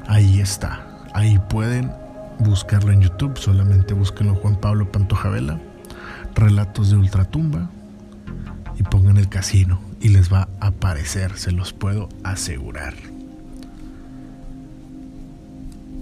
ahí 0.06 0.40
está. 0.40 0.86
Ahí 1.14 1.38
pueden 1.48 1.92
buscarlo 2.38 2.92
en 2.92 3.00
YouTube, 3.00 3.38
solamente 3.38 3.94
búsquenlo 3.94 4.34
Juan 4.34 4.56
Pablo 4.56 4.90
Pantojavela, 4.92 5.58
relatos 6.34 6.90
de 6.90 6.96
ultratumba 6.96 7.70
y 8.78 8.82
pongan 8.82 9.16
el 9.16 9.28
casino 9.28 9.80
y 10.00 10.10
les 10.10 10.32
va 10.32 10.48
a 10.60 10.68
aparecer, 10.68 11.36
se 11.38 11.52
los 11.52 11.72
puedo 11.72 12.08
asegurar. 12.22 12.94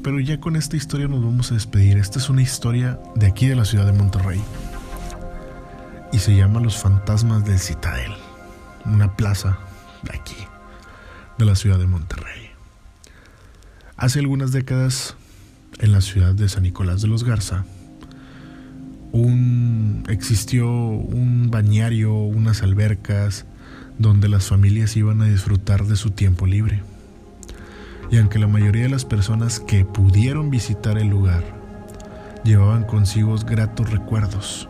Pero 0.03 0.20
ya 0.20 0.39
con 0.39 0.57
esta 0.57 0.76
historia 0.76 1.09
nos 1.09 1.24
vamos 1.24 1.51
a 1.51 1.55
despedir. 1.55 1.97
Esta 1.97 2.18
es 2.18 2.28
una 2.28 2.43
historia 2.43 3.01
de 3.14 3.26
aquí 3.26 3.47
de 3.47 3.57
la 3.57 3.64
ciudad 3.64 3.87
de 3.87 3.93
Monterrey. 3.95 4.43
Y 6.12 6.18
se 6.18 6.37
llama 6.37 6.61
Los 6.61 6.76
Fantasmas 6.76 7.47
del 7.47 7.59
Citadel. 7.59 8.12
Una 8.85 9.16
plaza 9.16 9.57
de 10.03 10.18
aquí, 10.18 10.37
de 11.39 11.47
la 11.47 11.57
ciudad 11.57 11.78
de 11.78 11.87
Monterrey. 11.87 12.43
Hace 13.97 14.18
algunas 14.20 14.53
décadas, 14.53 15.16
en 15.78 15.92
la 15.92 16.01
ciudad 16.01 16.34
de 16.34 16.49
San 16.49 16.64
Nicolás 16.64 17.03
de 17.03 17.09
los 17.09 17.24
Garza, 17.24 17.64
un, 19.12 20.05
existió 20.09 20.68
un 20.68 21.51
bañario, 21.51 22.14
unas 22.14 22.62
albercas, 22.62 23.47
donde 23.99 24.28
las 24.28 24.47
familias 24.47 24.97
iban 24.97 25.20
a 25.22 25.26
disfrutar 25.26 25.86
de 25.86 25.97
su 25.97 26.11
tiempo 26.11 26.47
libre 26.47 26.82
y 28.11 28.18
aunque 28.18 28.38
la 28.38 28.47
mayoría 28.47 28.84
de 28.84 28.88
las 28.88 29.05
personas 29.05 29.61
que 29.61 29.84
pudieron 29.84 30.51
visitar 30.51 30.99
el 30.99 31.09
lugar 31.09 31.42
llevaban 32.45 32.84
consigo 32.84 33.36
gratos 33.38 33.90
recuerdos, 33.90 34.68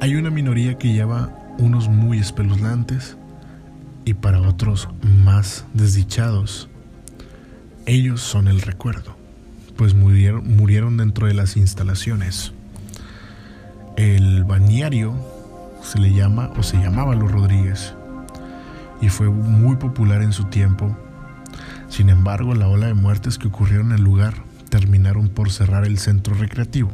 hay 0.00 0.16
una 0.16 0.30
minoría 0.30 0.76
que 0.76 0.92
lleva 0.92 1.30
unos 1.58 1.88
muy 1.88 2.18
espeluznantes 2.18 3.16
y 4.04 4.14
para 4.14 4.40
otros 4.42 4.88
más 5.24 5.64
desdichados. 5.72 6.68
Ellos 7.86 8.20
son 8.20 8.48
el 8.48 8.60
recuerdo, 8.60 9.16
pues 9.76 9.94
murieron, 9.94 10.56
murieron 10.56 10.96
dentro 10.96 11.26
de 11.26 11.34
las 11.34 11.56
instalaciones. 11.56 12.52
El 13.96 14.44
bañario 14.44 15.14
se 15.82 15.98
le 15.98 16.12
llama 16.12 16.52
o 16.56 16.62
se 16.62 16.78
llamaba 16.78 17.14
Los 17.14 17.30
Rodríguez 17.30 17.94
y 19.00 19.08
fue 19.08 19.28
muy 19.28 19.76
popular 19.76 20.22
en 20.22 20.32
su 20.32 20.44
tiempo 20.44 20.96
sin 21.94 22.10
embargo, 22.10 22.56
la 22.56 22.66
ola 22.66 22.88
de 22.88 22.94
muertes 22.94 23.38
que 23.38 23.46
ocurrieron 23.46 23.92
en 23.92 23.98
el 23.98 24.02
lugar 24.02 24.34
terminaron 24.68 25.28
por 25.28 25.52
cerrar 25.52 25.84
el 25.84 25.98
centro 25.98 26.34
recreativo. 26.34 26.90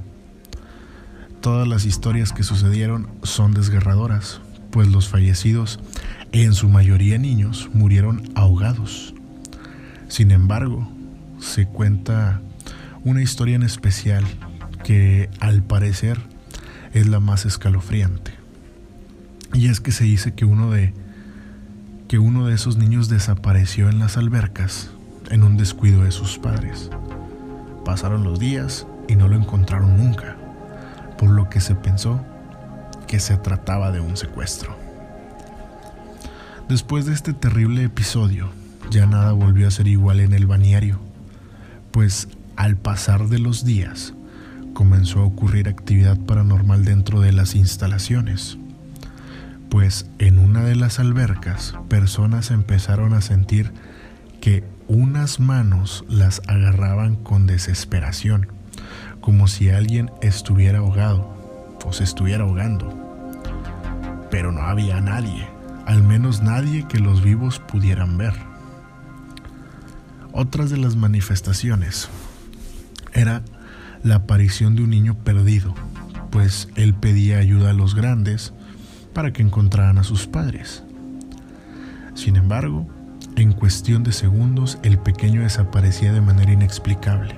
Todas 1.41 1.67
las 1.67 1.87
historias 1.87 2.35
que 2.35 2.43
sucedieron 2.43 3.09
son 3.23 3.55
desgarradoras, 3.55 4.43
pues 4.71 4.89
los 4.89 5.09
fallecidos, 5.09 5.81
en 6.33 6.53
su 6.53 6.69
mayoría 6.69 7.17
niños, 7.17 7.71
murieron 7.73 8.31
ahogados. 8.35 9.15
Sin 10.11 10.33
embargo, 10.33 10.91
se 11.39 11.67
cuenta 11.67 12.41
una 13.05 13.23
historia 13.23 13.55
en 13.55 13.63
especial 13.63 14.25
que 14.83 15.31
al 15.39 15.63
parecer 15.63 16.19
es 16.93 17.07
la 17.07 17.21
más 17.21 17.47
escalofriante. 17.47 18.33
Y 19.55 19.69
es 19.69 19.81
que 19.81 19.93
se 19.93 20.03
dice 20.03 20.35
que 20.35 20.45
uno 20.45 20.73
de 20.73 20.93
que 22.09 22.19
uno 22.19 22.49
de 22.49 22.55
esos 22.55 22.77
niños 22.77 23.09
desapareció 23.09 23.89
en 23.89 24.01
las 24.01 24.17
albercas 24.17 24.91
en 25.31 25.45
un 25.45 25.57
descuido 25.57 26.03
de 26.03 26.11
sus 26.11 26.39
padres. 26.39 26.91
Pasaron 27.85 28.25
los 28.25 28.41
días 28.41 28.89
y 29.07 29.15
no 29.15 29.29
lo 29.29 29.37
encontraron 29.37 29.97
nunca, 29.97 30.37
por 31.19 31.31
lo 31.31 31.49
que 31.49 31.61
se 31.61 31.77
pensó 31.77 32.21
que 33.07 33.21
se 33.21 33.37
trataba 33.37 33.93
de 33.93 34.01
un 34.01 34.17
secuestro. 34.17 34.77
Después 36.69 37.07
de 37.07 37.15
este 37.15 37.33
terrible 37.33 37.85
episodio, 37.85 38.51
ya 38.91 39.07
nada 39.07 39.33
volvió 39.33 39.69
a 39.69 39.71
ser 39.71 39.89
igual 39.89 40.21
en 40.21 40.33
el 40.33 40.47
baniario, 40.47 41.01
pues 41.91 42.29
al 42.57 42.77
pasar 42.77 43.29
de 43.29 43.39
los 43.39 43.65
días 43.65 44.15
comenzó 44.75 45.21
a 45.21 45.25
ocurrir 45.25 45.69
actividad 45.69 46.19
paranormal 46.19 46.85
dentro 46.85 47.21
de 47.21 47.33
las 47.33 47.55
instalaciones 47.55 48.59
pues 49.71 50.11
en 50.19 50.39
una 50.39 50.65
de 50.65 50.75
las 50.75 50.99
albercas 50.99 51.75
personas 51.89 52.51
empezaron 52.51 53.15
a 53.15 53.21
sentir 53.21 53.73
que 54.41 54.65
unas 54.89 55.39
manos 55.39 56.05
las 56.09 56.43
agarraban 56.49 57.15
con 57.15 57.47
desesperación, 57.47 58.49
como 59.21 59.47
si 59.47 59.71
alguien 59.71 60.11
estuviera 60.23 60.81
ahogado 60.81 61.79
o 61.87 61.93
se 61.93 62.03
estuviera 62.03 62.45
ahogando. 62.45 62.93
Pero 64.31 64.51
no 64.51 64.63
había 64.63 65.01
nadie, 65.01 65.47
al 65.87 66.03
menos 66.03 66.43
nadie 66.43 66.87
que 66.89 66.99
los 66.99 67.23
vivos 67.23 67.61
pudieran 67.61 68.19
ver. 68.19 68.50
Otras 70.33 70.71
de 70.71 70.77
las 70.77 70.97
manifestaciones 70.97 72.09
era 73.13 73.43
la 74.03 74.17
aparición 74.17 74.77
de 74.77 74.83
un 74.83 74.91
niño 74.91 75.15
perdido, 75.15 75.75
pues 76.31 76.69
él 76.77 76.95
pedía 76.95 77.39
ayuda 77.39 77.71
a 77.71 77.75
los 77.75 77.95
grandes, 77.95 78.53
para 79.13 79.33
que 79.33 79.43
encontraran 79.43 79.99
a 79.99 80.05
sus 80.05 80.27
padres. 80.27 80.85
Sin 82.15 82.37
embargo, 82.37 82.87
en 83.37 83.53
cuestión 83.53 84.03
de 84.03 84.13
segundos 84.13 84.79
el 84.83 84.99
pequeño 84.99 85.43
desaparecía 85.43 86.13
de 86.13 86.21
manera 86.21 86.53
inexplicable. 86.53 87.35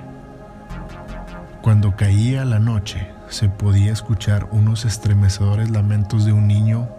Cuando 1.61 1.95
caía 1.95 2.45
la 2.45 2.59
noche, 2.59 3.07
se 3.29 3.49
podía 3.49 3.91
escuchar 3.91 4.49
unos 4.51 4.85
estremecedores 4.85 5.71
lamentos 5.71 6.25
de 6.25 6.33
un 6.33 6.47
niño, 6.47 6.89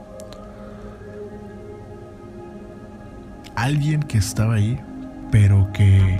alguien 3.54 4.02
que 4.02 4.18
estaba 4.18 4.54
ahí, 4.54 4.80
pero 5.34 5.72
que 5.72 6.16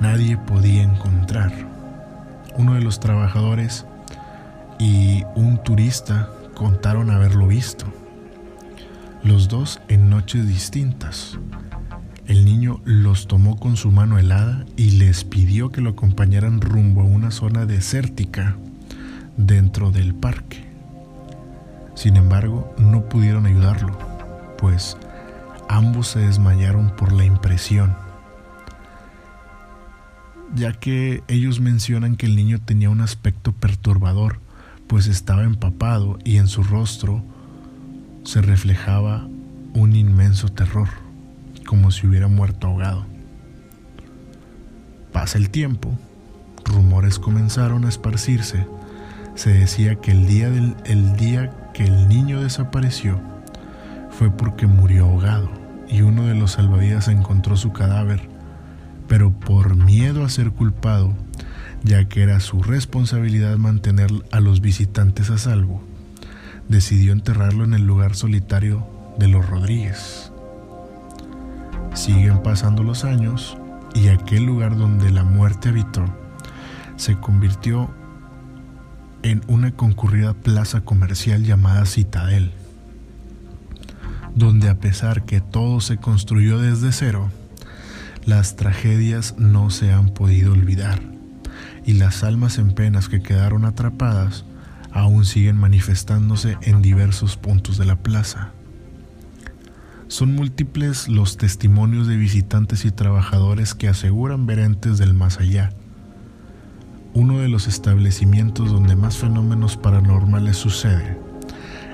nadie 0.00 0.36
podía 0.36 0.82
encontrar. 0.82 1.52
Uno 2.56 2.74
de 2.74 2.80
los 2.80 2.98
trabajadores 2.98 3.86
y 4.80 5.22
un 5.36 5.62
turista 5.62 6.28
contaron 6.52 7.10
haberlo 7.10 7.46
visto. 7.46 7.86
Los 9.22 9.46
dos 9.46 9.80
en 9.86 10.10
noches 10.10 10.48
distintas. 10.48 11.38
El 12.26 12.44
niño 12.44 12.80
los 12.84 13.28
tomó 13.28 13.56
con 13.56 13.76
su 13.76 13.92
mano 13.92 14.18
helada 14.18 14.66
y 14.76 14.98
les 14.98 15.22
pidió 15.22 15.70
que 15.70 15.80
lo 15.80 15.90
acompañaran 15.90 16.60
rumbo 16.60 17.02
a 17.02 17.04
una 17.04 17.30
zona 17.30 17.66
desértica 17.66 18.56
dentro 19.36 19.92
del 19.92 20.12
parque. 20.12 20.64
Sin 21.94 22.16
embargo, 22.16 22.74
no 22.78 23.08
pudieron 23.08 23.46
ayudarlo, 23.46 23.96
pues 24.58 24.96
ambos 25.68 26.08
se 26.08 26.18
desmayaron 26.18 26.96
por 26.96 27.12
la 27.12 27.24
impresión, 27.24 28.02
ya 30.54 30.72
que 30.72 31.22
ellos 31.28 31.60
mencionan 31.60 32.16
que 32.16 32.26
el 32.26 32.36
niño 32.36 32.60
tenía 32.60 32.90
un 32.90 33.00
aspecto 33.00 33.52
perturbador 33.52 34.40
pues 34.86 35.06
estaba 35.06 35.44
empapado 35.44 36.18
y 36.24 36.36
en 36.36 36.46
su 36.46 36.62
rostro 36.62 37.24
se 38.24 38.42
reflejaba 38.42 39.26
un 39.74 39.96
inmenso 39.96 40.48
terror, 40.50 40.88
como 41.66 41.90
si 41.90 42.06
hubiera 42.06 42.28
muerto 42.28 42.68
ahogado. 42.68 43.06
Pasa 45.12 45.38
el 45.38 45.50
tiempo, 45.50 45.90
rumores 46.64 47.18
comenzaron 47.18 47.84
a 47.84 47.88
esparcirse. 47.88 48.66
Se 49.34 49.50
decía 49.50 49.96
que 49.96 50.12
el 50.12 50.26
día, 50.26 50.50
del, 50.50 50.76
el 50.84 51.16
día 51.16 51.52
que 51.72 51.84
el 51.84 52.08
niño 52.08 52.40
desapareció 52.40 53.20
fue 54.10 54.30
porque 54.30 54.66
murió 54.66 55.06
ahogado 55.06 55.50
y 55.88 56.02
uno 56.02 56.26
de 56.26 56.34
los 56.34 56.52
salvavidas 56.52 57.08
encontró 57.08 57.56
su 57.56 57.72
cadáver, 57.72 58.28
pero 59.08 59.32
por 59.32 59.76
miedo 59.76 60.24
a 60.24 60.28
ser 60.28 60.50
culpado, 60.50 61.14
ya 61.82 62.06
que 62.06 62.22
era 62.22 62.40
su 62.40 62.62
responsabilidad 62.62 63.56
mantener 63.56 64.10
a 64.32 64.40
los 64.40 64.60
visitantes 64.60 65.30
a 65.30 65.38
salvo, 65.38 65.82
decidió 66.68 67.12
enterrarlo 67.12 67.64
en 67.64 67.74
el 67.74 67.86
lugar 67.86 68.16
solitario 68.16 68.86
de 69.18 69.28
los 69.28 69.48
Rodríguez. 69.48 70.32
Siguen 71.92 72.42
pasando 72.42 72.82
los 72.82 73.04
años 73.04 73.56
y 73.94 74.08
aquel 74.08 74.44
lugar 74.44 74.76
donde 74.76 75.10
la 75.10 75.24
muerte 75.24 75.68
habitó 75.68 76.04
se 76.96 77.16
convirtió 77.16 77.90
en 79.22 79.42
una 79.46 79.72
concurrida 79.72 80.34
plaza 80.34 80.82
comercial 80.82 81.44
llamada 81.44 81.86
Citadel, 81.86 82.52
donde 84.34 84.68
a 84.68 84.78
pesar 84.78 85.24
que 85.24 85.40
todo 85.40 85.80
se 85.80 85.96
construyó 85.96 86.58
desde 86.58 86.92
cero, 86.92 87.30
las 88.26 88.56
tragedias 88.56 89.34
no 89.38 89.70
se 89.70 89.92
han 89.92 90.08
podido 90.08 90.52
olvidar 90.52 91.00
y 91.84 91.94
las 91.94 92.24
almas 92.24 92.58
en 92.58 92.72
penas 92.72 93.08
que 93.08 93.20
quedaron 93.20 93.64
atrapadas 93.64 94.44
aún 94.92 95.24
siguen 95.24 95.56
manifestándose 95.56 96.56
en 96.62 96.80
diversos 96.80 97.36
puntos 97.36 97.78
de 97.78 97.84
la 97.84 97.96
plaza. 97.96 98.52
Son 100.08 100.34
múltiples 100.34 101.08
los 101.08 101.36
testimonios 101.36 102.06
de 102.06 102.16
visitantes 102.16 102.84
y 102.84 102.90
trabajadores 102.90 103.74
que 103.74 103.88
aseguran 103.88 104.46
ver 104.46 104.60
entes 104.60 104.98
del 104.98 105.12
más 105.12 105.40
allá. 105.40 105.70
Uno 107.12 107.38
de 107.40 107.48
los 107.48 107.66
establecimientos 107.66 108.70
donde 108.70 108.96
más 108.96 109.18
fenómenos 109.18 109.76
paranormales 109.76 110.56
sucede 110.56 111.18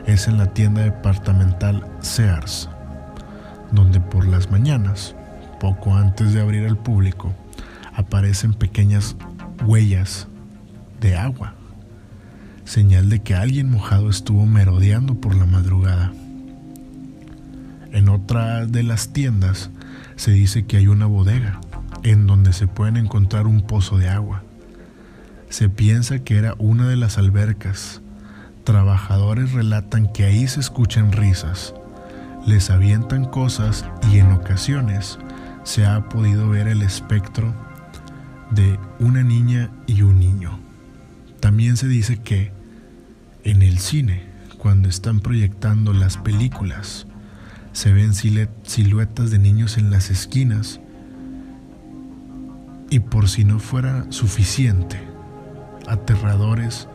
es 0.07 0.28
en 0.28 0.39
la 0.39 0.53
tienda 0.53 0.83
departamental 0.83 1.87
Sears, 2.01 2.68
donde 3.72 4.01
por 4.01 4.26
las 4.26 4.51
mañanas, 4.51 5.14
poco 5.61 5.94
antes 5.94 6.32
de 6.32 6.40
abrir 6.40 6.66
al 6.66 6.76
público, 6.76 7.32
aparecen 7.94 8.54
pequeñas 8.54 9.14
huellas 9.64 10.26
de 11.00 11.16
agua, 11.16 11.54
señal 12.64 13.08
de 13.08 13.20
que 13.20 13.36
alguien 13.36 13.70
mojado 13.70 14.11
estuvo 14.11 14.46
merodeando 14.46 15.14
por 15.14 15.36
la 15.36 15.46
madrugada. 15.46 16.12
En 17.92 18.08
otra 18.08 18.66
de 18.66 18.82
las 18.82 19.12
tiendas 19.12 19.70
se 20.16 20.32
dice 20.32 20.64
que 20.64 20.78
hay 20.78 20.88
una 20.88 21.06
bodega 21.06 21.61
en 22.02 22.26
donde 22.26 22.52
se 22.52 22.66
pueden 22.66 22.96
encontrar 22.96 23.46
un 23.46 23.62
pozo 23.62 23.98
de 23.98 24.08
agua. 24.08 24.42
Se 25.50 25.68
piensa 25.68 26.20
que 26.20 26.38
era 26.38 26.54
una 26.58 26.88
de 26.88 26.96
las 26.96 27.18
albercas. 27.18 28.00
Trabajadores 28.64 29.52
relatan 29.52 30.12
que 30.12 30.24
ahí 30.24 30.46
se 30.46 30.61
escuchan 30.61 31.12
risas, 31.12 31.74
les 32.46 32.70
avientan 32.70 33.24
cosas 33.24 33.84
y 34.12 34.18
en 34.18 34.32
ocasiones 34.32 35.18
se 35.71 35.87
ha 35.87 36.09
podido 36.09 36.49
ver 36.49 36.66
el 36.66 36.83
espectro 36.83 37.55
de 38.51 38.77
una 38.99 39.23
niña 39.23 39.71
y 39.87 40.03
un 40.03 40.18
niño. 40.18 40.59
También 41.39 41.77
se 41.77 41.87
dice 41.87 42.16
que 42.16 42.51
en 43.45 43.62
el 43.62 43.79
cine, 43.79 44.25
cuando 44.59 44.89
están 44.89 45.21
proyectando 45.21 45.93
las 45.93 46.16
películas, 46.16 47.07
se 47.73 47.93
ven 47.93 48.14
siluetas 48.14 49.31
de 49.31 49.39
niños 49.39 49.79
en 49.79 49.93
las 49.93 50.11
esquinas. 50.11 50.81
Y 52.91 52.99
por 52.99 53.29
si 53.29 53.45
no 53.45 53.61
fuera 53.61 54.11
suficiente, 54.11 55.01
aterradores, 55.87 56.89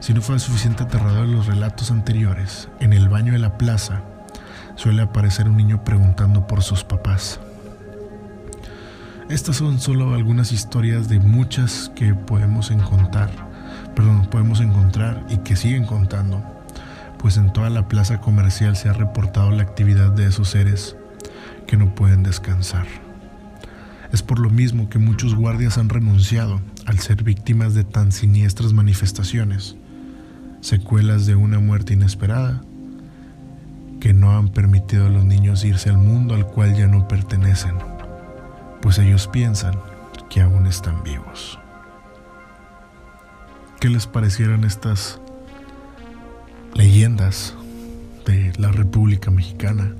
si 0.00 0.12
no 0.12 0.20
fuera 0.20 0.38
suficiente 0.38 0.82
aterrador 0.82 1.26
los 1.28 1.46
relatos 1.46 1.90
anteriores, 1.90 2.68
en 2.78 2.92
el 2.92 3.08
baño 3.08 3.32
de 3.32 3.38
la 3.38 3.56
plaza 3.56 4.02
suele 4.74 5.00
aparecer 5.00 5.48
un 5.48 5.56
niño 5.56 5.82
preguntando 5.82 6.46
por 6.46 6.62
sus 6.62 6.84
papás. 6.84 7.40
Estas 9.28 9.56
son 9.56 9.80
solo 9.80 10.14
algunas 10.14 10.52
historias 10.52 11.08
de 11.08 11.18
muchas 11.18 11.90
que 11.96 12.14
podemos 12.14 12.70
encontrar, 12.70 13.30
perdón, 13.96 14.26
podemos 14.30 14.60
encontrar 14.60 15.26
y 15.28 15.38
que 15.38 15.56
siguen 15.56 15.84
contando 15.84 16.42
pues 17.18 17.38
en 17.38 17.52
toda 17.52 17.70
la 17.70 17.88
plaza 17.88 18.20
comercial 18.20 18.76
se 18.76 18.88
ha 18.88 18.92
reportado 18.92 19.50
la 19.50 19.64
actividad 19.64 20.12
de 20.12 20.26
esos 20.26 20.50
seres 20.50 20.96
que 21.66 21.76
no 21.76 21.92
pueden 21.92 22.22
descansar. 22.22 22.86
Es 24.12 24.22
por 24.22 24.38
lo 24.38 24.48
mismo 24.48 24.88
que 24.88 25.00
muchos 25.00 25.34
guardias 25.34 25.76
han 25.76 25.88
renunciado 25.88 26.60
al 26.84 27.00
ser 27.00 27.24
víctimas 27.24 27.74
de 27.74 27.82
tan 27.82 28.12
siniestras 28.12 28.72
manifestaciones, 28.72 29.74
secuelas 30.60 31.26
de 31.26 31.34
una 31.34 31.58
muerte 31.58 31.94
inesperada, 31.94 32.62
que 33.98 34.14
no 34.14 34.36
han 34.36 34.50
permitido 34.50 35.06
a 35.06 35.10
los 35.10 35.24
niños 35.24 35.64
irse 35.64 35.90
al 35.90 35.98
mundo 35.98 36.36
al 36.36 36.46
cual 36.46 36.76
ya 36.76 36.86
no 36.86 37.08
pertenecen, 37.08 37.74
pues 38.86 39.00
ellos 39.00 39.26
piensan 39.26 39.74
que 40.30 40.40
aún 40.40 40.64
están 40.68 41.02
vivos. 41.02 41.58
¿Qué 43.80 43.88
les 43.88 44.06
parecieron 44.06 44.62
estas 44.62 45.20
leyendas 46.72 47.56
de 48.26 48.52
la 48.58 48.70
República 48.70 49.32
Mexicana, 49.32 49.92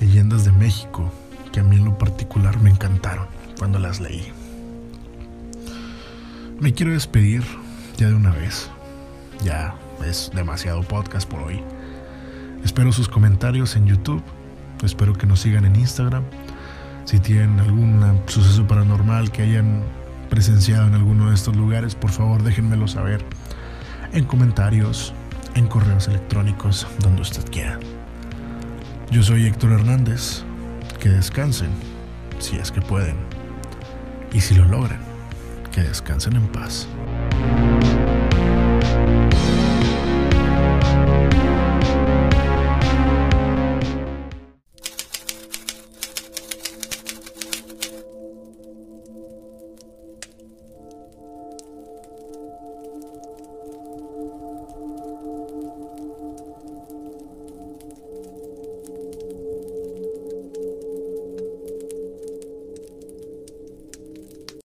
leyendas 0.00 0.44
de 0.44 0.50
México, 0.50 1.12
que 1.52 1.60
a 1.60 1.62
mí 1.62 1.76
en 1.76 1.84
lo 1.84 1.96
particular 1.96 2.60
me 2.60 2.70
encantaron 2.70 3.28
cuando 3.56 3.78
las 3.78 4.00
leí. 4.00 4.32
Me 6.58 6.74
quiero 6.74 6.90
despedir 6.90 7.44
ya 7.96 8.08
de 8.08 8.14
una 8.14 8.32
vez. 8.32 8.68
Ya 9.44 9.76
es 10.04 10.32
demasiado 10.34 10.82
podcast 10.82 11.30
por 11.30 11.40
hoy. 11.42 11.62
Espero 12.64 12.90
sus 12.90 13.08
comentarios 13.08 13.76
en 13.76 13.86
YouTube. 13.86 14.24
Espero 14.82 15.12
que 15.12 15.28
nos 15.28 15.38
sigan 15.38 15.64
en 15.64 15.76
Instagram. 15.76 16.24
Si 17.10 17.18
tienen 17.18 17.58
algún 17.58 18.22
suceso 18.26 18.68
paranormal 18.68 19.32
que 19.32 19.42
hayan 19.42 19.82
presenciado 20.28 20.86
en 20.86 20.94
alguno 20.94 21.30
de 21.30 21.34
estos 21.34 21.56
lugares, 21.56 21.96
por 21.96 22.12
favor 22.12 22.44
déjenmelo 22.44 22.86
saber 22.86 23.24
en 24.12 24.24
comentarios, 24.26 25.12
en 25.56 25.66
correos 25.66 26.06
electrónicos, 26.06 26.86
donde 27.00 27.22
usted 27.22 27.44
quiera. 27.50 27.80
Yo 29.10 29.24
soy 29.24 29.46
Héctor 29.46 29.72
Hernández. 29.72 30.44
Que 31.00 31.08
descansen, 31.08 31.70
si 32.38 32.58
es 32.58 32.70
que 32.70 32.80
pueden. 32.80 33.16
Y 34.32 34.40
si 34.40 34.54
lo 34.54 34.64
logran, 34.66 35.00
que 35.72 35.82
descansen 35.82 36.36
en 36.36 36.46
paz. 36.46 36.86